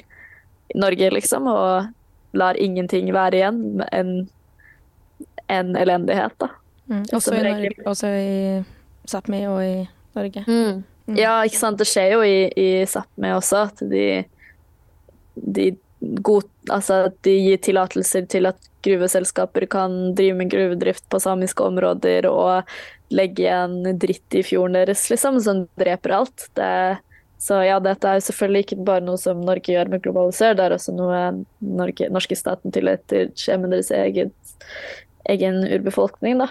Norge, 0.75 1.11
liksom, 1.15 1.49
og 1.49 2.37
lar 2.37 2.59
ingenting 2.61 3.09
være 3.15 3.41
igjen 3.41 3.63
enn 3.93 4.13
en 5.49 5.77
elendighet, 5.81 6.35
da. 6.41 6.51
Mm. 6.89 7.05
Også, 7.17 7.35
i. 7.35 7.43
Norge, 7.45 7.71
også 7.89 8.11
i 8.13 8.29
Sápmi 9.09 9.43
og 9.49 9.61
i 9.65 9.75
Norge. 10.17 10.45
Mm. 10.45 10.83
Ja, 11.17 11.39
ikke 11.45 11.61
sant. 11.61 11.81
Det 11.81 11.89
skjer 11.89 12.19
jo 12.19 12.25
i, 12.25 12.49
i 12.53 12.69
Sápmi 12.89 13.33
også 13.33 13.63
at 13.71 13.81
de, 13.89 14.25
de, 15.41 15.71
god, 16.25 16.49
altså, 16.69 17.07
de 17.25 17.37
gir 17.47 17.63
tillatelser 17.65 18.29
til 18.29 18.51
at 18.51 18.61
gruveselskaper 18.85 19.67
kan 19.73 19.97
drive 20.17 20.37
med 20.39 20.53
gruvedrift 20.53 21.09
på 21.11 21.21
samiske 21.21 21.65
områder 21.65 22.29
og 22.31 22.69
legge 23.15 23.47
igjen 23.47 23.97
dritt 23.99 24.37
i 24.37 24.45
fjorden 24.45 24.77
deres, 24.77 25.07
liksom, 25.11 25.41
som 25.45 25.65
dreper 25.81 26.19
alt. 26.21 26.49
Det, 26.57 26.71
så 27.39 27.61
ja, 27.63 27.79
dette 27.79 28.09
er 28.09 28.19
jo 28.19 28.27
selvfølgelig 28.27 28.65
ikke 28.65 28.81
bare 28.87 29.05
noe 29.07 29.19
som 29.21 29.45
Norge 29.47 29.71
gjør 29.71 29.93
med 29.93 30.03
Globaliser, 30.03 30.57
det 30.59 30.65
er 30.65 30.75
også 30.75 30.95
noe 30.97 31.21
Norge, 31.63 32.09
norske 32.11 32.39
staten 32.39 32.75
tillater 32.75 33.31
skjer 33.39 33.61
med 33.63 33.77
deres 33.77 33.93
eget, 33.95 34.57
egen 35.31 35.61
urbefolkning, 35.69 36.43
da. 36.43 36.49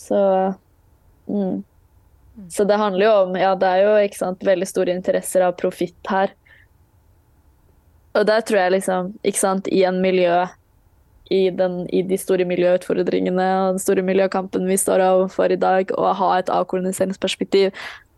Så 0.00 0.18
mm. 1.30 1.62
Så 2.50 2.64
det 2.66 2.76
handler 2.80 3.06
jo 3.06 3.12
om 3.28 3.36
Ja, 3.38 3.52
det 3.54 3.68
er 3.70 3.84
jo 3.84 3.92
ikke 4.02 4.18
sant, 4.18 4.42
veldig 4.42 4.66
store 4.66 4.94
interesser 4.96 5.44
av 5.46 5.54
profitt 5.54 6.10
her. 6.10 6.34
Og 8.18 8.26
der 8.26 8.42
tror 8.46 8.58
jeg 8.58 8.74
liksom, 8.76 9.12
ikke 9.22 9.38
sant, 9.38 9.70
i 9.70 9.84
en 9.86 10.00
miljø 10.02 10.42
i, 11.32 11.48
den, 11.50 11.84
i 11.88 12.02
de 12.04 12.18
store 12.20 12.44
miljøutfordringene 12.48 13.46
og 13.62 13.74
den 13.74 13.82
store 13.82 14.04
miljøkampen 14.04 14.66
vi 14.68 14.76
står 14.80 15.02
overfor 15.06 15.54
i 15.54 15.60
dag, 15.60 15.92
å 15.96 16.12
ha 16.18 16.30
et 16.38 16.52
avkoloniseringsperspektiv 16.52 17.72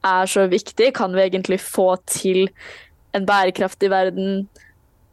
er 0.07 0.31
så 0.31 0.47
viktig. 0.51 0.93
Kan 0.97 1.15
vi 1.15 1.27
egentlig 1.27 1.61
få 1.63 1.95
til 2.11 2.49
en 3.17 3.27
bærekraftig 3.27 3.91
verden, 3.91 4.49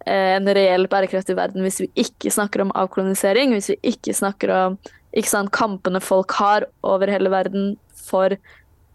eh, 0.05 0.35
en 0.35 0.49
reell 0.49 0.87
bærekraftig 0.87 1.37
verden, 1.37 1.61
hvis 1.61 1.81
vi 1.85 1.91
ikke 1.95 2.33
snakker 2.33 2.65
om 2.65 2.73
avkolonisering, 2.75 3.53
hvis 3.53 3.69
vi 3.75 3.79
ikke 3.93 4.13
snakker 4.17 4.53
om 4.57 4.77
ikke 5.13 5.29
sant, 5.29 5.53
kampene 5.53 6.01
folk 6.01 6.33
har 6.39 6.65
over 6.81 7.11
hele 7.11 7.29
verden 7.29 7.75
for 7.93 8.33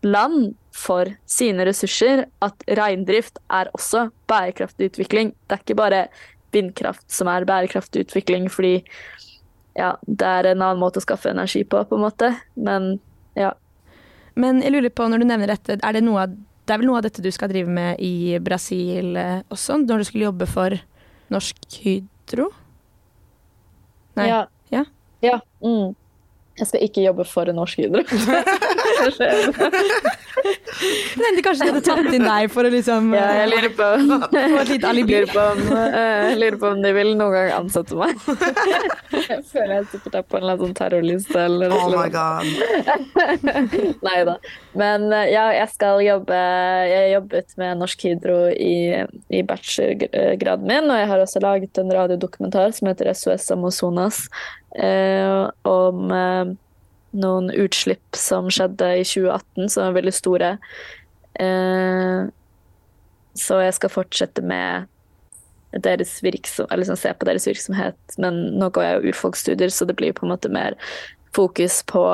land, 0.02 0.54
for 0.78 1.10
sine 1.26 1.64
ressurser, 1.66 2.24
at 2.42 2.66
reindrift 2.78 3.40
er 3.50 3.70
også 3.74 4.08
bærekraftig 4.30 4.92
utvikling. 4.92 5.32
Det 5.46 5.56
er 5.56 5.64
ikke 5.64 5.78
bare 5.78 6.02
vindkraft 6.54 7.06
som 7.12 7.30
er 7.30 7.46
bærekraftig 7.48 8.06
utvikling, 8.06 8.48
fordi 8.52 8.82
ja, 9.78 9.94
det 10.06 10.26
er 10.26 10.50
en 10.50 10.62
annen 10.64 10.80
måte 10.80 11.00
å 11.00 11.04
skaffe 11.04 11.30
energi 11.30 11.62
på, 11.64 11.84
på 11.86 11.98
en 11.98 12.04
måte. 12.04 12.32
Men 12.58 12.96
ja. 13.38 13.52
Men 14.38 14.62
jeg 14.62 14.74
lurer 14.74 14.94
på, 14.94 15.06
når 15.10 15.22
du 15.22 15.28
nevner 15.28 15.52
dette, 15.54 15.78
er 15.78 15.96
det 15.96 16.04
noe 16.06 16.26
av 16.26 16.36
det 16.68 16.74
er 16.74 16.82
vel 16.82 16.90
noe 16.90 16.98
av 17.00 17.04
dette 17.06 17.22
du 17.24 17.30
skal 17.32 17.48
drive 17.48 17.72
med 17.72 17.96
i 18.04 18.36
Brasil 18.44 19.16
eh, 19.16 19.38
også, 19.48 19.78
når 19.80 20.02
du 20.02 20.04
skulle 20.04 20.26
jobbe 20.26 20.48
for 20.50 20.74
Norsk 21.32 21.78
Hydro? 21.80 22.50
Nei. 24.20 24.26
Ja. 24.28 24.42
Ja. 24.68 24.82
Ja. 25.24 25.38
Mm. 25.64 25.94
Jeg 26.58 26.68
skal 26.68 26.84
ikke 26.84 27.06
jobbe 27.06 27.24
for 27.24 27.48
Norsk 27.56 27.80
Hydro. 27.80 28.04
Jeg 31.18 31.34
de 31.34 31.42
kanskje 31.42 31.66
de 31.66 31.70
hadde 31.72 31.82
tatt 31.84 32.14
inn 32.14 32.24
deg 32.24 32.50
for 32.52 32.66
å 32.66 32.70
liksom 32.72 33.08
ja, 33.16 33.24
jeg 33.40 33.48
lurer 33.50 33.72
på, 33.74 33.86
få 34.30 34.58
et 34.62 34.70
lite 34.70 34.90
alibi. 34.92 35.16
lurer 35.18 35.32
på, 35.32 35.44
om, 35.52 35.62
uh, 35.72 36.28
lurer 36.38 36.58
på 36.62 36.70
om 36.70 36.82
de 36.84 36.92
vil 36.94 37.10
noen 37.18 37.34
gang 37.34 37.50
ansette 37.56 37.98
meg. 37.98 38.14
jeg 39.18 39.40
føler 39.50 39.72
jeg 39.80 39.88
sikkert 39.94 40.18
er 40.20 40.26
på 40.28 40.38
en 40.38 40.42
eller 40.44 40.54
annen 40.54 40.62
sånn 40.68 40.76
terrorliste 40.78 41.38
eller 41.42 41.74
Oh 41.74 41.88
noe. 41.90 42.04
my 42.04 42.10
god. 42.14 42.46
Nei 44.08 44.18
da. 44.28 44.36
Men 44.78 45.08
eh, 45.12 45.26
ja, 45.32 45.48
jeg 45.56 45.68
skal 45.74 46.00
jobbe 46.04 46.38
Jeg 46.88 47.12
jobbet 47.16 47.56
med 47.60 47.80
Norsk 47.82 48.04
Hydro 48.06 48.38
i, 48.54 48.76
i 49.34 49.42
bachelorgraden 49.48 50.68
min, 50.68 50.86
og 50.92 51.00
jeg 51.02 51.10
har 51.10 51.24
også 51.24 51.42
laget 51.44 51.82
en 51.82 51.92
radiodokumentar 51.98 52.72
som 52.76 52.88
heter 52.90 53.10
SOS 53.14 53.50
Amazonas, 53.54 54.22
eh, 54.78 55.42
om 55.68 56.10
eh, 56.14 56.54
noen 57.16 57.50
utslipp 57.54 58.16
som 58.16 58.50
skjedde 58.52 58.90
i 59.00 59.04
2018, 59.06 59.68
som 59.72 59.86
er 59.86 59.96
veldig 59.96 60.14
store. 60.14 60.52
Eh, 61.40 62.28
så 63.38 63.60
jeg 63.62 63.76
skal 63.76 63.92
fortsette 63.92 64.44
med 64.44 64.88
deres 65.84 66.16
virksom, 66.24 66.66
eller 66.68 66.82
liksom 66.82 66.98
se 66.98 67.12
på 67.14 67.28
deres 67.28 67.46
virksomhet, 67.48 67.98
men 68.20 68.40
nå 68.58 68.70
går 68.72 68.84
jeg 68.84 68.96
jo 68.96 69.12
urfolksstudier, 69.12 69.72
så 69.72 69.86
det 69.88 69.98
blir 69.98 70.14
på 70.16 70.24
en 70.24 70.32
måte 70.32 70.50
mer 70.52 70.78
fokus 71.36 71.82
på 71.88 72.04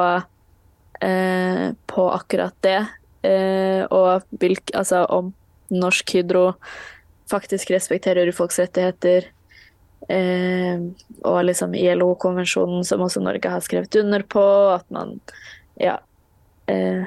eh, 1.01 1.69
på 1.87 2.09
akkurat 2.11 2.57
det. 2.67 2.81
Eh, 3.25 3.85
og 3.95 4.27
hvilk, 4.41 4.75
altså 4.77 5.05
om 5.09 5.33
Norsk 5.73 6.17
Hydro 6.17 6.53
faktisk 7.31 7.71
respekterer 7.73 8.29
urfolks 8.29 8.59
rettigheter. 8.61 9.31
Eh, 10.09 10.81
og 11.25 11.45
liksom 11.49 11.75
ILO-konvensjonen 11.75 12.85
som 12.85 13.05
også 13.05 13.23
Norge 13.25 13.51
har 13.51 13.65
skrevet 13.65 13.97
under 14.03 14.23
på. 14.23 14.45
At 14.75 14.91
man 14.91 15.21
Ja. 15.81 15.99
Eh, 16.67 17.05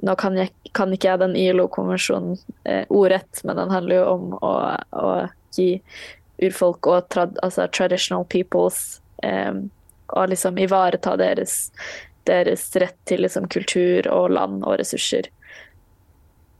nå 0.00 0.14
kan, 0.16 0.36
jeg, 0.38 0.48
kan 0.72 0.92
ikke 0.92 1.10
jeg 1.10 1.20
den 1.20 1.36
ILO-konvensjonen 1.36 2.38
eh, 2.64 2.86
ordrett, 2.88 3.42
men 3.44 3.58
den 3.58 3.70
handler 3.70 3.98
jo 3.98 4.04
om 4.14 4.30
å, 4.40 4.52
å 4.96 5.10
gi 5.52 5.82
urfolk 6.40 6.86
og 6.88 7.10
trad, 7.12 7.36
altså 7.44 7.66
traditional 7.68 8.24
peoples 8.24 9.02
eh, 9.22 9.52
og 10.08 10.30
liksom 10.32 10.56
ivareta 10.62 11.18
deres 11.20 11.68
deres 12.30 12.76
rett 12.76 12.96
til 13.08 13.24
liksom, 13.24 13.48
kultur 13.48 14.08
og 14.12 14.30
land 14.34 14.64
og 14.64 14.78
ressurser. 14.80 15.28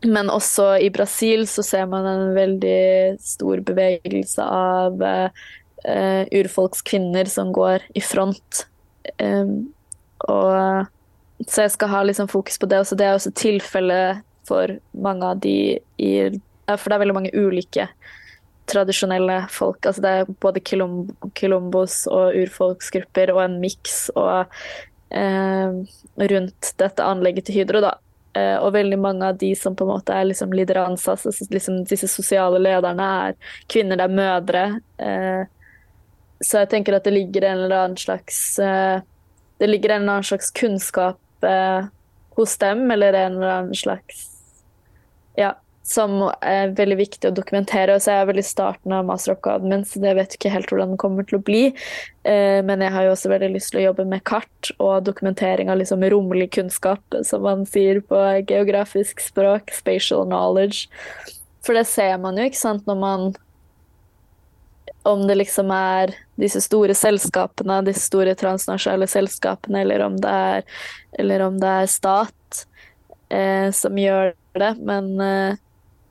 Men 0.06 0.30
også 0.32 0.78
i 0.80 0.88
Brasil 0.92 1.44
så 1.48 1.62
ser 1.64 1.88
man 1.90 2.06
en 2.08 2.30
veldig 2.34 3.18
stor 3.20 3.60
bevegelse 3.68 4.44
av 4.44 5.02
eh, 5.84 6.24
urfolkskvinner 6.40 7.30
som 7.30 7.52
går 7.52 7.84
i 7.94 8.02
front. 8.04 8.64
Um, 9.22 9.72
og, 10.28 10.86
så 11.48 11.64
jeg 11.64 11.74
skal 11.76 11.92
ha 11.92 12.02
liksom, 12.04 12.28
fokus 12.28 12.58
på 12.60 12.68
det 12.70 12.82
også. 12.82 12.98
Det 12.98 13.06
er 13.06 13.16
også 13.16 13.32
tilfellet 13.36 14.24
for 14.48 14.76
mange 14.92 15.26
av 15.26 15.40
de 15.42 15.78
i 16.00 16.12
For 16.70 16.86
det 16.86 16.96
er 16.96 17.02
veldig 17.02 17.16
mange 17.16 17.32
ulike 17.34 17.88
tradisjonelle 18.70 19.40
folk. 19.50 19.82
Altså 19.86 20.02
det 20.04 20.10
er 20.10 20.30
både 20.42 20.62
kilom, 20.62 21.00
kilombos 21.34 22.04
og 22.10 22.36
urfolksgrupper 22.38 23.32
og 23.34 23.42
en 23.42 23.56
miks 23.62 24.04
og 24.14 24.52
uh, 25.10 25.80
rundt 26.32 26.70
dette 26.78 27.06
anlegget 27.06 27.48
til 27.48 27.60
Hydro, 27.60 27.82
da. 27.82 27.96
Uh, 28.36 28.62
og 28.62 28.76
veldig 28.76 28.98
mange 29.02 29.26
av 29.26 29.40
de 29.40 29.50
som 29.58 29.74
på 29.74 29.82
en 29.82 29.90
måte 29.96 30.14
er 30.14 30.28
liksom 30.28 30.52
lideransas, 30.54 31.26
altså 31.26 31.48
liksom 31.50 31.80
disse 31.90 32.06
sosiale 32.12 32.60
lederne, 32.62 33.08
er 33.30 33.56
kvinner, 33.66 33.98
det 33.98 34.06
er 34.06 34.20
mødre. 34.20 34.62
Eh, 35.02 35.59
så 36.40 36.62
jeg 36.62 36.70
tenker 36.72 36.96
at 36.96 37.06
det 37.06 37.14
ligger 37.14 37.44
en 37.46 37.64
eller 37.66 37.84
annen 37.84 38.00
slags 38.00 38.58
eh, 38.58 39.00
Det 39.60 39.68
ligger 39.68 39.94
en 39.94 40.02
eller 40.02 40.18
annen 40.18 40.28
slags 40.30 40.50
kunnskap 40.56 41.44
eh, 41.44 41.88
hos 42.38 42.58
dem, 42.58 42.90
eller 42.90 43.12
en 43.12 43.36
eller 43.36 43.56
annen 43.58 43.76
slags 43.76 44.22
Ja, 45.36 45.54
som 45.84 46.22
er 46.40 46.72
veldig 46.76 46.96
viktig 47.00 47.28
å 47.28 47.34
dokumentere. 47.34 47.96
Og 47.96 48.04
så 48.04 48.12
er 48.12 48.20
jeg 48.20 48.28
vel 48.30 48.40
i 48.42 48.46
starten 48.46 48.94
av 48.94 49.06
masteroppgaven 49.08 49.72
min, 49.72 49.84
så 49.88 50.00
jeg 50.04 50.16
vet 50.18 50.36
ikke 50.36 50.52
helt 50.52 50.70
hvordan 50.72 50.94
den 50.94 51.00
kommer 51.00 51.26
til 51.26 51.40
å 51.40 51.44
bli. 51.44 51.62
Eh, 52.28 52.60
men 52.66 52.84
jeg 52.84 52.94
har 52.94 53.06
jo 53.06 53.12
også 53.14 53.32
veldig 53.32 53.52
lyst 53.56 53.72
til 53.74 53.82
å 53.82 53.86
jobbe 53.88 54.06
med 54.08 54.24
kart 54.28 54.72
og 54.78 55.04
dokumentering 55.08 55.72
av 55.72 55.80
liksom 55.80 56.04
romlig 56.12 56.50
kunnskap, 56.56 57.02
som 57.26 57.44
man 57.46 57.66
sier 57.68 58.02
på 58.04 58.22
geografisk 58.48 59.22
språk. 59.24 59.74
Spatial 59.76 60.26
knowledge. 60.28 60.88
For 61.66 61.76
det 61.76 61.86
ser 61.90 62.16
man 62.22 62.40
jo, 62.40 62.48
ikke 62.48 62.64
sant, 62.64 62.86
når 62.88 63.00
man 63.00 63.30
om 65.12 65.26
det 65.28 65.36
liksom 65.38 65.70
er 65.74 66.14
disse 66.40 66.62
store 66.64 66.94
selskapene, 66.96 67.80
disse 67.86 68.06
store 68.08 68.34
transnasjonale 68.38 69.08
selskapene, 69.10 69.82
eller 69.84 70.04
om 70.06 70.18
det 70.20 70.36
er, 70.52 70.68
eller 71.20 71.46
om 71.46 71.58
det 71.60 71.72
er 71.82 71.90
stat 71.90 72.62
eh, 73.28 73.68
som 73.76 73.98
gjør 73.98 74.32
det. 74.58 74.70
Men 74.78 75.10
eh, 75.20 75.58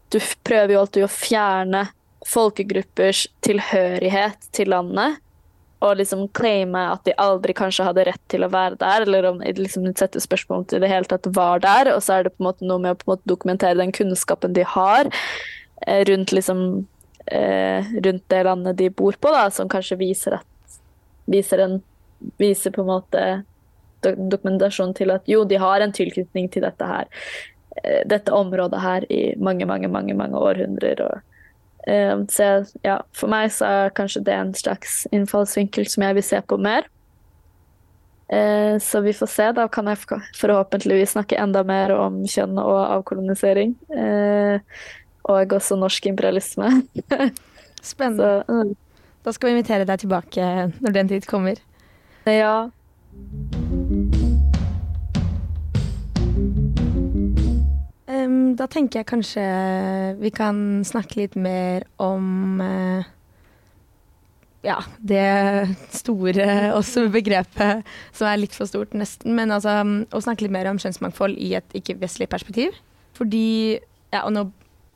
du 0.10 0.20
prøver 0.44 0.76
jo 0.76 0.84
alltid 0.84 1.08
å 1.08 1.14
fjerne 1.14 1.88
folkegruppers 2.28 3.26
tilhørighet 3.46 4.52
til 4.56 4.72
landet. 4.74 5.20
Og 5.80 5.96
liksom 5.96 6.26
claime 6.36 6.82
at 6.92 7.06
de 7.08 7.16
aldri 7.24 7.54
kanskje 7.56 7.86
hadde 7.88 8.04
rett 8.10 8.22
til 8.32 8.44
å 8.44 8.52
være 8.52 8.76
der, 8.82 9.06
eller 9.06 9.30
om 9.30 9.40
de 9.40 9.54
liksom 9.56 9.88
setter 9.96 10.20
spørsmål 10.20 10.66
til 10.68 10.84
det 10.84 10.92
hele 10.92 11.08
tatt 11.08 11.30
var 11.38 11.64
der. 11.64 11.94
Og 11.96 12.04
så 12.04 12.18
er 12.18 12.28
det 12.28 12.36
på 12.36 12.44
en 12.44 12.50
måte 12.50 12.68
noe 12.68 12.84
med 12.84 12.98
å 12.98 13.00
på 13.00 13.08
en 13.08 13.14
måte 13.16 13.32
dokumentere 13.32 13.80
den 13.80 13.96
kunnskapen 13.96 14.58
de 14.58 14.68
har 14.68 15.08
eh, 15.88 16.04
rundt 16.10 16.36
liksom 16.36 16.84
eh, 17.32 17.86
rundt 18.04 18.26
det 18.28 18.44
landet 18.44 18.78
de 18.78 18.90
bor 18.90 19.16
på, 19.20 19.32
da, 19.34 19.50
som 19.52 19.70
kanskje 19.70 20.00
viser 20.00 20.40
at 20.40 20.80
viser, 21.30 21.64
en, 21.66 21.80
viser 22.42 22.74
på 22.74 22.82
en 22.82 22.92
måte 22.92 23.24
dokumentasjon 24.04 24.94
til 24.98 25.12
at 25.14 25.28
jo, 25.30 25.44
de 25.46 25.60
har 25.60 25.84
en 25.84 25.94
tilknytning 25.94 26.50
til 26.54 26.64
dette 26.66 26.86
her, 26.86 27.10
eh, 27.84 28.02
dette 28.10 28.34
området 28.34 28.82
her 28.82 29.08
i 29.12 29.24
mange, 29.38 29.68
mange, 29.70 29.92
mange, 29.92 30.16
mange 30.18 30.40
århundrer. 30.40 31.04
Og, 31.06 31.20
eh, 31.88 32.16
så 32.32 32.52
ja, 32.86 33.02
for 33.14 33.32
meg 33.32 33.52
så 33.56 33.66
er 33.66 33.98
kanskje 33.98 34.24
det 34.26 34.38
en 34.38 34.56
slags 34.58 35.04
innfallsvinkel 35.12 35.90
som 35.90 36.08
jeg 36.08 36.20
vil 36.20 36.28
se 36.32 36.42
på 36.42 36.58
mer. 36.58 36.88
Eh, 38.30 38.78
så 38.80 39.02
vi 39.02 39.14
får 39.14 39.28
se. 39.28 39.52
Da 39.58 39.68
kan 39.68 39.88
jeg 39.90 39.98
forhåpentligvis 40.38 41.16
snakke 41.16 41.38
enda 41.42 41.64
mer 41.66 41.96
om 41.98 42.22
kjønn 42.30 42.60
og 42.62 42.78
avkolonisering. 43.00 43.74
Eh, 43.90 44.62
og 45.30 45.54
også 45.60 45.78
norsk 45.80 46.10
imperialisme. 46.10 46.72
Spennende. 47.92 48.44
Så, 48.48 48.54
mm. 48.54 48.76
Da 49.26 49.34
skal 49.36 49.50
vi 49.50 49.58
invitere 49.58 49.88
deg 49.88 50.02
tilbake 50.02 50.46
når 50.80 50.96
den 50.96 51.12
tid 51.12 51.28
kommer. 51.30 51.60
Ja. 52.30 52.70
Um, 58.10 58.56
da 58.58 58.66
tenker 58.72 59.02
jeg 59.02 59.10
kanskje 59.10 59.46
vi 60.20 60.32
kan 60.34 60.82
snakke 60.88 61.22
litt 61.22 61.38
mer 61.40 61.86
om 62.02 62.62
uh, 62.64 63.06
ja, 64.66 64.80
det 65.00 65.76
store 65.96 66.48
også 66.80 67.08
begrepet 67.14 67.86
som 68.12 68.30
er 68.30 68.42
litt 68.42 68.56
for 68.56 68.70
stort, 68.70 68.96
nesten. 68.98 69.36
Men 69.38 69.54
altså 69.56 69.82
å 69.84 70.24
snakke 70.24 70.48
litt 70.48 70.56
mer 70.56 70.72
om 70.72 70.80
kjønnsmangfold 70.82 71.38
i 71.40 71.54
et 71.60 71.78
ikke-vestlig 71.78 72.30
perspektiv. 72.32 72.76
Fordi 73.20 73.80
ja, 74.14 74.24
og 74.24 74.34
nå 74.36 74.48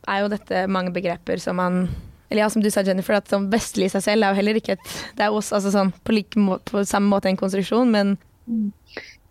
er 0.07 0.23
jo 0.23 0.31
dette 0.33 0.65
mange 0.71 0.93
begreper 0.95 1.41
som 1.41 1.59
man 1.59 1.87
Eller 2.29 2.43
ja, 2.43 2.49
som 2.49 2.63
du 2.63 2.69
sa, 2.71 2.81
Jennifer, 2.81 3.17
at 3.19 3.29
sånn 3.29 3.49
vestlig 3.51 3.89
i 3.89 3.93
seg 3.93 4.05
selv 4.07 4.25
er 4.25 4.33
jo 4.33 4.39
heller 4.41 4.59
ikke 4.59 4.77
et 4.77 4.93
Det 5.17 5.25
er 5.25 5.33
også 5.33 5.59
altså 5.59 5.73
sånn 5.75 5.93
på, 6.03 6.15
like 6.15 6.39
må, 6.39 6.59
på 6.69 6.85
samme 6.87 7.11
måte 7.11 7.29
en 7.31 7.39
konstruksjon, 7.39 7.91
men 7.93 8.17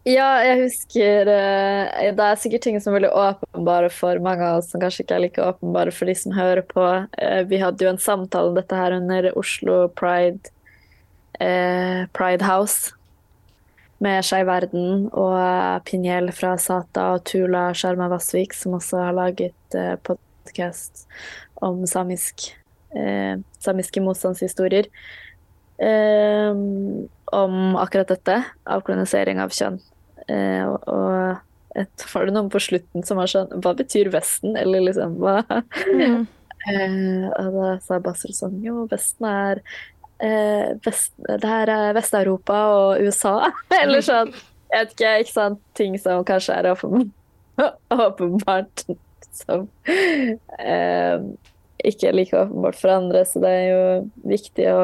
Ja, 0.08 0.42
jeg 0.42 0.64
husker 0.64 1.28
eh, 1.30 2.08
Det 2.16 2.24
er 2.28 2.40
sikkert 2.40 2.64
ting 2.66 2.80
som 2.80 2.92
er 2.92 3.00
veldig 3.00 3.12
åpenbare 3.14 3.90
for 3.94 4.18
mange 4.24 4.46
av 4.46 4.60
oss, 4.60 4.72
som 4.72 4.82
kanskje 4.82 5.04
ikke 5.04 5.18
er 5.18 5.24
like 5.26 5.44
åpenbare 5.52 5.94
for 5.94 6.10
de 6.10 6.16
som 6.18 6.34
hører 6.34 6.64
på. 6.66 6.86
Eh, 7.18 7.44
Vi 7.46 7.60
hadde 7.62 7.84
jo 7.86 7.92
en 7.92 8.02
samtale 8.02 8.50
om 8.50 8.58
dette 8.58 8.74
her 8.74 8.96
under 8.96 9.30
Oslo 9.38 9.86
Pride, 9.94 10.50
eh, 11.38 12.08
Pride 12.18 12.42
House 12.48 12.94
med 14.02 14.24
Skeiv 14.26 14.48
Verden 14.50 15.06
og 15.14 15.84
Pinjel 15.86 16.32
fra 16.34 16.56
Sata 16.58 17.12
og 17.14 17.24
Tula 17.28 17.68
Sharma 17.76 18.08
Vassvik, 18.10 18.54
som 18.58 18.74
også 18.78 19.04
har 19.04 19.14
laget 19.14 19.76
eh, 19.78 19.94
om 21.62 21.86
samisk, 21.86 22.50
eh, 22.96 23.38
samiske 23.62 24.02
motstandshistorier. 24.04 24.90
Eh, 25.78 26.50
om 27.32 27.76
akkurat 27.76 28.08
dette, 28.12 28.42
avkolonisering 28.64 29.40
av 29.40 29.54
kjønn. 29.54 29.80
Eh, 30.28 30.66
og 30.66 31.42
og 31.72 31.80
et, 31.80 32.04
var 32.12 32.28
det 32.28 32.34
noen 32.36 32.50
på 32.52 32.60
slutten 32.60 33.04
som 33.06 33.16
var 33.16 33.30
sånn 33.32 33.48
Hva 33.64 33.72
betyr 33.78 34.10
Vesten? 34.12 34.58
Eller 34.60 34.84
liksom 34.84 35.18
hva? 35.22 35.40
mm. 35.88 36.28
Eh, 36.62 37.24
og 37.26 37.54
da 37.56 37.68
sa 37.82 37.96
Basel 37.98 38.30
sånn 38.36 38.60
Jo, 38.62 38.84
Vesten 38.86 39.26
er 39.26 39.58
eh, 40.22 40.76
vest, 40.84 41.10
Det 41.18 41.48
her 41.48 41.72
er 41.74 41.96
Vest-Europa 41.96 42.58
og 42.70 43.02
USA. 43.02 43.48
Eller 43.80 44.04
sånn. 44.06 44.30
Jeg 44.70 44.84
vet 44.84 44.92
ikke, 44.94 45.14
ikke 45.24 45.32
sant. 45.32 45.58
Ting 45.74 45.96
som 45.98 46.22
kanskje 46.28 46.60
er 46.60 46.70
åpenbart 48.06 48.84
som 49.34 49.68
eh, 50.58 51.18
ikke 51.82 52.08
er 52.10 52.16
like 52.16 52.36
åpenbart 52.38 52.78
for 52.78 52.92
andre. 52.94 53.24
Så 53.26 53.40
det 53.42 53.50
er 53.50 53.66
jo 53.72 53.82
viktig 54.28 54.68
å 54.70 54.82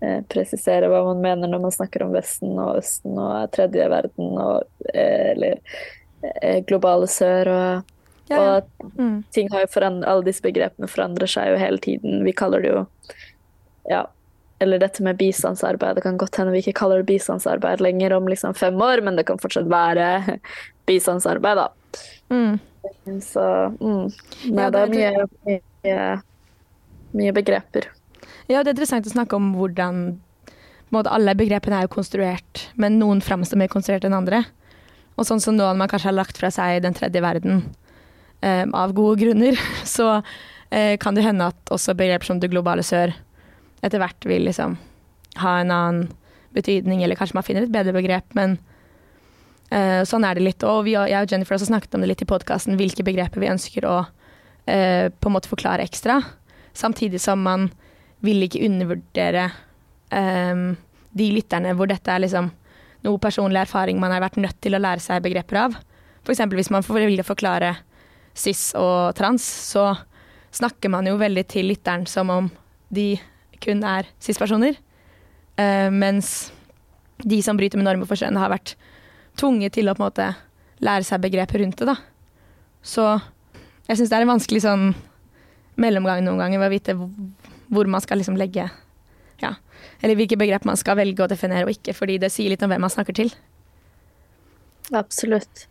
eh, 0.00 0.20
presisere 0.32 0.88
hva 0.90 1.02
man 1.10 1.22
mener 1.24 1.50
når 1.52 1.64
man 1.66 1.74
snakker 1.74 2.06
om 2.06 2.14
Vesten 2.16 2.54
og 2.62 2.78
Østen 2.80 3.18
og 3.20 3.50
tredje 3.56 3.88
verden 3.92 4.34
og 4.40 4.64
eh, 4.94 5.32
eller 5.34 5.58
eh, 6.42 6.60
globale 6.68 7.08
sør 7.10 7.52
og, 7.54 7.94
Ja, 8.28 8.36
ja. 8.36 8.56
og 8.60 8.94
Mm. 8.98 9.22
ting 9.32 9.48
har 9.52 9.62
jo 9.62 9.66
forand- 9.72 10.04
alle 10.04 10.24
disse 10.26 10.42
begrepene 10.44 10.88
forandrer 10.90 11.28
seg 11.30 11.48
jo 11.52 11.56
hele 11.60 11.78
tiden. 11.78 12.24
Vi 12.26 12.32
kaller 12.36 12.60
det 12.62 12.70
jo 12.74 12.80
ja, 13.88 14.02
eller 14.60 14.78
dette 14.82 15.00
med 15.02 15.16
bistandsarbeid. 15.16 15.94
Det 15.96 16.02
kan 16.02 16.18
godt 16.18 16.36
hende 16.36 16.52
vi 16.52 16.58
ikke 16.60 16.74
kaller 16.80 16.98
det 17.00 17.06
bistandsarbeid 17.08 17.80
lenger 17.80 18.12
om 18.16 18.26
liksom 18.28 18.54
fem 18.58 18.76
år, 18.82 19.00
men 19.06 19.16
det 19.16 19.24
kan 19.26 19.38
fortsatt 19.40 19.68
være 19.70 20.38
bistandsarbeid, 20.90 21.56
da. 21.56 21.68
Mm. 22.30 22.58
Så 23.24 23.44
mm. 23.80 24.08
Nei, 24.52 24.64
Ja, 24.64 24.70
det 24.74 24.82
er 24.82 24.92
mye, 24.92 25.26
mye, 25.48 26.08
mye 27.18 27.34
begreper. 27.36 27.90
Ja, 28.48 28.62
det 28.62 28.70
er 28.70 28.74
interessant 28.76 29.08
å 29.08 29.12
snakke 29.12 29.36
om 29.36 29.52
hvordan 29.56 30.18
måte, 30.94 31.12
Alle 31.12 31.34
begrepene 31.36 31.78
er 31.80 31.88
jo 31.88 31.96
konstruert, 31.98 32.68
men 32.80 32.98
noen 33.00 33.20
framstår 33.24 33.60
mer 33.60 33.72
konstruert 33.72 34.06
enn 34.08 34.16
andre. 34.16 34.44
Og 35.18 35.26
sånn 35.28 35.42
som 35.42 35.56
noen 35.58 35.78
man 35.80 35.90
kanskje 35.90 36.08
har 36.12 36.16
lagt 36.16 36.38
fra 36.40 36.50
seg 36.54 36.82
den 36.84 36.96
tredje 36.96 37.20
verden 37.20 37.64
eh, 38.40 38.64
av 38.64 38.94
gode 38.96 39.18
grunner, 39.20 39.58
så 39.96 40.20
eh, 40.70 40.96
kan 41.00 41.18
det 41.18 41.26
hende 41.26 41.50
at 41.52 41.74
også 41.74 41.96
begreper 41.98 42.30
som 42.30 42.40
det 42.40 42.52
globale 42.52 42.86
sør 42.86 43.12
etter 43.84 44.00
hvert 44.02 44.26
vil 44.26 44.48
liksom 44.48 44.78
ha 45.38 45.58
en 45.60 45.70
annen 45.74 46.08
betydning, 46.56 47.02
eller 47.04 47.18
kanskje 47.18 47.36
man 47.36 47.46
finner 47.46 47.66
et 47.66 47.74
bedre 47.74 47.92
begrep, 47.94 48.32
men 48.34 48.56
sånn 49.68 50.24
er 50.24 50.38
det 50.38 50.44
litt. 50.46 50.64
Og 50.64 50.86
vi, 50.86 50.94
jeg 50.96 51.18
og 51.18 51.32
Jennifer 51.32 51.58
også 51.58 51.68
snakket 51.68 51.96
om 51.96 52.04
det 52.04 52.12
litt 52.12 52.22
i 52.24 52.28
podkasten, 52.28 52.78
hvilke 52.80 53.04
begreper 53.04 53.42
vi 53.42 53.50
ønsker 53.52 53.84
å 53.88 53.96
eh, 54.68 55.08
på 55.12 55.28
en 55.28 55.34
måte 55.34 55.50
forklare 55.50 55.84
ekstra. 55.84 56.20
Samtidig 56.76 57.20
som 57.20 57.42
man 57.42 57.68
vil 58.24 58.42
ikke 58.46 58.64
undervurdere 58.66 59.48
ehm, 60.14 60.72
de 61.14 61.28
lytterne 61.34 61.74
hvor 61.78 61.90
dette 61.90 62.10
er 62.10 62.24
liksom 62.24 62.50
noe 63.06 63.20
personlig 63.22 63.62
erfaring 63.62 64.00
man 64.02 64.12
har 64.14 64.24
vært 64.24 64.40
nødt 64.42 64.58
til 64.64 64.74
å 64.74 64.82
lære 64.82 65.02
seg 65.02 65.22
begreper 65.24 65.60
av. 65.66 65.76
F.eks. 66.24 66.42
hvis 66.50 66.72
man 66.74 66.84
vil 66.86 67.22
forklare 67.26 67.76
cis 68.38 68.72
og 68.78 69.14
trans, 69.18 69.44
så 69.44 69.92
snakker 70.54 70.90
man 70.92 71.06
jo 71.06 71.18
veldig 71.20 71.44
til 71.50 71.70
lytteren 71.70 72.06
som 72.10 72.30
om 72.32 72.50
de 72.94 73.12
kun 73.62 73.82
er 73.86 74.08
cis-personer. 74.22 74.78
Eh, 75.58 75.88
mens 75.90 76.52
de 77.18 77.40
som 77.42 77.58
bryter 77.58 77.80
med 77.80 77.88
normer 77.88 78.06
for 78.06 78.18
kjønn, 78.18 78.38
har 78.38 78.52
vært 78.52 78.76
tvunget 79.38 79.76
til 79.78 79.88
å 79.90 79.94
på 79.96 80.02
en 80.02 80.08
måte 80.08 80.28
lære 80.84 81.06
seg 81.06 81.22
begrepet 81.24 81.60
rundt 81.62 81.80
det. 81.80 81.88
da. 81.90 81.96
Så 82.82 83.06
jeg 83.88 83.98
syns 83.98 84.10
det 84.10 84.18
er 84.18 84.26
en 84.26 84.34
vanskelig 84.34 84.62
sånn 84.66 84.84
mellomgang 85.78 86.24
noen 86.26 86.40
ganger 86.42 86.60
ved 86.62 86.68
å 86.68 86.74
vite 86.74 86.96
hvor, 86.98 87.86
man 87.86 88.02
skal 88.02 88.18
liksom 88.20 88.38
legge 88.40 88.66
ja, 89.38 89.52
eller 90.02 90.18
hvilke 90.18 90.38
begrep 90.40 90.64
man 90.66 90.78
skal 90.80 90.96
velge 90.98 91.22
å 91.22 91.28
definere 91.30 91.68
og 91.68 91.70
ikke, 91.70 91.94
fordi 91.94 92.16
det 92.18 92.32
sier 92.34 92.50
litt 92.50 92.62
om 92.66 92.72
hvem 92.72 92.82
man 92.82 92.90
snakker 92.90 93.14
til. 93.14 93.30
Absolutt. 94.94 95.66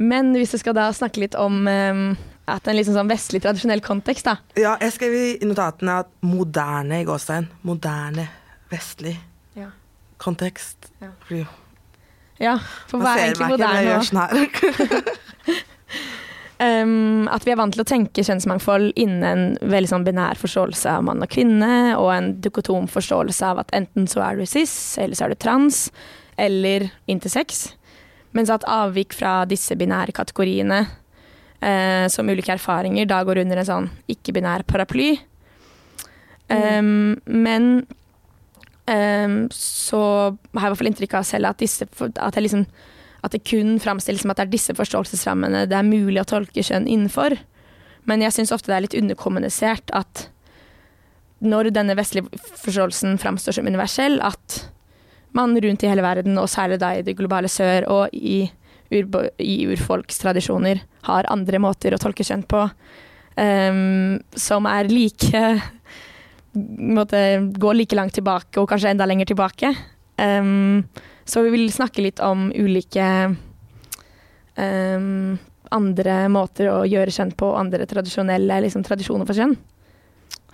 Men 0.00 0.32
hvis 0.36 0.52
jeg 0.56 0.62
skal 0.64 0.76
da 0.76 0.88
snakke 0.96 1.22
litt 1.22 1.36
om 1.38 1.62
um, 1.68 2.02
at 2.50 2.68
en 2.68 2.76
liksom 2.76 2.96
sånn 2.96 3.10
vestlig, 3.10 3.42
tradisjonell 3.44 3.82
kontekst, 3.84 4.26
da. 4.28 4.38
Ja, 4.58 4.74
jeg 4.82 4.94
skrev 4.96 5.16
i 5.16 5.48
notatene 5.48 6.00
at 6.02 6.10
moderne 6.26 7.02
i 7.02 7.06
gåstein. 7.08 7.48
Moderne, 7.68 8.28
vestlig 8.72 9.16
Ja. 9.56 9.70
kontekst. 10.18 10.90
Ja. 11.00 11.12
Fordi 11.26 11.44
Ja, 12.40 12.56
for 12.88 13.02
hva 13.02 13.16
er 13.18 13.30
egentlig 13.30 13.50
moderne 13.52 13.98
nå? 14.16 15.56
Um, 16.60 17.28
at 17.34 17.44
vi 17.44 17.52
er 17.52 17.58
vant 17.60 17.74
til 17.76 17.82
å 17.84 17.88
tenke 17.88 18.24
kjønnsmangfold 18.24 18.94
innen 19.00 19.26
en 19.28 19.72
veldig 19.72 19.90
sånn 19.92 20.06
binær 20.06 20.40
forståelse 20.40 20.94
av 20.96 21.04
mann 21.08 21.20
og 21.24 21.32
kvinne, 21.32 21.98
og 22.00 22.08
en 22.14 22.32
dukotom 22.40 22.88
forståelse 22.90 23.52
av 23.52 23.60
at 23.64 23.76
enten 23.76 24.08
så 24.08 24.24
er 24.24 24.40
du 24.40 24.48
cis, 24.48 24.72
eller 25.00 25.18
så 25.18 25.26
er 25.26 25.34
du 25.34 25.40
trans, 25.40 25.88
eller 26.40 26.88
intersex. 27.12 27.66
Mens 28.36 28.52
at 28.52 28.64
avvik 28.68 29.12
fra 29.16 29.42
disse 29.50 29.76
binære 29.76 30.14
kategoriene, 30.16 30.84
eh, 31.60 32.06
som 32.08 32.28
ulike 32.30 32.54
erfaringer, 32.56 33.08
da 33.10 33.20
går 33.26 33.42
under 33.44 33.60
en 33.60 33.68
sånn 33.68 33.90
ikke-binær 34.08 34.64
paraply. 34.70 35.18
Um, 36.50 37.20
men 37.30 37.84
så 39.54 40.00
har 40.32 40.64
jeg 40.64 40.66
i 40.66 40.70
hvert 40.72 40.80
fall 40.80 40.90
inntrykk 40.90 41.14
av 41.20 41.26
selv 41.28 41.50
at, 41.50 41.60
disse, 41.62 41.86
at 41.86 42.38
liksom 42.40 42.64
at 43.20 43.34
det 43.34 43.44
kun 43.44 43.76
framstilles 43.82 44.24
som 44.24 44.32
at 44.32 44.40
det 44.40 44.46
er 44.46 44.52
disse 44.54 44.74
forståelsesrammene 44.76 45.66
det 45.68 45.76
er 45.76 45.86
mulig 45.86 46.22
å 46.22 46.28
tolke 46.28 46.64
kjønn 46.64 46.88
innenfor. 46.88 47.36
Men 48.08 48.24
jeg 48.24 48.32
syns 48.36 48.52
ofte 48.54 48.72
det 48.72 48.78
er 48.78 48.86
litt 48.86 48.96
underkommunisert 48.96 49.92
at 49.96 50.28
når 51.40 51.70
denne 51.72 51.96
vestlige 51.96 52.40
forståelsen 52.60 53.20
framstår 53.20 53.56
som 53.56 53.68
universell, 53.68 54.18
at 54.20 54.64
man 55.36 55.54
rundt 55.62 55.84
i 55.84 55.88
hele 55.88 56.04
verden, 56.04 56.36
og 56.40 56.50
særlig 56.52 56.80
da 56.82 56.94
i 56.96 57.04
det 57.06 57.16
globale 57.16 57.48
sør 57.48 57.86
og 57.88 58.16
i, 58.16 58.42
ur, 58.92 59.06
i 59.40 59.54
urfolkstradisjoner, 59.70 60.82
har 61.08 61.28
andre 61.32 61.60
måter 61.62 61.96
å 61.96 62.00
tolke 62.00 62.26
kjønn 62.26 62.44
på 62.50 62.66
um, 63.40 64.18
som 64.36 64.68
er 64.68 64.90
like 64.92 65.44
måtte 66.52 67.20
gå 67.54 67.72
like 67.76 67.96
langt 67.96 68.16
tilbake, 68.18 68.58
og 68.60 68.68
kanskje 68.70 68.90
enda 68.94 69.06
lenger 69.08 69.30
tilbake. 69.30 69.74
Um, 70.20 70.88
så 71.24 71.44
vi 71.46 71.52
vil 71.54 71.70
snakke 71.72 72.02
litt 72.04 72.20
om 72.24 72.50
ulike 72.52 73.06
um, 74.56 75.38
andre 75.70 76.16
måter 76.32 76.70
å 76.72 76.82
gjøre 76.88 77.14
kjønn 77.14 77.32
på, 77.38 77.52
andre 77.56 77.86
tradisjonelle 77.88 78.60
liksom, 78.66 78.84
tradisjoner 78.86 79.28
for 79.28 79.38
kjønn. 79.38 79.54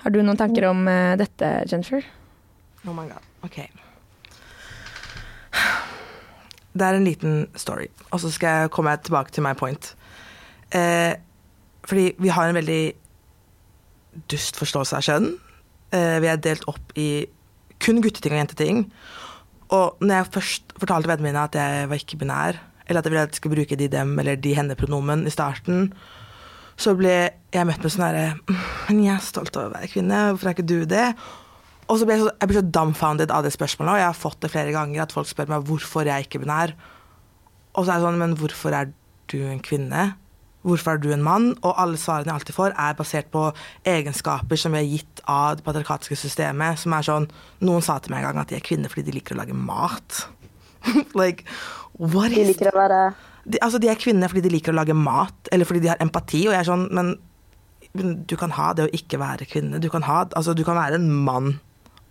Har 0.05 0.15
du 0.15 0.21
noen 0.23 0.39
tanker 0.39 0.69
om 0.69 0.85
uh, 0.87 1.17
dette, 1.19 1.51
Jennifer? 1.71 2.05
Oh 2.87 2.95
my 2.95 3.09
god. 3.09 3.25
Ok. 3.47 3.65
Det 6.77 6.85
er 6.85 6.99
en 6.99 7.07
liten 7.07 7.47
story, 7.57 7.89
og 8.11 8.21
så 8.21 8.31
skal 8.31 8.61
jeg 8.61 8.73
komme 8.75 8.93
tilbake 9.01 9.33
til 9.33 9.47
my 9.47 9.55
point. 9.57 9.95
Eh, 10.75 11.15
fordi 11.87 12.13
vi 12.19 12.29
har 12.29 12.49
en 12.49 12.55
veldig 12.55 12.93
dust 14.31 14.59
forståelse 14.61 14.99
av 14.99 15.07
kjønn. 15.07 15.29
Eh, 15.95 16.19
vi 16.23 16.31
er 16.31 16.41
delt 16.43 16.67
opp 16.71 16.95
i 16.99 17.27
kun 17.83 18.01
gutteting 18.03 18.35
og 18.35 18.43
jenteting. 18.43 18.85
Og 19.75 20.03
når 20.03 20.21
jeg 20.21 20.33
først 20.37 20.77
fortalte 20.79 21.11
vennene 21.11 21.31
mine 21.31 21.47
at 21.47 21.59
jeg 21.59 21.89
var 21.91 22.01
ikke 22.01 22.21
binær, 22.21 22.61
eller 22.87 23.01
at 23.01 23.07
jeg 23.07 23.13
ville 23.13 23.25
at 23.27 23.35
jeg 23.35 23.41
skulle 23.41 23.57
bruke 23.59 23.79
de 23.79 23.89
dem 23.91 24.15
eller 24.23 24.39
de 24.39 24.55
henne-pronomen 24.55 25.27
i 25.27 25.35
starten, 25.35 25.91
så 26.77 26.93
ble 26.95 27.15
jeg 27.55 27.67
møtt 27.67 27.81
med 27.83 27.93
sånn 27.93 28.05
herre 28.05 28.27
Men 28.91 28.99
jeg 29.01 29.15
er 29.15 29.25
stolt 29.25 29.57
over 29.57 29.71
å 29.71 29.75
være 29.79 29.89
kvinne, 29.91 30.19
hvorfor 30.35 30.51
er 30.51 30.57
ikke 30.57 30.69
du 30.69 30.79
det? 30.89 31.07
Og 31.87 31.99
så 31.99 32.07
ble 32.07 32.19
jeg, 32.19 32.27
så, 32.27 32.35
jeg 32.43 32.51
ble 32.51 32.59
så 32.59 32.69
dumbfounded 32.77 33.33
av 33.33 33.47
det 33.47 33.55
spørsmålet, 33.55 33.95
og 33.95 34.01
jeg 34.03 34.09
har 34.11 34.19
fått 34.19 34.41
det 34.43 34.53
flere 34.53 34.75
ganger, 34.75 35.03
at 35.03 35.15
folk 35.15 35.31
spør 35.31 35.51
meg 35.53 35.67
hvorfor 35.69 36.09
jeg 36.09 36.27
er 36.27 36.43
binær. 36.43 36.75
Og 37.77 37.87
så 37.87 37.93
er 37.93 38.01
det 38.01 38.07
sånn, 38.07 38.21
men 38.21 38.35
hvorfor 38.39 38.75
er 38.75 38.91
du 39.31 39.39
en 39.47 39.63
kvinne? 39.63 40.07
Hvorfor 40.67 40.97
er 40.97 41.03
du 41.03 41.13
en 41.15 41.23
mann? 41.23 41.53
Og 41.63 41.77
alle 41.79 41.99
svarene 42.01 42.33
jeg 42.33 42.41
alltid 42.41 42.57
får, 42.57 42.75
er 42.75 42.97
basert 42.99 43.31
på 43.35 43.45
egenskaper 43.87 44.59
som 44.59 44.75
vi 44.75 44.83
er 44.83 44.91
gitt 44.97 45.23
av 45.31 45.61
det 45.61 45.67
patriarkatiske 45.67 46.19
systemet, 46.19 46.81
som 46.83 46.97
er 46.97 47.07
sånn 47.07 47.31
Noen 47.63 47.85
sa 47.85 48.01
til 48.03 48.15
meg 48.15 48.25
en 48.25 48.33
gang 48.33 48.43
at 48.43 48.51
de 48.51 48.59
er 48.59 48.67
kvinner 48.67 48.93
fordi 48.93 49.07
de 49.09 49.17
liker 49.21 49.37
å 49.37 49.41
lage 49.45 49.57
mat. 49.57 50.27
like, 51.21 51.47
what 51.95 52.35
is 52.35 52.43
De 52.43 52.51
liker 52.53 52.75
å 52.75 52.79
være 52.81 53.01
de, 53.47 53.61
altså 53.63 53.79
de 53.79 53.91
er 53.91 53.99
kvinner 54.01 54.31
fordi 54.31 54.43
de 54.47 54.51
liker 54.57 54.75
å 54.75 54.81
lage 54.81 54.95
mat, 54.99 55.51
eller 55.55 55.69
fordi 55.69 55.85
de 55.85 55.93
har 55.93 56.03
empati. 56.03 56.43
Og 56.49 56.55
jeg 56.55 56.65
er 56.65 56.69
sånn, 56.69 56.89
men 56.97 57.15
du 58.27 58.35
kan 58.39 58.53
ha 58.57 58.73
det 58.77 58.87
å 58.87 58.95
ikke 58.95 59.21
være 59.23 59.49
kvinne. 59.49 59.81
Du 59.83 59.89
kan, 59.93 60.05
ha, 60.09 60.25
altså, 60.37 60.55
du 60.57 60.65
kan 60.67 60.79
være 60.79 60.99
en 60.99 61.09
mann 61.27 61.55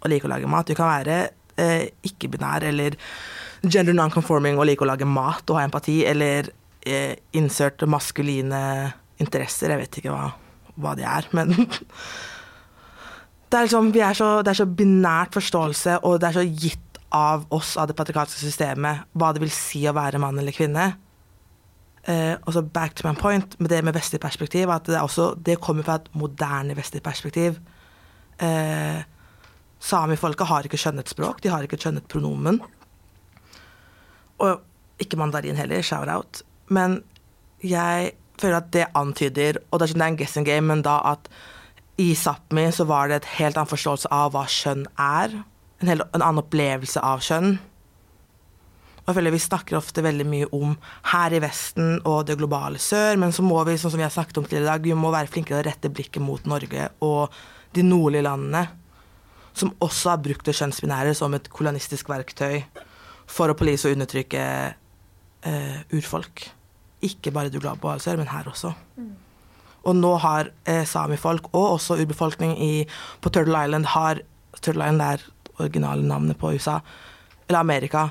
og 0.01 0.07
like 0.11 0.27
å 0.27 0.31
lage 0.31 0.49
mat. 0.49 0.69
Du 0.69 0.77
kan 0.77 0.89
være 0.89 1.17
eh, 1.61 1.89
ikke-binær 2.07 2.65
eller 2.71 2.97
gender 3.65 3.97
non-conforming 3.97 4.59
og 4.59 4.69
like 4.69 4.85
å 4.85 4.89
lage 4.89 5.07
mat 5.09 5.43
og 5.49 5.59
ha 5.59 5.65
empati, 5.67 5.99
eller 6.07 6.49
insert 7.35 7.81
maskuline 7.89 8.61
interesser. 9.21 9.73
Jeg 9.73 9.81
vet 9.81 9.99
ikke 10.01 10.13
hva, 10.13 10.31
hva 10.81 10.95
de 10.97 11.05
er, 11.07 11.27
men 11.35 11.53
det 13.49 13.57
er, 13.57 13.67
liksom, 13.67 13.91
er 13.95 14.17
så, 14.17 14.29
det 14.45 14.53
er 14.53 14.59
så 14.61 14.67
binært 14.69 15.37
forståelse, 15.37 15.99
og 16.03 16.19
det 16.21 16.29
er 16.29 16.37
så 16.39 16.45
gitt 16.45 16.99
av 17.15 17.45
oss, 17.55 17.75
av 17.79 17.87
det 17.87 17.95
patriarkalske 17.97 18.41
systemet, 18.41 19.05
hva 19.15 19.31
det 19.33 19.43
vil 19.43 19.53
si 19.53 19.85
å 19.87 19.95
være 19.95 20.19
mann 20.21 20.39
eller 20.41 20.55
kvinne. 20.55 20.89
Eh, 22.05 22.35
og 22.43 22.53
så 22.53 22.61
back 22.61 22.93
to 22.97 23.07
my 23.07 23.15
point 23.17 23.55
med 23.57 23.71
det 23.71 23.81
med 23.85 23.95
vestlig 23.95 24.19
perspektiv, 24.21 24.69
at 24.69 24.85
det, 24.89 24.99
også, 25.01 25.31
det 25.41 25.57
kommer 25.63 25.85
fra 25.87 25.97
et 26.01 26.09
moderne 26.17 26.75
vestlig 26.77 27.01
perspektiv. 27.05 27.57
Eh, 28.43 29.01
Samifolket 29.85 30.49
har 30.49 30.65
ikke 30.67 30.79
skjønnet 30.81 31.11
språk, 31.11 31.41
de 31.43 31.51
har 31.53 31.65
ikke 31.65 31.79
skjønnet 31.81 32.07
pronomen. 32.11 32.59
Og 34.41 35.01
ikke 35.01 35.19
mandarin 35.19 35.57
heller, 35.59 35.83
shout-out. 35.85 36.43
Men 36.73 37.01
jeg 37.63 38.13
føler 38.41 38.57
at 38.59 38.71
det 38.73 38.87
antyder, 38.97 39.59
og 39.69 39.79
det 39.79 39.87
er, 39.87 39.93
sånn, 39.93 40.01
det 40.01 40.07
er 40.07 40.13
en 40.13 40.19
guessing 40.19 40.47
game, 40.47 40.67
men 40.69 40.83
da 40.85 40.99
at 41.13 41.29
i 42.01 42.11
Sápmi 42.19 42.65
så 42.75 42.83
var 42.89 43.07
det 43.07 43.21
et 43.21 43.31
helt 43.37 43.55
annen 43.55 43.71
forståelse 43.71 44.11
av 44.11 44.33
hva 44.33 44.43
kjønn 44.51 44.83
er. 44.99 45.37
En, 45.79 45.87
helt, 45.91 46.03
en 46.11 46.21
annen 46.21 46.43
opplevelse 46.43 46.99
av 46.99 47.23
kjønn. 47.23 47.55
Og 49.05 49.11
jeg 49.11 49.17
føler 49.19 49.35
Vi 49.35 49.39
snakker 49.43 49.77
ofte 49.77 50.03
veldig 50.03 50.25
mye 50.27 50.47
om 50.57 50.73
her 51.11 51.35
i 51.37 51.41
Vesten 51.43 51.99
og 52.09 52.25
det 52.27 52.39
globale 52.39 52.81
sør, 52.81 53.19
men 53.21 53.31
så 53.35 53.45
må 53.45 53.61
vi 53.67 53.77
sånn 53.77 53.93
som 53.93 54.01
vi 54.01 54.07
har 54.07 54.13
snakket 54.13 54.41
om 54.41 54.47
til 54.49 54.63
i 54.63 54.67
dag, 54.67 54.81
vi 54.81 54.97
må 54.97 55.13
være 55.13 55.29
flinkere 55.31 55.61
til 55.61 55.63
å 55.63 55.69
rette 55.69 55.93
blikket 55.93 56.25
mot 56.25 56.49
Norge 56.49 56.89
og 57.05 57.35
de 57.77 57.85
nordlige 57.85 58.25
landene. 58.25 58.67
som 59.55 59.71
også 59.79 60.09
har 60.09 60.17
brukt 60.19 60.43
det 60.43 60.51
kjønnsbinære 60.57 61.13
som 61.15 61.33
et 61.33 61.45
kolonistisk 61.47 62.09
verktøy 62.11 62.65
for 63.25 63.47
å 63.47 63.55
police 63.55 63.87
og 63.87 63.95
undertrykke 63.95 64.41
eh, 65.47 65.77
urfolk. 65.95 66.49
Ikke 67.05 67.33
bare 67.33 67.53
du 67.53 67.59
glad 67.61 67.81
på 67.81 67.93
Sør, 68.01 68.17
men 68.19 68.31
her 68.31 68.49
også. 68.49 68.73
Og 69.85 69.93
nå 69.95 70.15
har 70.23 70.49
eh, 70.65 70.83
samifolk, 70.89 71.51
og 71.53 71.75
også 71.77 71.99
urbefolkning 72.01 72.55
i, 72.57 72.73
på 73.21 73.29
Turtle 73.29 73.65
Island 73.67 73.91
har 73.93 74.23
Turtle 74.61 74.87
Island 74.87 75.03
er 75.05 75.25
originale 75.59 76.07
navnet 76.07 76.39
på 76.39 76.55
USA, 76.55 76.79
eller 77.47 77.59
Amerika. 77.59 78.07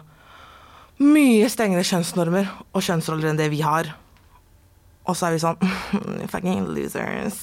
Mye 1.02 1.48
strengere 1.50 1.82
kjønnsnormer 1.86 2.46
og 2.70 2.84
kjønnsroller 2.84 3.32
enn 3.32 3.40
det 3.40 3.50
vi 3.50 3.64
har. 3.66 3.90
Og 5.04 5.18
så 5.18 5.28
er 5.28 5.34
vi 5.34 5.42
sånn 5.42 5.58
Fucking 6.32 6.68
losers. 6.76 7.42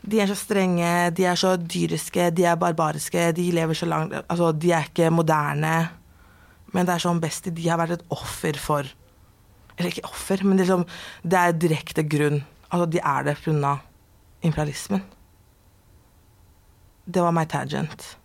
De 0.00 0.22
er 0.22 0.30
så 0.30 0.38
strenge, 0.38 1.10
de 1.12 1.26
er 1.28 1.36
så 1.36 1.52
dyriske, 1.60 2.30
de 2.32 2.46
er 2.48 2.56
barbariske, 2.58 3.26
de 3.36 3.50
lever 3.52 3.76
så 3.76 3.88
langt 3.90 4.16
Altså, 4.22 4.48
de 4.56 4.72
er 4.72 4.88
ikke 4.88 5.10
moderne. 5.12 5.74
Men 6.72 6.88
det 6.88 6.94
er 6.94 7.04
sånn 7.04 7.20
Besti, 7.20 7.52
de 7.52 7.68
har 7.68 7.78
vært 7.82 7.98
et 7.98 8.06
offer 8.14 8.56
for 8.56 8.88
Eller 9.80 9.94
ikke 9.94 10.04
offer, 10.10 10.44
men 10.44 10.60
liksom, 10.60 10.84
det 11.24 11.38
er 11.40 11.56
direkte 11.56 12.04
grunn. 12.04 12.42
Altså, 12.68 12.86
de 12.92 13.00
er 13.00 13.24
det 13.30 13.38
pga. 13.40 13.78
imperialismen. 14.44 15.02
Det 17.08 17.22
var 17.24 17.32
my 17.32 17.44
tangent. 17.48 18.16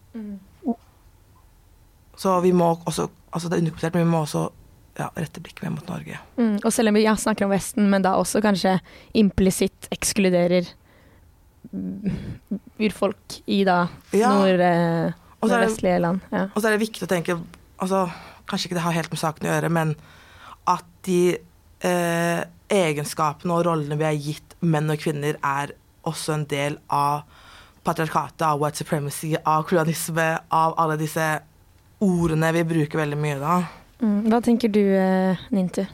Så 2.15 2.39
vi 2.43 2.51
må 2.55 2.75
også 2.85 3.09
Altså, 3.35 3.49
det 3.49 3.57
er 3.57 3.61
underkommentert, 3.65 3.95
men 3.97 4.05
vi 4.05 4.11
må 4.13 4.19
også 4.23 4.41
ja, 4.95 5.09
rette 5.19 5.41
blikket 5.43 5.65
mer 5.65 5.73
mot 5.75 5.89
Norge. 5.89 6.19
Mm. 6.37 6.53
Og 6.63 6.71
selv 6.71 6.87
om 6.87 6.95
vi 6.95 7.01
ja, 7.03 7.11
snakker 7.19 7.43
om 7.43 7.51
Vesten, 7.51 7.89
men 7.91 8.01
da 8.05 8.13
også 8.15 8.39
kanskje 8.39 8.77
implisitt 9.11 9.89
ekskluderer 9.91 10.69
mm, 11.73 12.13
urfolk 12.79 13.41
i 13.51 13.65
da 13.67 13.89
Ja. 14.15 14.31
nord, 14.37 14.63
eh, 14.63 15.11
nordvestlige 15.43 15.99
land. 15.99 16.23
Ja. 16.31 16.45
Og 16.53 16.61
så 16.61 16.69
er 16.69 16.77
det 16.77 16.85
viktig 16.87 17.03
å 17.03 17.11
tenke 17.11 17.35
altså, 17.81 18.05
Kanskje 18.47 18.69
ikke 18.69 18.77
det 18.77 18.85
har 18.85 18.93
helt 18.93 19.11
med 19.11 19.19
saken 19.19 19.47
å 19.47 19.51
gjøre, 19.51 19.69
men 19.73 19.95
de 21.05 21.37
eh, 21.85 22.43
egenskapene 22.71 23.55
og 23.55 23.65
rollene 23.67 23.97
vi 23.99 24.07
har 24.07 24.19
gitt 24.19 24.55
menn 24.65 24.91
og 24.91 25.01
kvinner, 25.01 25.37
er 25.43 25.75
også 26.05 26.35
en 26.35 26.45
del 26.49 26.79
av 26.93 27.25
patriarkatet, 27.85 28.41
av 28.45 28.61
white 28.61 28.81
supremacy, 28.81 29.35
av 29.45 29.65
kolonisme, 29.69 30.27
av 30.49 30.73
alle 30.81 30.97
disse 31.01 31.25
ordene 32.03 32.51
vi 32.55 32.65
bruker 32.67 33.03
veldig 33.03 33.19
mye 33.21 33.37
da. 33.41 33.59
Mm. 34.01 34.17
Hva 34.29 34.41
tenker 34.43 34.73
du, 34.73 34.81
eh, 34.81 35.45
Nintu? 35.53 35.85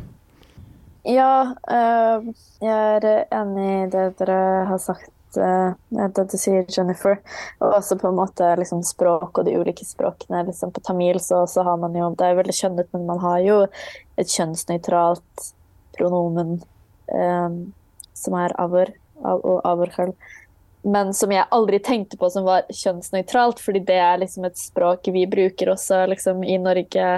Ja, 1.07 1.55
eh, 1.67 2.29
jeg 2.61 3.01
er 3.03 3.25
enig 3.33 3.69
i 3.87 3.89
det 3.89 4.05
dere 4.19 4.65
har 4.69 4.77
sagt, 4.81 5.11
eh, 5.37 5.73
det 6.15 6.25
du 6.31 6.37
sier, 6.39 6.65
Jennifer. 6.67 7.19
Og 7.59 7.77
også 7.77 7.97
på 8.01 8.09
en 8.09 8.19
måte 8.19 8.49
liksom, 8.59 8.83
språk 8.87 9.39
og 9.39 9.47
de 9.47 9.55
ulike 9.59 9.85
språkene. 9.87 10.43
Liksom, 10.49 10.73
på 10.75 10.83
tamil 10.85 11.21
så, 11.23 11.43
så 11.47 11.65
har 11.67 11.79
man 11.81 11.95
jo 11.95 12.11
Det 12.17 12.27
er 12.27 12.39
veldig 12.39 12.57
kjønnet, 12.57 12.91
men 12.93 13.07
man 13.09 13.21
har 13.23 13.39
jo 13.45 13.61
et 14.19 14.31
kjønnsnøytralt 14.31 15.47
pronomen 15.97 16.59
eh, 17.11 17.49
som 18.17 18.37
er 18.39 18.55
avur 18.61 18.93
og 19.21 19.59
avurkall. 19.67 20.15
Men 20.81 21.13
som 21.13 21.31
jeg 21.33 21.45
aldri 21.53 21.77
tenkte 21.83 22.17
på 22.17 22.29
som 22.33 22.45
var 22.47 22.65
kjønnsnøytralt, 22.73 23.59
fordi 23.61 23.83
det 23.85 23.99
er 24.01 24.21
liksom 24.21 24.47
et 24.47 24.57
språk 24.57 25.11
vi 25.13 25.27
bruker 25.29 25.69
også 25.75 26.07
liksom, 26.09 26.41
i 26.43 26.57
Norge. 26.61 27.09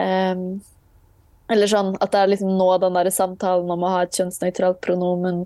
Ehm, 0.00 0.46
eller 1.52 1.68
sånn 1.68 1.92
at 2.00 2.14
det 2.14 2.22
er 2.22 2.30
liksom 2.32 2.54
nå 2.56 2.70
den 2.80 2.96
der 2.96 3.10
samtalen 3.12 3.68
om 3.70 3.84
å 3.84 3.92
ha 3.92 4.04
et 4.06 4.16
kjønnsnøytralt 4.16 4.80
pronomen 4.84 5.44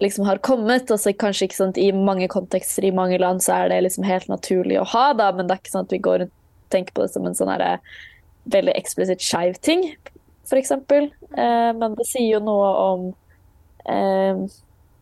liksom 0.00 0.26
har 0.26 0.40
kommet. 0.44 0.90
Og 0.90 1.00
så 1.00 1.12
kanskje 1.16 1.48
ikke 1.48 1.58
sant, 1.58 1.80
I 1.80 1.90
mange 1.96 2.28
kontekster 2.32 2.86
i 2.86 2.94
mange 2.94 3.18
land 3.20 3.44
så 3.44 3.60
er 3.60 3.72
det 3.72 3.82
liksom 3.86 4.06
helt 4.08 4.30
naturlig 4.32 4.80
å 4.80 4.88
ha, 4.94 5.10
da, 5.16 5.30
men 5.36 5.48
det 5.48 5.56
er 5.56 5.62
ikke 5.62 5.74
sånn 5.74 5.88
at 5.88 5.94
vi 5.94 6.02
går 6.04 6.22
rundt 6.24 6.36
og 6.36 6.72
tenker 6.74 6.94
på 6.94 7.02
det 7.04 7.12
som 7.12 7.26
en 7.26 7.36
sånn 7.36 7.50
her, 7.50 7.82
veldig 8.50 8.74
eksplisitt 8.78 9.22
skeiv 9.24 9.58
ting, 9.62 9.84
f.eks. 10.46 10.70
Eh, 10.70 11.70
men 11.76 11.96
det 11.98 12.06
sier 12.08 12.36
jo 12.36 12.40
noe 12.46 12.68
om 12.84 13.06
eh, 13.90 14.44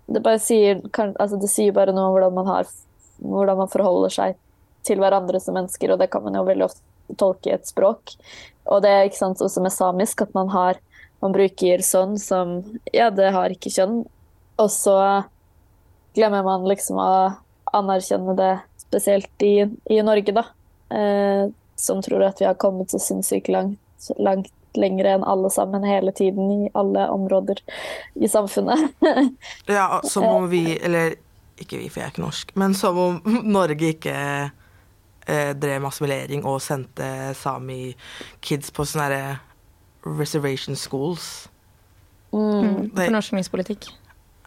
det, 0.08 0.22
bare 0.24 0.40
sier, 0.42 0.80
kan, 0.96 1.12
altså 1.20 1.38
det 1.40 1.50
sier 1.52 1.76
bare 1.76 1.92
noe 1.92 2.08
om 2.08 2.16
hvordan 2.16 2.36
man, 2.40 2.48
har, 2.48 2.72
hvordan 3.20 3.60
man 3.60 3.72
forholder 3.72 4.14
seg 4.16 4.40
til 4.88 5.02
hverandre 5.02 5.40
som 5.44 5.58
mennesker, 5.58 5.92
og 5.92 6.00
det 6.00 6.08
kan 6.12 6.24
man 6.24 6.40
jo 6.40 6.46
veldig 6.48 6.66
ofte 6.70 7.16
tolke 7.20 7.52
i 7.52 7.56
et 7.56 7.68
språk. 7.68 8.16
Og 8.68 8.82
det 8.84 8.90
er 8.92 9.08
ikke 9.08 9.20
sant, 9.20 9.44
også 9.44 9.62
med 9.64 9.72
samisk 9.72 10.24
at 10.24 10.32
man 10.36 10.50
har 10.52 10.80
man 11.22 11.34
bruker 11.34 11.82
sånn 11.82 12.16
som 12.20 12.60
Ja, 12.94 13.10
det 13.10 13.32
har 13.34 13.52
ikke 13.52 13.72
kjønn. 13.74 14.04
Og 14.58 14.70
så 14.74 14.94
glemmer 16.16 16.42
man 16.46 16.64
liksom 16.68 16.98
å 16.98 17.10
anerkjenne 17.76 18.34
det, 18.38 18.52
spesielt 18.88 19.44
i, 19.44 19.66
i 19.92 19.98
Norge, 20.02 20.32
da. 20.34 20.44
Eh, 20.94 21.50
som 21.78 22.00
tror 22.02 22.24
at 22.26 22.40
vi 22.40 22.46
har 22.48 22.56
kommet 22.58 22.90
så 22.90 22.98
sinnssykt 22.98 23.50
langt, 23.52 24.08
langt 24.18 24.50
lenger 24.78 25.04
enn 25.12 25.24
alle 25.26 25.50
sammen 25.50 25.84
hele 25.86 26.12
tiden 26.16 26.50
i 26.52 26.70
alle 26.78 27.04
områder 27.12 27.60
i 28.18 28.28
samfunnet. 28.30 28.88
Ja, 29.68 30.00
som 30.04 30.24
om 30.28 30.48
vi 30.50 30.62
Eller 30.76 31.14
ikke 31.58 31.78
vi, 31.80 31.88
for 31.90 32.00
jeg 32.00 32.06
er 32.08 32.12
ikke 32.14 32.24
norsk, 32.24 32.52
men 32.58 32.74
som 32.78 32.98
om 33.02 33.20
Norge 33.58 33.92
ikke 33.94 34.14
eh, 34.16 35.52
drev 35.58 35.80
med 35.82 35.88
assimilering 35.90 36.44
og 36.46 36.60
sendte 36.64 37.08
sami-kids 37.38 38.70
på 38.74 38.86
sånne 38.86 39.38
reservation 40.18 40.76
schools. 40.78 41.48
Mm. 42.32 42.90
Det- 42.94 43.08
Fornorskningspolitikk. 43.08 43.90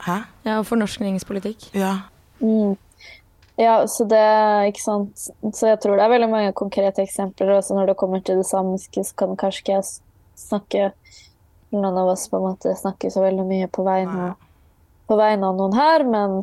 Hæ? 0.05 0.21
Ja, 0.45 0.57
og 0.59 0.65
fornorskningspolitikk. 0.69 1.69
Ja. 1.77 1.97
Mm. 2.41 2.77
Ja, 3.59 3.87
så 3.87 4.05
det 4.09 4.21
ikke 4.71 4.81
sant. 4.81 5.27
Så 5.53 5.67
jeg 5.67 5.79
tror 5.83 5.97
det 5.97 6.05
er 6.05 6.13
veldig 6.15 6.29
mange 6.31 6.53
konkrete 6.57 7.03
eksempler. 7.03 7.51
Også 7.57 7.75
når 7.77 7.91
det 7.91 7.97
kommer 7.99 8.23
til 8.25 8.41
det 8.41 8.47
samiske, 8.49 9.03
så 9.05 9.17
kan 9.17 9.37
kanskje 9.37 9.61
ikke 9.61 9.77
jeg 9.77 9.91
snakke 10.47 10.91
Noen 11.71 11.95
av 11.95 12.09
oss 12.11 12.25
på 12.27 12.35
en 12.35 12.49
måte 12.49 12.73
snakker 12.75 13.13
så 13.13 13.21
veldig 13.23 13.45
mye 13.47 13.67
på 13.71 13.85
vegne, 13.87 14.33
på 15.07 15.15
vegne 15.15 15.47
av 15.47 15.55
noen 15.55 15.75
her, 15.77 16.03
men 16.03 16.33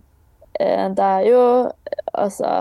eh, 0.57 0.87
det 0.97 1.05
er 1.05 1.27
jo 1.29 1.43
altså 2.17 2.53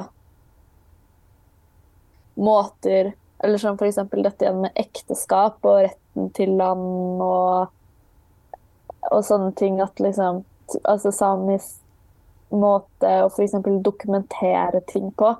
Måter 2.35 3.13
Eller 3.39 3.61
som 3.61 3.79
eksempel 3.79 4.25
dette 4.25 4.43
igjen 4.43 4.59
med 4.65 4.75
ekteskap 4.83 5.63
og 5.63 5.79
retten 5.85 6.27
til 6.35 6.57
land 6.59 7.23
og 7.23 7.71
og 9.07 9.23
sånne 9.23 9.53
ting 9.55 9.77
at 9.79 9.99
liksom 10.03 10.41
Altså 10.83 11.11
samisk 11.15 11.83
måte 12.49 13.11
å 13.23 13.27
f.eks. 13.31 13.57
dokumentere 13.83 14.81
ting 14.87 15.11
på. 15.17 15.33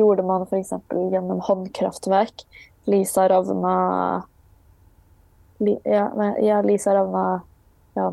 Gjorde 0.00 0.24
man 0.26 0.46
f.eks. 0.46 0.72
gjennom 0.90 1.42
håndkraftverk. 1.46 2.44
Lisa 2.90 3.28
Ravna 3.28 3.76
Li, 5.60 5.74
ja, 5.84 6.06
ja, 6.40 6.62
Lisa 6.64 6.94
Ravna 6.96 7.42
ja, 7.94 8.06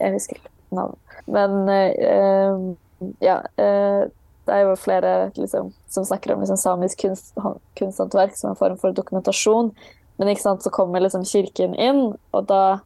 Jeg 0.00 0.14
husker 0.14 0.38
ikke 0.40 0.52
navnet. 0.72 1.16
Men 1.28 1.56
eh, 1.68 2.60
ja. 3.20 3.40
Uh, 3.60 4.08
det 4.44 4.52
er 4.52 4.66
jo 4.66 4.74
flere 4.76 5.10
liksom, 5.38 5.70
som 5.88 6.04
snakker 6.04 6.34
om 6.34 6.42
liksom, 6.42 6.58
samisk 6.60 7.00
kunst, 7.00 7.30
kunsthåndverk 7.78 8.34
som 8.36 8.50
en 8.50 8.58
form 8.58 8.76
for 8.80 8.92
dokumentasjon. 8.92 9.70
Men 10.20 10.36
så 10.36 10.70
kommer 10.70 11.00
liksom 11.00 11.24
kirken 11.24 11.74
inn, 11.74 12.02
og 12.30 12.44
da 12.46 12.80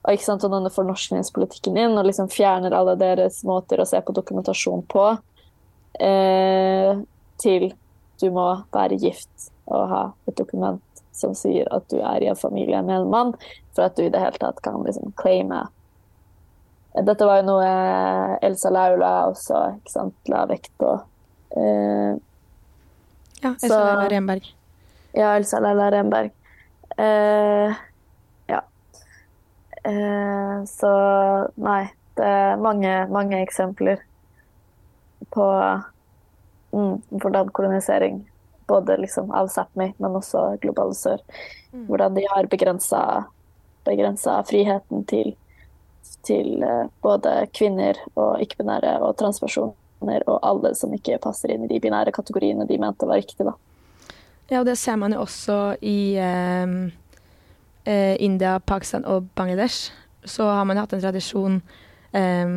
og 0.00 0.14
ikke 0.14 0.24
sant, 0.24 0.44
og 0.46 0.54
denne 0.54 0.72
fornorskningspolitikken 0.72 1.76
inn, 1.76 1.98
og 1.98 2.06
liksom 2.08 2.30
fjerner 2.32 2.72
alle 2.76 2.96
deres 3.00 3.42
måter 3.44 3.82
å 3.82 3.88
se 3.88 4.00
på 4.00 4.14
dokumentasjon 4.16 4.84
på, 4.88 5.06
eh, 6.00 7.02
til 7.42 7.72
du 8.20 8.30
må 8.32 8.46
være 8.72 8.98
gift 9.00 9.50
og 9.70 9.88
ha 9.90 10.02
et 10.28 10.36
dokument 10.36 10.82
som 11.16 11.34
sier 11.36 11.68
at 11.74 11.84
du 11.92 11.98
er 12.00 12.24
i 12.24 12.30
en 12.30 12.38
familie 12.38 12.80
med 12.84 13.02
en 13.02 13.12
mann, 13.12 13.34
for 13.74 13.88
at 13.88 13.96
du 13.96 14.06
i 14.06 14.12
det 14.12 14.20
hele 14.22 14.40
tatt 14.40 14.60
kan 14.64 14.80
liksom 14.86 15.12
claime 15.20 15.66
Dette 16.90 17.22
var 17.22 17.38
jo 17.38 17.44
noe 17.46 17.66
Elsa 18.42 18.70
Laula 18.74 19.28
også 19.28 19.60
ikke 19.76 19.92
sant, 19.92 20.16
la 20.26 20.40
vekt 20.50 20.72
på. 20.80 20.96
Eh, 21.54 22.16
Ja, 23.44 23.52
Elsa 23.54 23.76
Laula 23.78 24.08
Renberg. 24.10 24.48
ja, 25.14 25.36
Elsa 25.36 25.60
Laula 25.62 25.86
Renberg. 25.94 26.32
Eh. 26.96 27.70
Eh, 27.70 27.76
så 30.68 30.92
nei, 31.56 31.82
det 32.18 32.26
er 32.26 32.60
mange, 32.60 32.92
mange 33.08 33.38
eksempler 33.40 34.02
på 35.32 35.46
mm, 36.72 36.96
hvordan 37.10 37.48
kolonisering 37.56 38.20
både 38.70 38.96
liksom 38.96 39.30
av 39.30 39.48
Sápmi, 39.48 39.92
men 39.96 40.16
også 40.16 40.56
globale 40.62 40.94
sør. 40.94 41.22
Hvordan 41.72 42.14
de 42.14 42.26
har 42.30 42.46
begrensa, 42.46 43.24
friheten 44.46 45.04
til, 45.10 45.32
til 46.26 46.62
eh, 46.62 46.86
både 47.02 47.48
kvinner 47.56 47.98
og 48.14 48.42
ikke-binære 48.44 48.92
og 49.02 49.16
transpersoner 49.18 50.26
og 50.26 50.38
alle 50.46 50.74
som 50.78 50.94
ikke 50.94 51.18
passer 51.22 51.50
inn 51.54 51.66
i 51.66 51.70
de 51.72 51.80
binære 51.82 52.14
kategoriene 52.14 52.68
de 52.68 52.78
mente 52.78 53.08
var 53.08 53.18
riktig. 53.18 53.46
da. 53.48 53.56
Ja, 54.50 54.60
og 54.60 54.66
det 54.66 54.78
ser 54.78 54.96
man 55.02 55.14
jo 55.14 55.24
også 55.24 55.58
i 55.82 56.14
eh, 56.18 56.76
eh, 57.90 58.14
India, 58.22 58.58
Pakistan 58.60 59.04
og 59.08 59.28
Bangladesh. 59.34 59.90
Så 60.24 60.46
har 60.46 60.64
man 60.68 60.78
hatt 60.78 60.94
en 60.94 61.02
tradisjon 61.02 61.60
eh, 62.14 62.54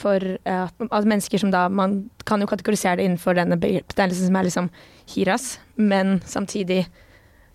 for 0.00 0.24
at, 0.48 0.74
at, 0.80 1.04
mennesker 1.04 1.42
som 1.42 1.50
da 1.52 1.66
Man 1.68 2.08
kan 2.24 2.40
jo 2.40 2.48
kategorisere 2.48 2.96
det 3.00 3.04
innenfor 3.04 3.36
denne 3.36 3.58
betegnelsen 3.60 4.30
som 4.30 4.38
er 4.38 4.46
liksom 4.46 4.70
hiras, 5.12 5.48
men 5.76 6.20
samtidig 6.24 6.86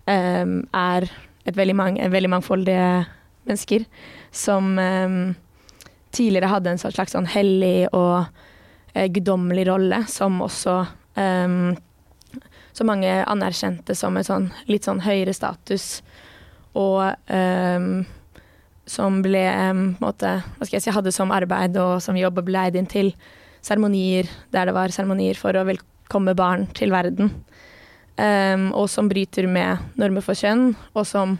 um, 0.06 0.60
er 0.70 1.08
et 1.46 1.56
veldig, 1.56 1.76
mang, 1.76 1.98
veldig 2.12 2.30
mangfoldige 2.30 3.06
mennesker 3.46 3.86
som 4.34 4.78
um, 4.78 5.34
tidligere 6.14 6.50
hadde 6.50 6.74
en 6.74 6.80
slags 6.80 7.14
sånn 7.14 7.28
hellig 7.30 7.88
og 7.94 8.26
eh, 8.94 9.08
guddommelig 9.12 9.66
rolle, 9.68 10.02
som 10.10 10.40
også 10.44 10.78
um, 11.16 11.74
så 12.76 12.84
mange 12.84 13.10
anerkjente 13.24 13.94
som 13.96 14.16
et 14.18 14.28
sånn 14.28 14.50
litt 14.68 14.86
sånn 14.88 15.02
høyere 15.06 15.34
status, 15.36 16.00
og 16.76 17.32
um, 17.32 18.04
som 18.86 19.18
ble 19.24 19.42
um, 19.72 19.82
måte, 20.02 20.36
hva 20.56 20.66
skal 20.66 20.78
jeg 20.78 20.86
si, 20.86 20.94
hadde 20.94 21.14
som 21.14 21.32
arbeid 21.34 21.78
og 21.80 21.98
som 22.04 22.18
jobb 22.18 22.42
og 22.42 22.46
ble 22.46 22.58
leid 22.58 22.78
inn 22.78 22.88
til 22.90 23.10
seremonier 23.64 24.28
der 24.54 24.68
det 24.68 24.76
var 24.76 24.94
seremonier 24.94 25.38
for 25.38 25.56
å 25.56 25.64
velkomme 25.66 26.36
barn 26.38 26.68
til 26.76 26.94
verden. 26.94 27.32
Um, 28.16 28.70
og 28.76 28.86
som 28.88 29.10
bryter 29.10 29.48
med 29.50 29.98
normer 29.98 30.24
for 30.24 30.38
kjønn, 30.38 30.70
og 30.94 31.04
som 31.08 31.38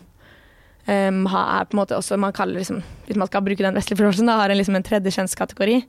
har, 0.86 1.46
er 1.50 1.64
på 1.66 1.74
en 1.74 1.80
måte 1.80 1.96
også 1.96 2.14
man 2.14 2.30
kaller 2.30 2.60
liksom, 2.60 2.76
Hvis 3.08 3.16
man 3.18 3.26
skal 3.26 3.42
bruke 3.42 3.58
den 3.64 3.74
vestlige 3.74 3.98
forståelsen, 3.98 4.28
da 4.30 4.36
har 4.38 4.52
en, 4.52 4.58
liksom 4.60 4.76
en 4.78 4.84
tredje 4.86 5.10
kjønnskategori. 5.16 5.80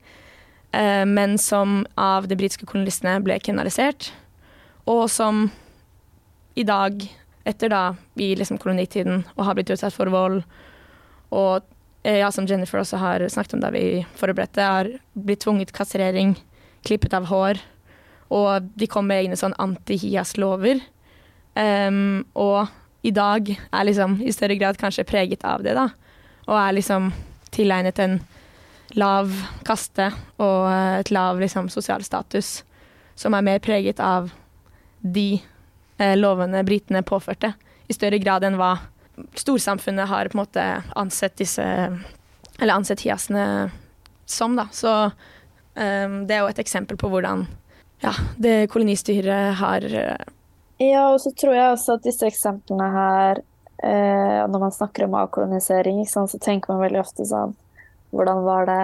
Uh, 0.74 1.06
men 1.06 1.38
som 1.38 1.84
av 1.94 2.26
de 2.28 2.38
britiske 2.40 2.66
kolonistene 2.66 3.20
ble 3.22 3.38
kriminalisert, 3.40 4.10
og 4.90 5.06
som 5.12 5.48
i 6.58 6.66
dag, 6.66 7.04
etter 7.48 7.72
da 7.72 7.82
i 8.20 8.34
liksom 8.36 8.60
kolonitiden, 8.62 9.24
og 9.36 9.48
har 9.48 9.58
blitt 9.58 9.72
utsatt 9.74 9.96
for 9.96 10.12
vold 10.12 10.42
og 11.36 11.64
eh, 12.04 12.22
ja, 12.22 12.32
som 12.32 12.48
Jennifer 12.48 12.82
også 12.82 13.00
har 13.02 13.26
snakket 13.30 13.58
om 13.58 13.64
da 13.64 13.72
vi 13.74 14.06
forberedte, 14.20 14.64
har 14.64 14.92
blitt 15.14 15.44
tvunget 15.44 15.74
kastrering, 15.76 16.36
klippet 16.88 17.16
av 17.18 17.28
hår. 17.32 17.60
Og 18.34 18.68
de 18.76 18.88
kom 18.92 19.08
med 19.08 19.24
egne 19.24 19.40
sånn 19.40 19.56
anti-Hias-lover. 19.60 20.82
Um, 21.58 22.26
og 22.38 22.68
i 23.08 23.12
dag 23.16 23.50
er 23.50 23.88
liksom 23.88 24.20
i 24.22 24.34
større 24.36 24.58
grad 24.60 24.80
kanskje 24.80 25.08
preget 25.08 25.46
av 25.48 25.64
det, 25.66 25.76
da. 25.78 25.90
Og 26.48 26.56
er 26.60 26.76
liksom 26.76 27.12
tilegnet 27.56 28.00
en 28.04 28.20
lav 28.96 29.32
kaste 29.68 30.12
og 30.40 30.68
et 30.72 31.10
lav 31.12 31.42
liksom, 31.42 31.68
sosial 31.72 32.06
status 32.08 32.62
som 33.20 33.36
er 33.36 33.44
mer 33.44 33.60
preget 33.64 34.00
av 34.00 34.30
de 35.02 35.42
eh, 35.42 35.57
lovene 35.98 36.62
britene 36.68 37.02
påførte, 37.02 37.54
i 37.88 37.96
større 37.96 38.20
grad 38.22 38.44
enn 38.46 38.60
hva 38.60 38.76
storsamfunnet 39.34 40.08
har 40.08 40.30
på 40.30 40.38
en 40.38 40.44
måte 40.44 40.66
ansett 40.96 41.38
disse 41.38 41.64
Eller 42.60 42.74
ansett 42.74 43.02
hiasene 43.02 43.72
som, 44.26 44.56
da. 44.56 44.68
Så 44.72 44.92
um, 45.06 46.16
det 46.28 46.36
er 46.36 46.42
jo 46.42 46.50
et 46.52 46.60
eksempel 46.60 46.98
på 46.98 47.10
hvordan 47.10 47.46
ja, 48.04 48.14
det 48.38 48.68
kolonistyret 48.70 49.58
har 49.58 49.86
uh, 49.86 50.26
Ja, 50.82 51.08
og 51.14 51.22
så 51.22 51.32
tror 51.34 51.56
jeg 51.56 51.72
også 51.72 51.98
at 51.98 52.06
disse 52.06 52.28
eksemplene 52.28 52.90
her 52.94 53.40
eh, 53.82 54.44
Når 54.46 54.60
man 54.62 54.76
snakker 54.76 55.08
om 55.08 55.16
avkolonisering, 55.18 56.04
sant, 56.06 56.30
så 56.30 56.38
tenker 56.38 56.74
man 56.74 56.84
veldig 56.86 57.02
ofte 57.02 57.26
sånn 57.26 57.56
Hvordan 58.14 58.44
var 58.46 58.70
det 58.70 58.84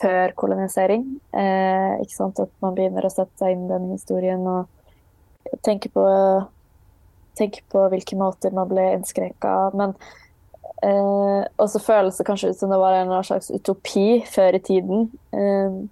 før 0.00 0.34
kolonisering? 0.38 1.02
Eh, 1.34 1.98
ikke 2.02 2.14
sant? 2.14 2.40
At 2.42 2.52
man 2.62 2.74
begynner 2.78 3.06
å 3.06 3.10
sette 3.10 3.34
seg 3.38 3.54
inn 3.54 3.66
den 3.70 3.90
historien 3.92 4.46
og 4.50 4.70
tenke 5.66 5.90
på 5.94 6.04
tenke 7.36 7.60
på 7.72 7.88
hvilke 7.92 8.16
måter 8.16 8.54
man 8.56 8.70
ble 8.70 8.86
innskrenka. 8.96 9.56
Men 9.76 9.92
eh, 10.82 11.42
også 11.60 11.82
føles 11.84 12.16
det 12.18 12.26
kanskje 12.28 12.52
ut 12.52 12.62
som 12.62 12.72
det 12.72 12.80
var 12.80 12.96
en 12.96 13.12
slags 13.24 13.50
utopi 13.52 14.22
før 14.30 14.56
i 14.56 14.62
tiden. 14.64 15.10
Eh, 15.36 15.84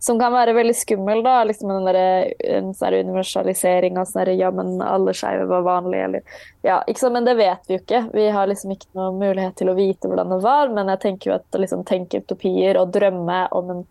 som 0.00 0.18
kan 0.18 0.30
være 0.30 0.54
veldig 0.54 0.76
skummel, 0.78 1.24
da. 1.26 1.40
Liksom 1.44 1.72
en, 1.74 1.88
der, 1.88 2.30
en 2.54 2.70
sånn 2.76 3.00
universalisering 3.00 3.98
av 3.98 4.06
sånn 4.06 4.30
ja, 4.38 4.52
men 4.54 4.76
alle 4.84 5.14
skeive 5.16 5.48
var 5.50 5.66
vanlige, 5.66 6.04
eller 6.10 6.36
Ja, 6.66 6.80
ikke 6.86 7.02
sant, 7.02 7.16
men 7.18 7.26
det 7.26 7.34
vet 7.40 7.66
vi 7.66 7.76
jo 7.76 7.82
ikke. 7.82 8.04
Vi 8.14 8.28
har 8.34 8.50
liksom 8.50 8.76
ikke 8.76 8.92
noen 8.98 9.18
mulighet 9.18 9.58
til 9.58 9.72
å 9.72 9.76
vite 9.78 10.10
hvordan 10.10 10.36
det 10.36 10.42
var, 10.44 10.70
men 10.74 10.92
jeg 10.94 11.02
tenker 11.04 11.32
jo 11.32 11.38
at 11.40 11.58
å 11.58 11.62
liksom 11.64 11.82
tenke 11.88 12.22
utopier 12.22 12.78
og 12.78 12.94
drømme 12.94 13.40
om 13.58 13.74
en 13.74 13.82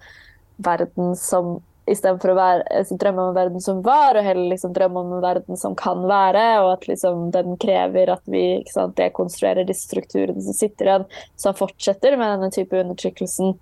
verden 0.63 1.11
som 1.19 1.57
istedenfor 1.87 2.33
å 2.33 2.37
være, 2.37 2.63
altså, 2.79 2.97
drømme 2.99 3.23
om 3.23 3.29
en 3.31 3.37
verden 3.37 3.63
som 3.63 3.79
var, 3.85 4.17
og 4.17 4.25
heller 4.27 4.51
liksom 4.51 4.73
drømme 4.75 5.03
om 5.03 5.13
en 5.17 5.23
verden 5.23 5.59
som 5.59 5.75
kan 5.79 6.03
være, 6.09 6.45
og 6.63 6.71
at 6.75 6.87
liksom, 6.89 7.29
den 7.35 7.55
krever 7.61 8.11
at 8.13 8.23
vi 8.29 8.43
sant, 8.71 8.97
dekonstruerer 8.99 9.67
disse 9.67 9.87
strukturene 9.87 10.43
som 10.43 10.57
sitter 10.57 10.91
igjen, 10.91 11.07
som 11.39 11.57
fortsetter 11.57 12.17
med 12.19 12.35
denne 12.35 12.51
type 12.53 12.75
undertrykkelsen, 12.81 13.55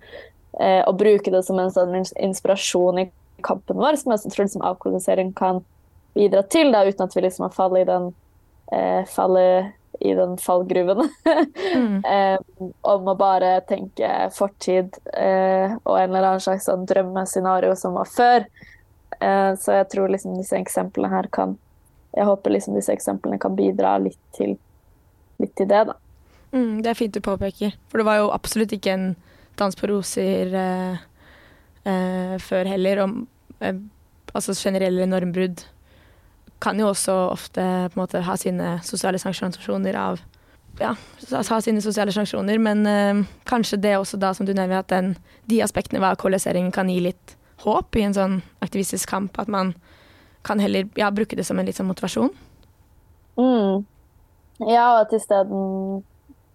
eh, 0.58 0.82
og 0.82 0.98
bruke 1.00 1.32
det 1.32 1.44
som 1.46 1.60
en 1.62 1.72
sånn 1.72 1.96
inspirasjon 2.02 3.04
i 3.04 3.08
kampen 3.46 3.78
vår, 3.78 4.00
som 4.00 4.14
jeg 4.14 4.26
tror 4.26 4.46
liksom, 4.48 4.66
avkolonisering 4.74 5.32
kan 5.36 5.62
bidra 6.16 6.42
til, 6.50 6.72
da, 6.74 6.84
uten 6.88 7.06
at 7.06 7.16
vi 7.16 7.26
liksom 7.26 7.46
har 7.46 7.56
fallet 7.56 7.84
i 7.84 7.90
den 7.90 8.12
eh, 8.74 9.02
fallet 9.12 9.75
i 10.00 10.14
den 10.14 10.38
fallgruven. 10.38 11.08
mm. 11.74 12.04
um, 12.04 12.72
om 12.94 13.08
å 13.08 13.14
bare 13.18 13.60
tenke 13.68 14.10
fortid 14.34 14.96
uh, 15.12 15.76
og 15.84 15.94
en 15.98 16.10
eller 16.10 16.30
annen 16.32 16.44
slags 16.44 16.68
sånn 16.68 16.86
drømmescenario 16.88 17.74
som 17.78 17.96
var 17.98 18.10
før. 18.10 18.48
Uh, 19.20 19.52
så 19.60 19.80
jeg 19.80 19.90
tror 19.94 20.12
liksom 20.12 20.36
disse 20.36 20.58
eksemplene 20.58 21.08
her 21.08 21.30
kan 21.32 21.54
Jeg 22.16 22.26
håper 22.28 22.52
liksom 22.52 22.74
disse 22.76 22.92
eksemplene 22.92 23.38
kan 23.40 23.56
bidra 23.56 23.96
litt 24.00 24.20
til, 24.36 24.54
litt 25.40 25.52
til 25.56 25.68
det, 25.68 25.82
da. 25.90 25.96
Mm, 26.54 26.80
det 26.80 26.88
er 26.88 26.96
fint 26.96 27.12
du 27.12 27.20
påpeker, 27.20 27.74
for 27.90 28.00
det 28.00 28.06
var 28.08 28.22
jo 28.22 28.30
absolutt 28.32 28.72
ikke 28.72 28.94
en 28.94 29.10
dans 29.60 29.76
på 29.76 29.90
roser 29.90 30.54
uh, 30.56 30.96
før 32.40 32.70
heller. 32.72 33.02
Om 33.04 33.26
altså 34.36 34.56
generelle 34.56 35.06
normbrudd 35.08 35.64
kan 36.62 36.78
jo 36.80 36.88
også 36.88 37.14
ofte 37.30 37.60
på 37.60 37.98
en 37.98 38.00
måte 38.00 38.22
ha 38.24 38.36
sine 38.40 38.76
sosiale 38.84 39.18
sanksjoner 39.20 39.98
av 40.00 40.20
ja, 40.80 40.94
ha 41.32 41.58
sine 41.64 41.80
sosiale 41.80 42.12
sanksjoner, 42.12 42.58
men 42.60 42.86
øh, 42.86 43.24
kanskje 43.48 43.78
det 43.80 43.96
også 43.96 44.18
da, 44.20 44.34
som 44.34 44.46
du 44.46 44.52
nevner, 44.52 44.78
at 44.78 44.90
den, 44.92 45.14
de 45.50 45.62
aspektene 45.64 46.00
ved 46.02 46.08
alkoholisering 46.08 46.68
kan 46.72 46.90
gi 46.92 46.98
litt 47.00 47.36
håp 47.64 47.96
i 47.96 48.04
en 48.04 48.16
sånn 48.16 48.40
aktivistisk 48.64 49.08
kamp. 49.08 49.38
At 49.40 49.48
man 49.48 49.74
kan 50.46 50.60
heller 50.60 50.88
ja, 50.98 51.10
bruke 51.10 51.36
det 51.36 51.46
som 51.48 51.58
en 51.58 51.68
litt 51.68 51.78
sånn 51.78 51.88
motivasjon. 51.88 52.32
Mm. 53.40 53.86
Ja, 54.64 54.84
og 54.96 55.06
at 55.06 55.16
isteden 55.16 56.04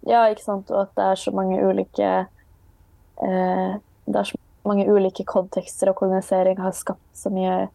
Ja, 0.02 0.24
ikke 0.26 0.42
sant, 0.42 0.70
og 0.74 0.88
at 0.88 0.96
det 0.98 1.04
er 1.12 1.18
så 1.20 1.30
mange 1.30 1.60
ulike 1.62 2.06
eh, 3.22 3.74
Det 4.02 4.16
er 4.18 4.26
så 4.26 4.38
mange 4.66 4.88
ulike 4.90 5.22
kontekster, 5.22 5.92
og 5.92 6.00
kolonisering 6.00 6.58
har 6.58 6.74
skapt 6.74 7.14
så 7.14 7.30
mye 7.30 7.68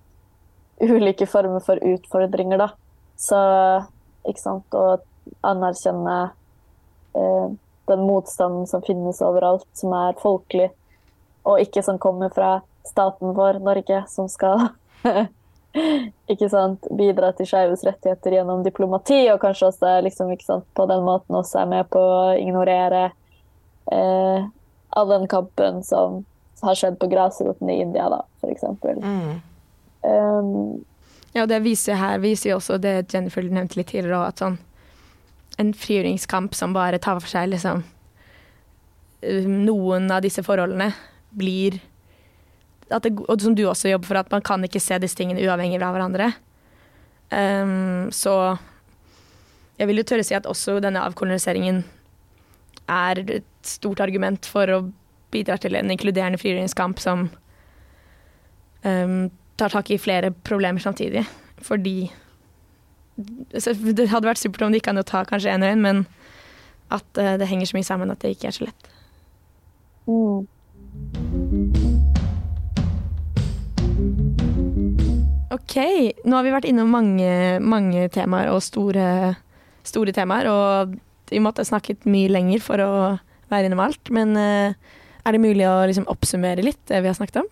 ulike 0.82 1.28
former 1.30 1.63
for 1.63 1.82
utfordringer, 1.84 2.61
da. 2.61 2.71
Så 3.17 3.38
ikke 4.28 4.41
sant, 4.41 4.75
å 4.78 4.97
anerkjenne 5.47 6.17
eh, 7.17 7.47
den 7.88 8.03
motstanden 8.03 8.67
som 8.67 8.84
finnes 8.86 9.21
overalt, 9.23 9.67
som 9.78 9.95
er 9.95 10.17
folkelig, 10.21 10.69
og 11.47 11.63
ikke 11.63 11.84
som 11.84 11.99
kommer 12.01 12.34
fra 12.36 12.59
staten 12.88 13.34
vår, 13.36 13.61
Norge, 13.63 14.03
som 14.11 14.28
skal 14.32 14.69
ikke 16.32 16.49
sant, 16.51 16.88
bidra 16.99 17.32
til 17.36 17.47
skeives 17.49 17.86
rettigheter 17.88 18.38
gjennom 18.39 18.63
diplomati, 18.65 19.23
og 19.32 19.41
kanskje 19.43 19.71
også 19.71 19.97
liksom, 20.05 20.34
sant, 20.43 20.67
på 20.75 20.88
den 20.89 21.05
måten 21.07 21.39
også 21.39 21.63
er 21.63 21.71
med 21.71 21.89
på 21.93 22.01
å 22.01 22.23
ignorere 22.38 23.09
eh, 23.91 24.47
all 24.89 25.13
den 25.13 25.28
kampen 25.32 25.84
som 25.88 26.23
har 26.61 26.75
skjedd 26.75 26.97
på 26.99 27.09
grasroten 27.11 27.69
i 27.69 27.82
India, 27.84 28.09
da, 28.11 28.23
f.eks. 28.41 28.65
Um, 30.08 30.86
ja, 31.36 31.45
det 31.49 31.60
viser 31.66 31.99
her 31.99 32.22
viser 32.24 32.53
jo 32.53 32.62
også 32.62 32.80
det 32.82 33.12
Jennifer 33.14 33.43
nevnte 33.43 33.80
litt 33.80 33.91
tidligere, 33.91 34.32
at 34.32 34.41
sånn 34.41 34.58
en 35.58 35.74
frigjøringskamp 35.74 36.53
som 36.55 36.74
bare 36.76 36.99
tar 37.01 37.20
for 37.20 37.32
seg 37.32 37.49
liksom 37.49 37.84
noen 39.66 40.12
av 40.14 40.22
disse 40.22 40.43
forholdene, 40.45 40.91
blir 41.38 41.80
det, 42.88 43.10
Og 43.28 43.41
som 43.41 43.55
du 43.55 43.66
også 43.68 43.89
jobber 43.89 44.08
for, 44.08 44.20
at 44.22 44.32
man 44.32 44.41
kan 44.45 44.64
ikke 44.64 44.80
se 44.80 44.95
disse 45.01 45.18
tingene 45.18 45.41
uavhengig 45.43 45.82
av 45.82 45.95
hverandre. 45.95 46.30
Um, 47.34 48.08
så 48.16 48.55
jeg 49.78 49.89
vil 49.89 49.99
jo 49.99 50.05
tørre 50.08 50.24
å 50.24 50.28
si 50.30 50.38
at 50.38 50.47
også 50.47 50.78
denne 50.80 51.01
avkoloniseringen 51.03 51.82
er 52.88 53.20
et 53.26 53.49
stort 53.68 53.99
argument 53.99 54.47
for 54.47 54.72
å 54.72 54.80
bidra 55.34 55.58
til 55.60 55.76
en 55.76 55.91
inkluderende 55.91 56.39
frigjøringskamp 56.39 57.01
som 57.03 57.28
um, 58.88 59.28
tar 59.58 59.74
tak 59.74 59.91
i 59.91 59.99
flere 60.01 60.32
problemer 60.32 60.82
samtidig. 60.84 61.26
Fordi 61.66 62.12
Det 63.18 64.10
hadde 64.12 64.30
vært 64.30 64.38
supert 64.38 64.62
om 64.62 64.72
det 64.72 64.78
gikk 64.84 64.91
an 64.91 65.01
å 65.01 65.08
ta 65.08 65.24
kanskje 65.26 65.49
én 65.49 65.64
og 65.66 65.72
én, 65.74 65.82
men 65.82 66.03
at 66.93 67.18
uh, 67.18 67.34
det 67.41 67.47
henger 67.49 67.66
så 67.66 67.78
mye 67.80 67.88
sammen 67.88 68.14
at 68.14 68.22
det 68.22 68.36
ikke 68.36 68.51
er 68.51 68.53
så 68.53 68.68
lett. 68.68 68.91
Mm. 70.05 70.45
OK, 75.58 75.76
nå 76.30 76.38
har 76.38 76.45
vi 76.45 76.53
vært 76.53 76.70
innom 76.70 76.93
mange, 76.93 77.58
mange 77.58 78.05
temaer 78.14 78.53
og 78.53 78.62
store, 78.62 79.34
store, 79.82 80.14
temaer. 80.14 80.47
Og 80.53 80.93
vi 81.34 81.41
måtte 81.41 81.66
ha 81.66 81.72
snakket 81.72 82.05
mye 82.05 82.30
lenger 82.32 82.62
for 82.64 82.86
å 82.86 82.91
være 83.49 83.72
innom 83.72 83.82
alt. 83.82 84.14
Men 84.14 84.38
uh, 84.38 84.78
Er 85.26 85.36
det 85.36 85.43
mulig 85.43 85.66
å 85.68 85.88
liksom 85.89 86.05
oppsummere 86.08 86.64
litt 86.64 86.86
det 86.88 87.01
vi 87.01 87.10
har 87.10 87.18
snakket 87.18 87.41
om? 87.41 87.49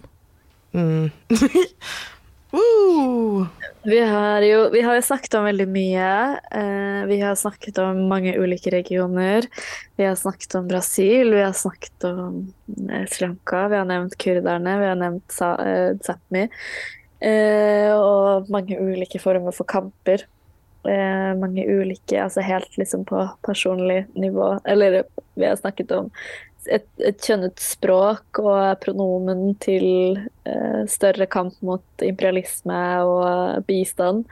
Mm. 0.76 1.10
Woo! 2.56 3.46
Vi 3.84 4.00
har 4.00 4.42
jo 4.42 4.70
vi 4.70 4.82
har 4.82 4.96
jo 4.96 5.02
snakket 5.06 5.34
om 5.38 5.46
veldig 5.46 5.68
mye. 5.70 6.10
Eh, 6.52 7.02
vi 7.08 7.20
har 7.22 7.36
snakket 7.36 7.78
om 7.84 8.06
mange 8.10 8.36
ulike 8.38 8.72
regioner. 8.74 9.48
Vi 9.96 10.08
har 10.08 10.16
snakket 10.20 10.56
om 10.56 10.68
Brasil, 10.68 11.34
vi 11.34 11.42
har 11.42 11.54
snakket 11.54 12.08
om 12.10 12.40
eh, 12.90 13.06
Sri 13.12 13.28
Lanka, 13.28 13.68
vi 13.68 13.80
har 13.80 13.86
nevnt 13.86 14.18
kurderne, 14.18 14.78
vi 14.80 14.88
har 14.90 15.00
nevnt 15.00 15.32
Sa 15.32 15.54
eh, 15.64 15.92
Sápmi. 16.04 16.48
Eh, 17.20 17.92
og 17.96 18.50
mange 18.52 18.80
ulike 18.80 19.22
former 19.22 19.56
for 19.56 19.68
kamper. 19.70 20.26
Eh, 20.86 21.32
mange 21.40 21.66
ulike, 21.66 22.20
altså 22.22 22.44
helt 22.46 22.78
liksom 22.78 23.06
på 23.06 23.24
personlig 23.48 24.06
nivå. 24.16 24.60
Eller 24.66 25.04
vi 25.36 25.46
har 25.46 25.56
snakket 25.56 25.92
om 25.92 26.12
et, 26.72 26.88
et 27.00 27.18
kjønnet 27.22 27.60
språk 27.62 28.40
og 28.42 28.80
pronomen 28.84 29.54
til 29.64 30.18
uh, 30.48 30.84
større 30.90 31.28
kamp 31.32 31.58
mot 31.66 32.06
imperialisme 32.06 32.80
og 33.06 33.66
bistand. 33.68 34.26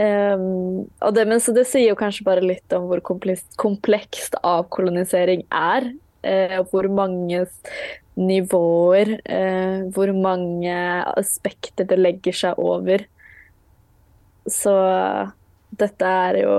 Um, 0.00 0.86
og 1.04 1.12
det, 1.16 1.26
men 1.28 1.42
så 1.44 1.52
det 1.52 1.66
sier 1.68 1.90
jo 1.90 1.98
kanskje 1.98 2.24
bare 2.24 2.44
litt 2.44 2.72
om 2.72 2.86
hvor 2.88 3.02
komplekst, 3.04 4.38
avkolonisering 4.40 5.44
er. 5.52 5.92
Uh, 6.20 6.60
hvor 6.68 6.88
mange 6.92 7.46
nivåer, 8.20 9.14
uh, 9.24 9.88
hvor 9.94 10.12
mange 10.16 10.74
aspekter 11.16 11.88
det 11.88 12.00
legger 12.00 12.36
seg 12.36 12.60
over. 12.60 13.04
Så 14.48 14.74
dette 15.80 16.12
er 16.26 16.42
jo 16.42 16.54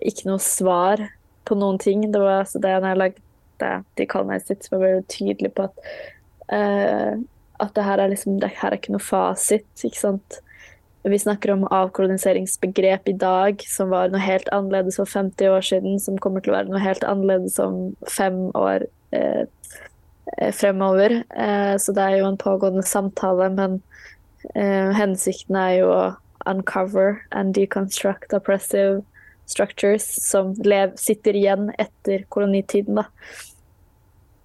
ikke 0.00 0.28
noe 0.30 0.42
svar 0.42 1.02
på 1.48 1.56
noen 1.58 1.80
ting. 1.80 2.06
Det 2.12 2.20
var 2.20 2.42
altså 2.44 2.60
det 2.62 2.72
jeg 2.72 3.00
lagde 3.00 3.28
de 3.98 4.06
kaller 4.10 4.34
meg 4.34 4.44
sitt, 4.46 4.64
som 4.64 4.78
er 4.78 4.86
veldig 4.86 5.06
tydelig 5.12 5.52
på 5.56 5.68
at, 5.68 5.90
uh, 6.52 7.18
at 7.60 7.74
det 7.76 7.86
her 7.86 8.02
er 8.02 8.12
liksom, 8.12 8.38
det 8.42 8.52
her 8.60 8.72
er 8.72 8.80
ikke 8.80 8.94
noe 8.96 9.04
fasit. 9.04 9.68
ikke 9.84 10.00
sant? 10.00 10.40
Vi 11.02 11.18
snakker 11.18 11.54
om 11.54 11.64
avkoloniseringsbegrep 11.72 13.08
i 13.08 13.16
dag, 13.16 13.62
som 13.64 13.88
var 13.88 14.10
noe 14.12 14.20
helt 14.20 14.48
annerledes 14.52 14.98
for 15.00 15.08
50 15.08 15.48
år 15.48 15.64
siden, 15.64 16.00
som 16.00 16.18
kommer 16.20 16.44
til 16.44 16.52
å 16.52 16.58
være 16.58 16.72
noe 16.72 16.82
helt 16.82 17.06
annerledes 17.08 17.56
om 17.62 17.94
fem 18.04 18.50
år 18.58 18.84
eh, 19.16 19.46
fremover. 20.52 21.22
Eh, 21.32 21.76
så 21.80 21.94
det 21.96 22.04
er 22.04 22.18
jo 22.20 22.28
en 22.28 22.40
pågående 22.40 22.84
samtale, 22.84 23.48
men 23.56 23.78
eh, 24.52 24.92
hensikten 24.96 25.56
er 25.56 25.78
jo 25.78 25.88
å 25.94 26.02
uncover 26.50 27.22
and 27.32 27.54
deconstruct 27.56 28.36
oppressive 28.36 29.00
structures 29.48 30.04
som 30.04 30.52
lev, 30.64 30.92
sitter 31.00 31.36
igjen 31.36 31.72
etter 31.80 32.26
kolonitiden. 32.28 33.00
Da. 33.00 33.08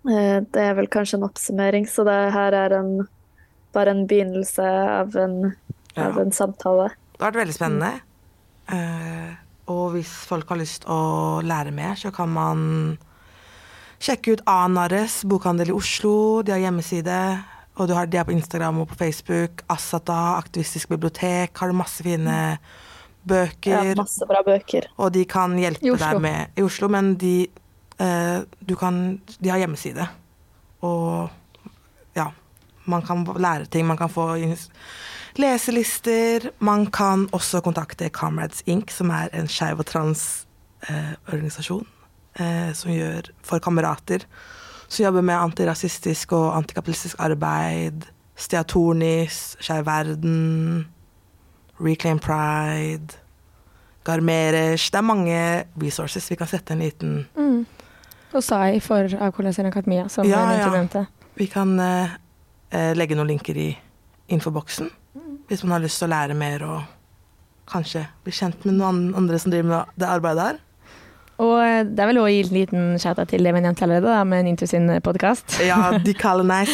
Eh, 0.05 0.39
det 0.53 0.61
er 0.61 0.75
vel 0.77 0.89
kanskje 0.91 1.19
en 1.19 1.27
oppsummering, 1.27 1.87
så 1.89 2.05
det 2.05 2.17
her 2.35 2.55
er 2.57 2.77
en, 2.77 2.91
bare 3.73 3.95
en 3.95 4.05
begynnelse 4.09 4.65
av 4.99 5.15
en, 5.17 5.39
ja. 5.95 6.09
av 6.09 6.19
en 6.21 6.35
samtale. 6.35 6.91
Det 7.15 7.23
har 7.23 7.31
vært 7.31 7.41
veldig 7.45 7.55
spennende. 7.55 7.91
Uh, 8.65 9.33
og 9.71 9.95
hvis 9.95 10.11
folk 10.29 10.49
har 10.49 10.59
lyst 10.61 10.85
å 10.89 11.41
lære 11.45 11.73
mer, 11.73 11.97
så 11.97 12.11
kan 12.13 12.31
man 12.33 12.61
sjekke 14.01 14.35
ut 14.35 14.45
Anares 14.49 15.23
bokhandel 15.25 15.71
i 15.71 15.75
Oslo. 15.75 16.15
De 16.45 16.53
har 16.53 16.61
hjemmeside. 16.61 17.19
Og 17.75 17.91
har, 17.91 18.07
de 18.07 18.19
er 18.19 18.27
på 18.27 18.35
Instagram 18.35 18.83
og 18.83 18.89
på 18.91 18.99
Facebook. 18.99 19.65
Asata, 19.71 20.37
Aktivistisk 20.37 20.93
bibliotek, 20.93 21.55
har 21.57 21.71
du 21.71 21.75
masse 21.75 22.05
fine 22.05 22.57
bøker. 23.27 23.89
Ja, 23.89 23.95
masse 23.99 24.27
bra 24.29 24.43
bøker. 24.45 24.87
Og 25.01 25.11
de 25.15 25.25
kan 25.27 25.57
hjelpe 25.59 25.97
deg 25.99 26.21
med 26.23 26.59
I 26.59 26.65
Oslo, 26.65 26.89
men 26.93 27.15
de, 27.19 27.47
eh, 27.99 28.41
kan, 28.79 29.21
de 29.39 29.49
har 29.49 29.57
hjemmeside. 29.61 30.07
Og 30.81 31.29
ja, 32.15 32.27
man 32.85 33.01
kan 33.01 33.27
lære 33.37 33.65
ting. 33.65 33.87
Man 33.87 33.97
kan 33.97 34.09
få 34.09 34.35
leselister. 35.35 36.49
Man 36.59 36.91
kan 36.91 37.29
også 37.31 37.61
kontakte 37.61 38.09
Comrades 38.09 38.63
Inc., 38.65 38.91
som 38.91 39.09
er 39.09 39.27
en 39.33 39.47
skeiv 39.47 39.79
og 39.79 39.85
trans-organisasjon 39.85 41.87
eh, 42.39 42.69
eh, 42.69 42.73
som 42.73 42.91
gjør 42.91 43.21
for 43.43 43.59
kamerater. 43.59 44.19
Som 44.87 45.05
jobber 45.05 45.21
med 45.21 45.35
antirasistisk 45.35 46.31
og 46.31 46.57
antikapitalistisk 46.57 47.15
arbeid. 47.19 48.01
Steatornis, 48.35 49.57
Skeiv 49.59 49.85
Verden. 49.85 50.85
Reclaim 51.79 52.19
Pride, 52.19 53.07
Garmeres 54.05 54.91
Det 54.91 54.97
er 54.97 55.01
mange 55.01 55.63
resources. 55.81 56.31
Vi 56.31 56.35
kan 56.35 56.47
sette 56.47 56.73
en 56.73 56.79
liten 56.79 57.27
mm. 57.35 57.65
Og 58.35 58.43
SAI 58.43 58.81
for 58.83 59.07
Avkolonisering 59.07 59.71
Akademia, 59.71 60.09
som 60.11 60.27
ja, 60.27 60.41
ja. 60.57 60.67
nevnte. 60.73 61.05
Vi 61.39 61.47
kan 61.51 61.71
uh, 61.79 62.15
legge 62.97 63.15
noen 63.15 63.31
linker 63.31 63.55
i 63.55 63.69
infoboksen 64.31 64.89
mm. 64.89 65.33
hvis 65.47 65.63
man 65.63 65.77
har 65.77 65.83
lyst 65.85 66.01
til 66.01 66.09
å 66.09 66.13
lære 66.15 66.35
mer 66.37 66.63
og 66.65 66.77
kanskje 67.69 68.05
bli 68.25 68.33
kjent 68.35 68.65
med 68.67 68.77
noen 68.79 69.09
andre 69.17 69.39
som 69.41 69.53
driver 69.53 69.69
med 69.71 69.99
det 70.01 70.09
arbeidet 70.09 70.47
her. 70.49 70.61
Og 71.43 71.55
eh, 71.59 71.81
det 71.83 71.99
er 71.99 72.09
vel 72.11 72.19
òg 72.21 72.27
å 72.29 72.31
gi 72.31 72.43
en 72.45 72.53
liten 72.55 72.83
shout-out 73.01 73.31
til 73.33 73.43
det 73.43 73.51
vi 73.55 73.63
nevnte 73.63 73.83
allerede, 73.83 74.07
da, 74.07 74.21
med 74.27 74.45
Nintu 74.47 74.65
sin 74.69 74.87
podkast. 75.03 75.57
Ja, 75.69 75.97
de 75.99 76.13
kaller 76.15 76.47
meg 76.47 76.71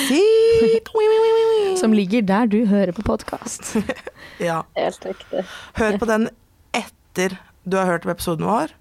Som 1.81 1.95
ligger 1.97 2.25
der 2.27 2.49
du 2.51 2.59
hører 2.69 2.93
på 2.93 3.05
podkast. 3.07 3.73
ja. 4.49 4.61
Helt 4.77 5.07
riktig. 5.07 5.45
Hør 5.79 5.97
på 6.01 6.09
den 6.09 6.29
etter 6.77 7.39
du 7.65 7.77
har 7.79 7.89
hørt 7.89 8.05
på 8.05 8.13
episoden 8.13 8.45
vår, 8.49 8.75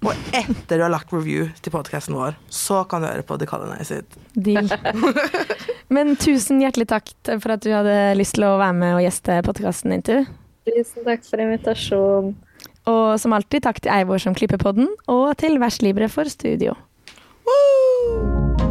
og 0.00 0.16
etter 0.32 0.78
du 0.78 0.84
har 0.84 0.92
lagt 0.92 1.12
review 1.12 1.48
til 1.60 1.74
podkasten 1.74 2.16
vår. 2.16 2.36
Så 2.48 2.82
kan 2.88 3.04
du 3.04 3.10
høre 3.10 3.24
på 3.26 3.36
The 3.40 3.48
meg 3.66 3.84
sitt. 3.84 4.16
Deal. 4.32 4.70
Men 5.94 6.14
tusen 6.16 6.62
hjertelig 6.62 6.88
takk 6.88 7.12
for 7.28 7.56
at 7.56 7.64
du 7.64 7.72
hadde 7.74 8.14
lyst 8.16 8.38
til 8.38 8.48
å 8.48 8.56
være 8.60 8.78
med 8.80 8.96
og 8.96 9.04
gjeste 9.04 9.40
podkasten, 9.44 9.92
Nintu. 9.92 10.24
Tusen 10.70 11.04
takk 11.04 11.26
for 11.28 11.44
invitasjonen. 11.44 12.38
Og 12.88 13.20
som 13.20 13.36
alltid 13.36 13.66
takk 13.66 13.82
til 13.84 13.92
Eivor 13.92 14.22
som 14.22 14.34
klipper 14.34 14.60
podden, 14.60 14.88
og 15.04 15.36
til 15.38 15.60
Vers 15.60 15.82
Libre 15.84 16.08
for 16.08 16.32
studio. 16.32 16.74
Woo! 17.44 18.69